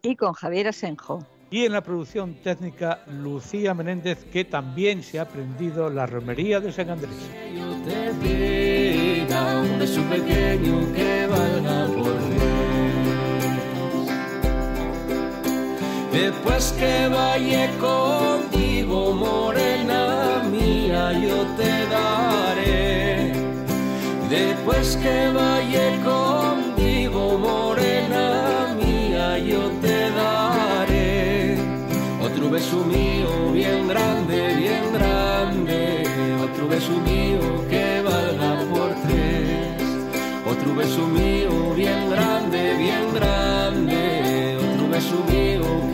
Y 0.01 0.15
con 0.15 0.33
Javier 0.33 0.69
Asenjo. 0.69 1.27
y 1.51 1.65
en 1.65 1.73
la 1.73 1.81
producción 1.81 2.35
técnica 2.45 3.03
Lucía 3.09 3.75
Menéndez, 3.75 4.25
que 4.27 4.45
también 4.45 5.03
se 5.03 5.19
ha 5.19 5.23
aprendido 5.23 5.91
la 5.91 6.07
Romería 6.07 6.61
de 6.61 6.71
San 6.71 6.89
Andrés. 6.91 7.11
te 7.85 8.15
pida, 8.23 9.61
un 9.63 9.79
beso 9.81 10.03
pequeño 10.03 10.93
que 10.95 11.27
valga 11.27 11.87
por. 11.97 12.56
Después 16.17 16.75
que 16.79 17.09
vaya 17.09 17.69
contigo, 17.79 19.13
morena 19.13 20.43
mía, 20.51 21.13
yo 21.13 21.45
te 21.59 21.73
daré. 21.95 23.33
Después 24.31 24.97
que 24.97 25.31
vaya 25.35 25.89
contigo, 26.03 27.37
morena 27.37 28.75
mía, 28.81 29.39
yo 29.41 29.69
te 29.83 30.11
daré. 30.13 31.59
Otro 32.23 32.49
beso 32.49 32.79
mío 32.87 33.53
bien 33.53 33.87
grande, 33.87 34.55
bien 34.57 34.85
grande. 34.95 36.03
Otro 36.43 36.67
beso 36.67 36.93
mío 37.11 37.41
que 37.69 38.01
valga 38.01 38.65
por 38.73 38.89
tres. 39.07 39.83
Otro 40.51 40.75
beso 40.75 41.07
mío 41.09 41.75
bien 41.75 42.09
grande, 42.09 42.75
bien 42.79 43.05
grande. 43.13 44.57
Otro 44.57 44.89
beso 44.89 45.17
mío 45.31 45.86